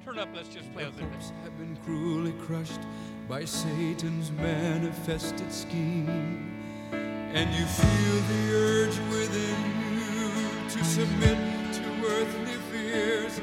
Turn 0.03 0.18
up, 0.18 0.31
let's 0.35 0.48
just 0.48 0.72
play 0.72 0.85
a 0.85 0.88
little 0.88 1.09
bit. 1.09 1.20
have 1.44 1.59
been 1.59 1.77
cruelly 1.85 2.33
crushed 2.40 2.81
by 3.29 3.44
Satan's 3.44 4.33
manifested 4.33 5.52
scheme 5.52 6.08
and 6.90 7.54
you 7.54 7.67
feel 7.67 8.21
the 8.23 8.54
urge 8.54 8.98
within 9.10 9.58
you 9.92 10.71
to 10.71 10.85
submit 10.85 11.37
to 11.75 12.06
earthly 12.06 12.56
fears. 12.73 13.40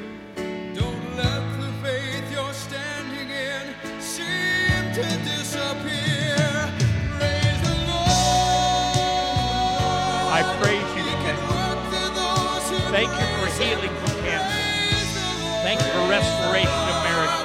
Restoration 16.08 16.84
of 16.88 16.96
marriage. 17.04 17.36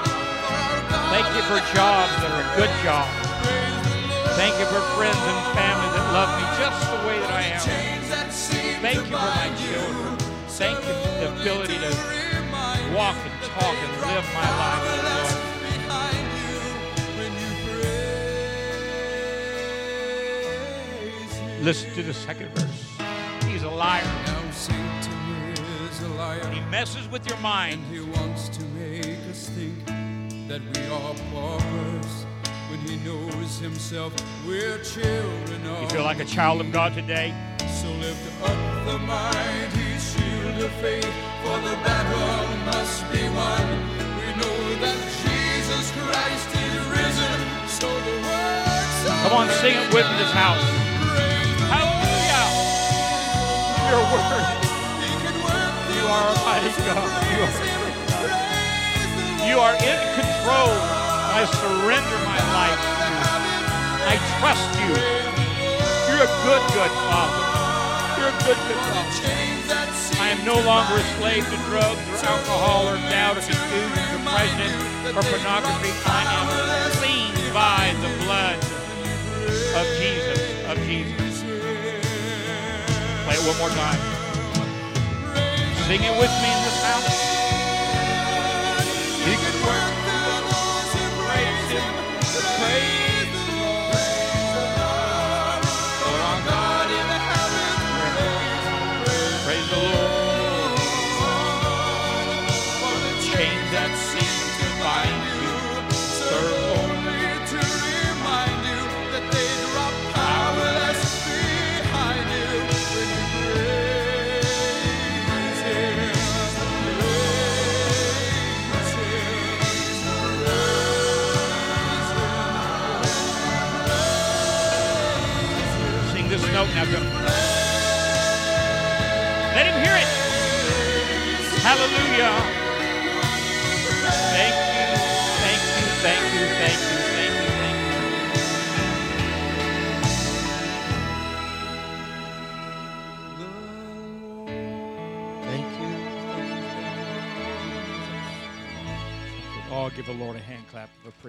Thank 1.12 1.28
you 1.36 1.44
for 1.52 1.60
jobs 1.76 2.16
that 2.24 2.32
are 2.32 2.44
a 2.48 2.52
good 2.56 2.72
job. 2.82 3.06
Thank 4.40 4.58
you 4.58 4.66
for 4.66 4.80
friends 4.96 5.20
and 5.20 5.40
family 5.52 5.90
that 5.94 6.06
love 6.16 6.32
me 6.40 6.46
just 6.58 6.80
the 6.88 7.00
way 7.06 7.20
that 7.20 7.30
I 7.30 7.44
am. 7.54 7.62
Thank 8.82 9.04
you 9.04 9.06
for 9.06 9.30
my 9.36 9.52
children. 9.60 10.18
Thank 10.48 10.80
you 10.80 10.94
for 10.96 11.12
the 11.20 11.28
ability 11.42 11.78
to 11.78 11.92
walk 12.96 13.18
and 13.20 13.36
talk 13.52 13.76
and 13.76 13.94
live 14.08 14.26
my 14.34 14.50
life, 14.58 15.04
Listen 21.62 21.94
to 21.94 22.04
the 22.04 22.14
second 22.14 22.50
verse. 22.56 22.98
He's 23.48 23.64
a 23.64 23.70
liar. 23.70 24.04
He 26.52 26.60
messes 26.70 27.08
with 27.10 27.28
your 27.28 27.38
mind. 27.40 27.82
And 27.86 27.96
he 27.96 28.02
wants 28.20 28.50
to 28.50 28.64
make 28.66 29.18
us 29.30 29.50
think 29.50 29.86
that 30.48 30.62
we 30.76 30.86
are 30.88 31.14
paupers 31.32 32.26
when 32.70 32.80
he 32.88 32.96
knows 33.06 33.60
himself 33.60 34.14
we're 34.48 34.80
children 34.84 35.66
of 35.68 35.82
You 35.84 35.90
feel 35.90 36.04
like 36.04 36.20
a 36.20 36.26
child 36.26 36.62
of 36.62 36.72
God 36.72 36.94
today? 36.94 37.34
So 37.82 37.90
lift 37.92 38.44
up 38.44 38.86
the 38.86 38.98
mighty 39.00 39.98
shield 40.00 40.64
of 40.64 40.72
faith, 40.82 41.14
for 41.44 41.58
the 41.60 41.76
battle 41.86 42.58
must 42.66 43.04
be 43.12 43.24
won. 43.30 43.68
We 44.18 44.28
know 44.42 44.60
that 44.84 45.00
Jesus 45.24 45.92
Christ 45.92 46.50
is 46.56 46.86
risen, 46.88 47.38
so 47.68 47.88
the 47.88 48.16
works 48.26 48.84
Come 49.24 49.34
on, 49.34 49.50
sing 49.62 49.76
it 49.76 49.94
with 49.94 50.06
me 50.10 50.18
this 50.18 50.32
house. 50.32 50.64
Hallelujah! 51.70 52.46
You're 53.90 54.08
worthy. 54.14 54.63
You 56.04 56.10
are 56.10 56.28
a 56.28 56.36
God. 56.36 57.08
You 57.32 57.40
are, 57.48 58.28
you 59.48 59.56
are 59.56 59.76
in 59.80 60.00
control. 60.20 60.76
I 61.32 61.48
surrender 61.48 62.20
my 62.28 62.40
life 62.52 62.76
to 62.76 63.08
you. 63.08 63.24
I 64.12 64.16
trust 64.36 64.68
you. 64.84 64.92
You're 66.12 66.28
a 66.28 66.32
good, 66.44 66.60
good 66.76 66.92
Father. 67.08 67.40
You're 68.20 68.36
a 68.36 68.38
good, 68.44 68.60
good 68.68 68.84
Father. 68.92 69.16
I 70.20 70.28
am 70.36 70.44
no 70.44 70.60
longer 70.60 71.00
a 71.00 71.04
slave 71.16 71.46
to 71.48 71.56
drugs 71.72 72.04
or 72.12 72.28
alcohol 72.28 72.90
or 72.90 72.98
doubt 73.08 73.38
or 73.38 73.42
confusion, 73.48 74.04
depression 74.12 74.76
or 75.16 75.24
pornography. 75.24 75.96
I 76.04 76.28
am 76.36 76.92
clean 77.00 77.32
by 77.54 77.96
the 78.04 78.12
blood 78.26 78.60
of 79.80 79.88
Jesus. 79.96 80.68
Of 80.68 80.78
Jesus. 80.84 81.44
Play 83.24 83.36
it 83.36 83.48
one 83.48 83.58
more 83.58 83.70
time. 83.70 84.13
Sing 85.88 86.02
it 86.04 86.18
with 86.18 86.32
me 86.42 86.50
in 86.50 86.64
this 86.64 86.84
house. 86.84 87.44
He 89.12 89.36
can 89.36 89.68
work. 89.68 89.94
Praise 91.28 91.72
Him. 91.72 91.94
Praise 92.60 93.13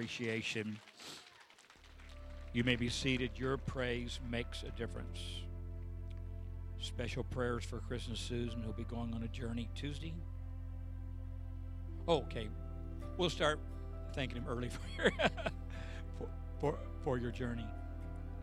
appreciation. 0.05 0.77
You 2.53 2.63
may 2.63 2.75
be 2.75 2.89
seated. 2.89 3.31
Your 3.37 3.57
praise 3.57 4.19
makes 4.29 4.61
a 4.61 4.69
difference. 4.77 5.19
Special 6.79 7.23
prayers 7.23 7.63
for 7.63 7.79
Chris 7.79 8.05
and 8.07 8.15
Susan, 8.15 8.61
who'll 8.61 8.73
be 8.73 8.83
going 8.83 9.15
on 9.15 9.23
a 9.23 9.27
journey 9.29 9.67
Tuesday. 9.73 10.13
Oh, 12.07 12.17
okay. 12.17 12.49
We'll 13.17 13.31
start 13.31 13.59
thanking 14.13 14.37
him 14.37 14.45
early 14.47 14.69
for 14.97 15.01
your, 15.01 15.11
for, 16.19 16.27
for, 16.59 16.79
for 17.03 17.17
your 17.17 17.31
journey. 17.31 17.65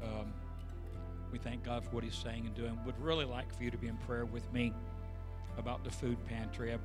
Um, 0.03 0.33
we 1.31 1.39
thank 1.39 1.63
God 1.63 1.85
for 1.85 1.91
what 1.91 2.03
He's 2.03 2.17
saying 2.17 2.45
and 2.45 2.57
doing. 2.57 2.77
Would 2.85 3.01
really 3.01 3.25
like 3.25 3.57
for 3.57 3.63
you 3.63 3.71
to 3.71 3.79
be 3.79 3.87
in 3.87 3.97
prayer 3.99 4.25
with 4.25 4.53
me 4.53 4.75
about 5.59 5.85
the 5.85 5.93
food 5.93 6.19
pantry. 6.27 6.77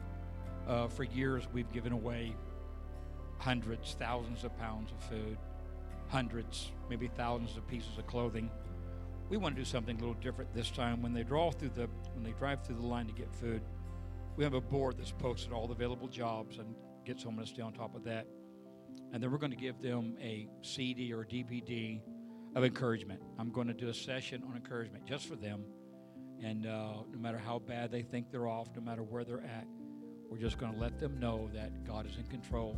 Uh, 0.67 0.87
for 0.87 1.03
years, 1.03 1.45
we've 1.51 1.71
given 1.71 1.93
away 1.93 2.35
hundreds, 3.37 3.95
thousands 3.99 4.43
of 4.43 4.57
pounds 4.57 4.91
of 4.91 5.03
food, 5.09 5.37
hundreds, 6.07 6.71
maybe 6.89 7.07
thousands 7.15 7.57
of 7.57 7.67
pieces 7.67 7.97
of 7.97 8.07
clothing. 8.07 8.49
We 9.29 9.37
want 9.37 9.55
to 9.55 9.61
do 9.61 9.65
something 9.65 9.97
a 9.97 9.99
little 9.99 10.15
different 10.15 10.53
this 10.53 10.71
time. 10.71 11.01
When 11.01 11.13
they 11.13 11.23
draw 11.23 11.51
through 11.51 11.71
the 11.75 11.89
when 12.13 12.23
they 12.23 12.31
drive 12.31 12.65
through 12.65 12.77
the 12.77 12.85
line 12.85 13.07
to 13.07 13.13
get 13.13 13.33
food, 13.35 13.61
we 14.37 14.43
have 14.43 14.53
a 14.53 14.61
board 14.61 14.97
that's 14.97 15.11
posted 15.11 15.51
all 15.51 15.67
the 15.67 15.73
available 15.73 16.07
jobs 16.07 16.57
and 16.59 16.75
get 17.05 17.19
someone 17.19 17.45
to 17.45 17.51
stay 17.51 17.61
on 17.61 17.73
top 17.73 17.95
of 17.95 18.03
that. 18.05 18.27
And 19.13 19.21
then 19.21 19.31
we're 19.31 19.37
going 19.37 19.51
to 19.51 19.57
give 19.57 19.81
them 19.81 20.15
a 20.21 20.47
CD 20.61 21.13
or 21.13 21.25
DVD 21.25 21.99
of 22.55 22.63
encouragement. 22.63 23.21
I'm 23.37 23.51
going 23.51 23.67
to 23.67 23.73
do 23.73 23.89
a 23.89 23.93
session 23.93 24.43
on 24.47 24.55
encouragement 24.55 25.05
just 25.05 25.27
for 25.27 25.35
them. 25.35 25.63
And 26.43 26.67
uh, 26.67 27.03
no 27.11 27.19
matter 27.19 27.37
how 27.37 27.59
bad 27.59 27.91
they 27.91 28.03
think 28.03 28.31
they're 28.31 28.47
off, 28.47 28.67
no 28.75 28.81
matter 28.81 29.03
where 29.03 29.23
they're 29.23 29.41
at, 29.41 29.65
we're 30.29 30.37
just 30.37 30.57
going 30.57 30.73
to 30.73 30.79
let 30.79 30.99
them 30.99 31.19
know 31.19 31.49
that 31.53 31.85
God 31.85 32.05
is 32.05 32.17
in 32.17 32.25
control. 32.25 32.77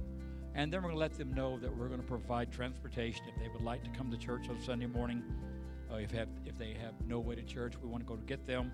And 0.56 0.74
then 0.74 0.82
we're 0.82 0.89
going 0.89 0.95
to 0.95 1.00
let 1.00 1.14
them 1.14 1.34
know 1.34 1.58
that 1.60 1.76
we're 1.76 1.88
going 1.88 2.02
to 2.02 2.08
provide 2.08 2.52
transportation 2.52 3.24
if 3.28 3.41
they 3.41 3.50
would 3.50 3.62
like 3.62 3.84
to 3.84 3.89
come 3.91 4.12
to 4.12 4.18
church 4.18 4.50
on 4.50 4.60
Sunday 4.62 4.88
morning. 4.88 5.24
Uh, 5.91 5.97
if, 5.97 6.12
have, 6.12 6.28
if 6.45 6.58
they 6.58 6.74
have 6.74 6.93
no 7.08 7.20
way 7.20 7.36
to 7.36 7.43
church, 7.43 7.74
we 7.82 7.88
want 7.88 8.04
to 8.04 8.08
go 8.08 8.16
to 8.16 8.26
get 8.26 8.45
them. 8.45 8.72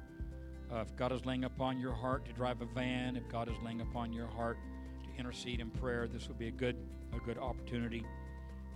Uh, 0.71 0.77
if 0.77 0.95
God 0.95 1.11
is 1.11 1.25
laying 1.25 1.43
upon 1.43 1.79
your 1.79 1.93
heart 1.93 2.25
to 2.25 2.33
drive 2.33 2.61
a 2.61 2.65
van, 2.65 3.15
if 3.15 3.27
God 3.29 3.47
is 3.49 3.55
laying 3.63 3.81
upon 3.81 4.11
your 4.11 4.27
heart 4.27 4.57
to 5.03 5.19
intercede 5.19 5.59
in 5.59 5.69
prayer, 5.69 6.07
this 6.07 6.27
would 6.27 6.39
be 6.39 6.47
a 6.47 6.51
good 6.51 6.75
a 7.13 7.19
good 7.19 7.37
opportunity 7.37 8.03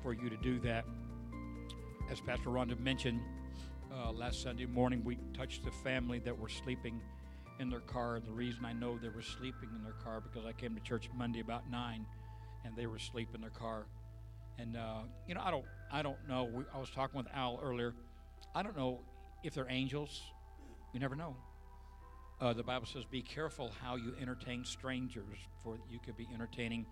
for 0.02 0.14
you 0.14 0.30
to 0.30 0.38
do 0.38 0.60
that. 0.60 0.86
As 2.10 2.22
Pastor 2.22 2.50
Rhonda 2.50 2.80
mentioned 2.80 3.22
uh, 3.94 4.12
last 4.12 4.42
Sunday 4.42 4.66
morning, 4.66 5.04
we 5.04 5.18
touched 5.34 5.66
the 5.66 5.72
family 5.72 6.20
that 6.20 6.38
were 6.38 6.50
sleeping 6.50 7.02
in 7.60 7.70
their 7.70 7.82
car. 7.82 8.20
The 8.20 8.32
reason 8.32 8.66
I 8.66 8.74
know 8.74 8.98
they 8.98 9.10
were 9.10 9.22
sleeping 9.22 9.70
in 9.76 9.84
their 9.84 9.94
car 9.94 10.22
because 10.22 10.46
I 10.46 10.54
came 10.54 10.74
to 10.76 10.82
church 10.82 11.10
Monday 11.16 11.42
about 11.42 11.70
nine, 11.70 12.06
and 12.66 12.76
they 12.76 12.86
were 12.86 12.98
asleep 12.98 13.30
in 13.34 13.42
their 13.42 13.50
car. 13.50 13.88
And 14.58 14.76
uh, 14.76 15.02
you 15.28 15.36
know, 15.36 15.42
I 15.44 15.52
don't 15.52 15.66
I 15.92 16.02
don't 16.02 16.28
know. 16.28 16.44
We, 16.44 16.64
I 16.74 16.80
was 16.80 16.90
talking 16.90 17.18
with 17.18 17.28
Al 17.34 17.60
earlier. 17.64 17.94
I 18.54 18.64
don't 18.64 18.78
know 18.78 19.02
if 19.44 19.54
they're 19.54 19.70
angels. 19.70 20.22
You 20.94 21.00
never 21.00 21.16
know. 21.16 21.36
Uh, 22.42 22.54
the 22.54 22.64
Bible 22.64 22.86
says, 22.86 23.04
"Be 23.06 23.22
careful 23.22 23.72
how 23.82 23.96
you 23.96 24.16
entertain 24.20 24.64
strangers, 24.66 25.38
for 25.64 25.78
you 25.90 26.00
could 26.00 26.18
be 26.18 26.28
entertaining 26.34 26.86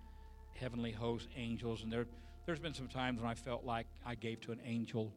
heavenly 0.56 0.92
hosts, 0.92 1.28
angels." 1.36 1.84
And 1.84 1.92
there, 1.92 2.06
there's 2.46 2.60
been 2.60 2.74
some 2.74 2.88
times 2.88 3.22
when 3.22 3.30
I 3.30 3.36
felt 3.36 3.64
like 3.64 3.88
I 4.06 4.16
gave 4.16 4.42
to 4.42 4.52
an 4.52 4.60
angel, 4.66 5.14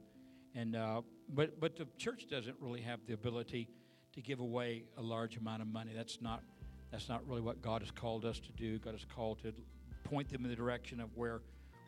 and 0.55 0.76
uh, 0.76 1.03
but 1.28 1.61
but 1.61 1.76
the 1.76 1.86
church 1.98 2.26
doesn't 2.30 2.57
really 2.61 2.80
have 2.82 3.01
the 3.07 3.14
ability 3.14 3.68
to 4.12 4.20
give 4.20 4.40
away 4.40 4.84
a 4.96 5.03
large 5.03 5.36
amount 5.36 5.62
of 5.62 5.68
money. 5.68 5.92
That's 5.94 6.20
not 6.20 6.42
that's 6.90 7.09
not 7.09 7.26
really 7.26 7.40
what 7.40 7.62
God 7.62 7.82
has 7.82 7.90
called 7.90 8.24
us 8.24 8.40
to 8.40 8.53
do. 8.53 8.78
God 8.78 8.94
has 8.94 9.05
called 9.05 9.40
to 9.42 9.53
point 10.11 10.28
them 10.28 10.44
in 10.44 10.50
the 10.50 10.56
direction 10.56 11.00
of 11.00 11.08
where 11.16 11.40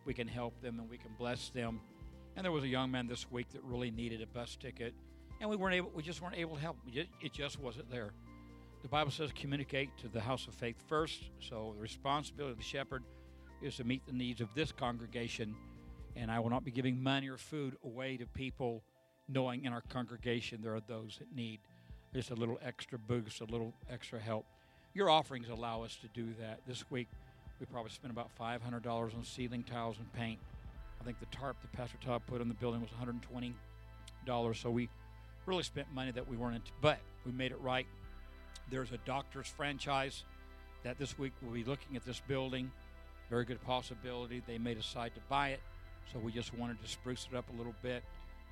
we 0.04 0.14
can 0.14 0.28
help 0.28 0.60
them 0.62 0.78
and 0.78 0.88
we 0.88 0.96
can 0.96 1.10
bless 1.18 1.50
them. 1.50 1.80
And 2.36 2.44
there 2.44 2.52
was 2.52 2.64
a 2.64 2.68
young 2.68 2.90
man 2.90 3.06
this 3.06 3.30
week 3.30 3.50
that 3.50 3.62
really 3.64 3.90
needed 3.90 4.22
a 4.22 4.26
bus 4.26 4.56
ticket, 4.56 4.94
and 5.40 5.50
we 5.50 5.56
weren't 5.56 5.74
able. 5.74 5.90
We 5.94 6.02
just 6.02 6.22
weren't 6.22 6.36
able 6.36 6.54
to 6.54 6.60
help. 6.62 6.78
It 6.86 7.32
just 7.32 7.60
wasn't 7.60 7.90
there. 7.90 8.12
The 8.82 8.88
Bible 8.88 9.10
says 9.10 9.30
communicate 9.34 9.90
to 9.98 10.08
the 10.08 10.20
house 10.20 10.46
of 10.46 10.54
faith 10.54 10.76
first. 10.88 11.22
So 11.40 11.72
the 11.76 11.82
responsibility 11.82 12.52
of 12.52 12.58
the 12.58 12.64
shepherd 12.64 13.02
is 13.60 13.76
to 13.76 13.84
meet 13.84 14.04
the 14.06 14.12
needs 14.12 14.40
of 14.40 14.48
this 14.54 14.72
congregation. 14.72 15.54
And 16.16 16.30
I 16.30 16.40
will 16.40 16.50
not 16.50 16.64
be 16.64 16.70
giving 16.70 17.02
money 17.02 17.28
or 17.28 17.36
food 17.36 17.76
away 17.84 18.16
to 18.16 18.26
people 18.26 18.82
knowing 19.28 19.64
in 19.64 19.72
our 19.72 19.82
congregation 19.82 20.60
there 20.62 20.74
are 20.74 20.82
those 20.88 21.16
that 21.18 21.34
need 21.34 21.60
just 22.14 22.30
a 22.30 22.34
little 22.34 22.58
extra 22.62 22.98
boost, 22.98 23.40
a 23.40 23.44
little 23.44 23.72
extra 23.90 24.18
help. 24.18 24.46
Your 24.94 25.08
offerings 25.08 25.48
allow 25.48 25.82
us 25.82 25.96
to 26.02 26.08
do 26.08 26.34
that. 26.40 26.60
This 26.66 26.90
week, 26.90 27.08
we 27.62 27.66
probably 27.66 27.92
spent 27.92 28.12
about 28.12 28.28
$500 28.40 28.86
on 29.14 29.24
ceiling 29.24 29.62
tiles 29.62 29.96
and 29.98 30.12
paint. 30.12 30.40
I 31.00 31.04
think 31.04 31.20
the 31.20 31.26
tarp 31.26 31.56
that 31.62 31.70
Pastor 31.70 31.96
Todd 32.04 32.22
put 32.26 32.40
on 32.40 32.48
the 32.48 32.54
building 32.54 32.80
was 32.80 32.90
$120. 32.90 34.56
So 34.56 34.68
we 34.68 34.88
really 35.46 35.62
spent 35.62 35.86
money 35.94 36.10
that 36.10 36.28
we 36.28 36.36
weren't 36.36 36.56
into, 36.56 36.72
but 36.80 36.98
we 37.24 37.30
made 37.30 37.52
it 37.52 37.60
right. 37.60 37.86
There's 38.68 38.90
a 38.90 38.98
doctor's 39.04 39.46
franchise 39.46 40.24
that 40.82 40.98
this 40.98 41.16
week 41.20 41.32
we'll 41.40 41.52
be 41.52 41.62
looking 41.62 41.94
at 41.94 42.04
this 42.04 42.20
building. 42.26 42.68
Very 43.30 43.44
good 43.44 43.62
possibility 43.62 44.42
they 44.44 44.58
may 44.58 44.74
decide 44.74 45.14
to 45.14 45.20
buy 45.28 45.50
it, 45.50 45.60
so 46.12 46.18
we 46.18 46.32
just 46.32 46.52
wanted 46.58 46.82
to 46.82 46.88
spruce 46.88 47.28
it 47.30 47.36
up 47.36 47.48
a 47.54 47.56
little 47.56 47.74
bit. 47.80 48.02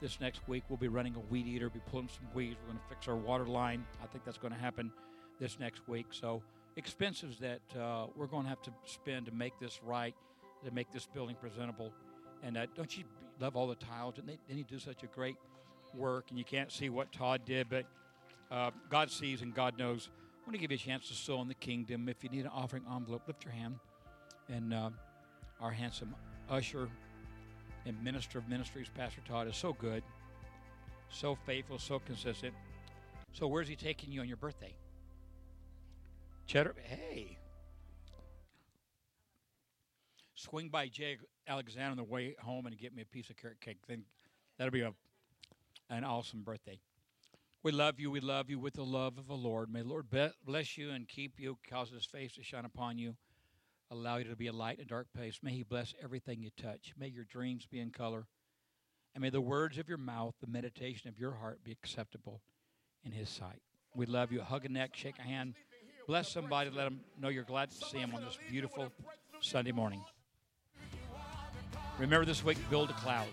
This 0.01 0.21
next 0.21 0.47
week 0.47 0.63
we'll 0.69 0.77
be 0.77 0.87
running 0.87 1.17
a 1.17 1.33
weed 1.33 1.49
eater, 1.49 1.69
be 1.69 1.81
pulling 1.91 2.09
some 2.09 2.29
weeds. 2.33 2.57
We're 2.63 2.75
going 2.75 2.79
to 2.79 2.95
fix 2.95 3.09
our 3.09 3.17
water 3.17 3.47
line. 3.47 3.85
I 4.01 4.07
think 4.07 4.25
that's 4.25 4.39
going 4.39 4.55
to 4.55 4.61
happen 4.61 4.93
this 5.41 5.59
next 5.59 5.89
week. 5.89 6.07
So 6.11 6.43
expenses 6.77 7.37
that 7.41 7.61
uh, 7.79 8.07
we're 8.17 8.27
going 8.27 8.45
to 8.45 8.49
have 8.49 8.63
to 8.63 8.71
spend 8.85 9.27
to 9.27 9.33
make 9.33 9.59
this 9.59 9.81
right, 9.83 10.15
to 10.65 10.71
make 10.71 10.93
this 10.93 11.07
building 11.07 11.37
presentable. 11.41 11.93
And 12.43 12.57
uh, 12.57 12.67
don't 12.75 12.97
you 12.97 13.05
love 13.39 13.57
all 13.57 13.67
the 13.67 13.75
tiles? 13.75 14.15
Didn't, 14.15 14.29
they, 14.29 14.39
didn't 14.49 14.69
do 14.69 14.79
such 14.79 15.03
a 15.03 15.07
great 15.07 15.37
work? 15.95 16.27
And 16.31 16.39
you 16.39 16.45
can't 16.45 16.71
see 16.71 16.89
what 16.89 17.13
Todd 17.13 17.43
did, 17.45 17.69
but 17.69 17.87
uh, 18.51 18.71
God 18.89 19.11
sees 19.11 19.43
and 19.43 19.55
God 19.55 19.79
knows. 19.79 20.09
I 20.13 20.47
want 20.47 20.55
to 20.55 20.61
give 20.61 20.71
you 20.71 20.77
a 20.77 20.79
chance 20.79 21.09
to 21.09 21.15
sow 21.15 21.41
in 21.43 21.49
the 21.49 21.55
kingdom. 21.55 22.09
If 22.09 22.25
you 22.25 22.31
need 22.31 22.45
an 22.45 22.51
offering 22.53 22.85
envelope, 22.91 23.23
lift 23.27 23.45
your 23.45 23.53
hand. 23.53 23.77
And 24.49 24.75
uh, 24.75 24.91
our 25.61 25.71
handsome 25.71 26.15
usher 26.49 26.89
and 27.87 28.03
minister 28.03 28.39
of 28.39 28.49
ministries, 28.49 28.89
Pastor 28.95 29.21
Todd, 29.27 29.49
is 29.49 29.57
so 29.57 29.73
good, 29.73 30.03
so 31.09 31.37
faithful, 31.47 31.79
so 31.79 31.99
consistent. 31.99 32.55
So, 33.33 33.47
where's 33.47 33.69
he 33.69 33.77
taking 33.77 34.11
you 34.11 34.21
on 34.21 34.29
your 34.29 34.37
birthday? 34.37 34.75
Cheddar, 36.51 36.75
hey. 36.83 37.39
Swing 40.35 40.69
by 40.69 40.89
Jay 40.89 41.17
Alexander 41.47 41.93
on 41.93 41.97
the 41.97 42.03
way 42.03 42.35
home 42.41 42.67
and 42.67 42.77
get 42.77 42.93
me 42.93 43.03
a 43.03 43.05
piece 43.05 43.31
of 43.31 43.37
carrot 43.37 43.61
cake. 43.61 43.79
Then 43.87 44.03
that'll 44.59 44.73
be 44.73 44.81
a, 44.81 44.93
an 45.91 46.03
awesome 46.03 46.43
birthday. 46.43 46.81
We 47.63 47.71
love 47.71 48.01
you. 48.01 48.11
We 48.11 48.19
love 48.19 48.51
you 48.51 48.59
with 48.59 48.75
the 48.75 48.83
love 48.83 49.17
of 49.17 49.29
the 49.29 49.35
Lord. 49.35 49.73
May 49.73 49.83
the 49.83 49.89
Lord 49.91 50.07
bless 50.45 50.77
you 50.77 50.91
and 50.91 51.07
keep 51.07 51.39
you, 51.39 51.57
cause 51.71 51.91
his 51.91 52.05
face 52.05 52.33
to 52.35 52.43
shine 52.43 52.65
upon 52.65 52.99
you, 52.99 53.15
allow 53.93 54.17
you 54.17 54.25
to 54.25 54.35
be 54.35 54.49
a 54.49 54.53
light 54.53 54.79
in 54.79 54.87
a 54.87 54.89
dark 54.89 55.07
place. 55.15 55.39
May 55.45 55.53
he 55.53 55.63
bless 55.63 55.95
everything 56.03 56.43
you 56.43 56.51
touch. 56.61 56.95
May 56.99 57.07
your 57.07 57.27
dreams 57.27 57.69
be 57.71 57.79
in 57.79 57.91
color. 57.91 58.27
And 59.15 59.23
may 59.23 59.31
the 59.31 59.41
words 59.41 59.79
of 59.79 59.89
your 59.89 59.99
mouth, 59.99 60.35
the 60.41 60.51
meditation 60.51 61.09
of 61.09 61.17
your 61.17 61.35
heart 61.35 61.63
be 61.63 61.71
acceptable 61.71 62.41
in 63.05 63.13
his 63.13 63.29
sight. 63.29 63.63
We 63.95 64.07
love 64.07 64.33
you. 64.33 64.41
Hug 64.41 64.65
a 64.65 64.69
neck, 64.69 64.97
shake 64.97 65.21
a 65.21 65.23
hand. 65.23 65.55
Bless 66.11 66.29
somebody. 66.29 66.71
Let 66.71 66.87
them 66.87 66.99
know 67.21 67.29
you're 67.29 67.45
glad 67.45 67.71
to 67.71 67.77
see 67.87 67.99
them 67.99 68.13
on 68.17 68.25
this 68.25 68.37
beautiful 68.51 68.91
Sunday 69.41 69.71
morning. 69.71 70.03
Remember 72.01 72.27
this 72.27 72.45
week, 72.45 72.59
build 72.69 72.91
a 72.91 72.95
cloud. 72.95 73.29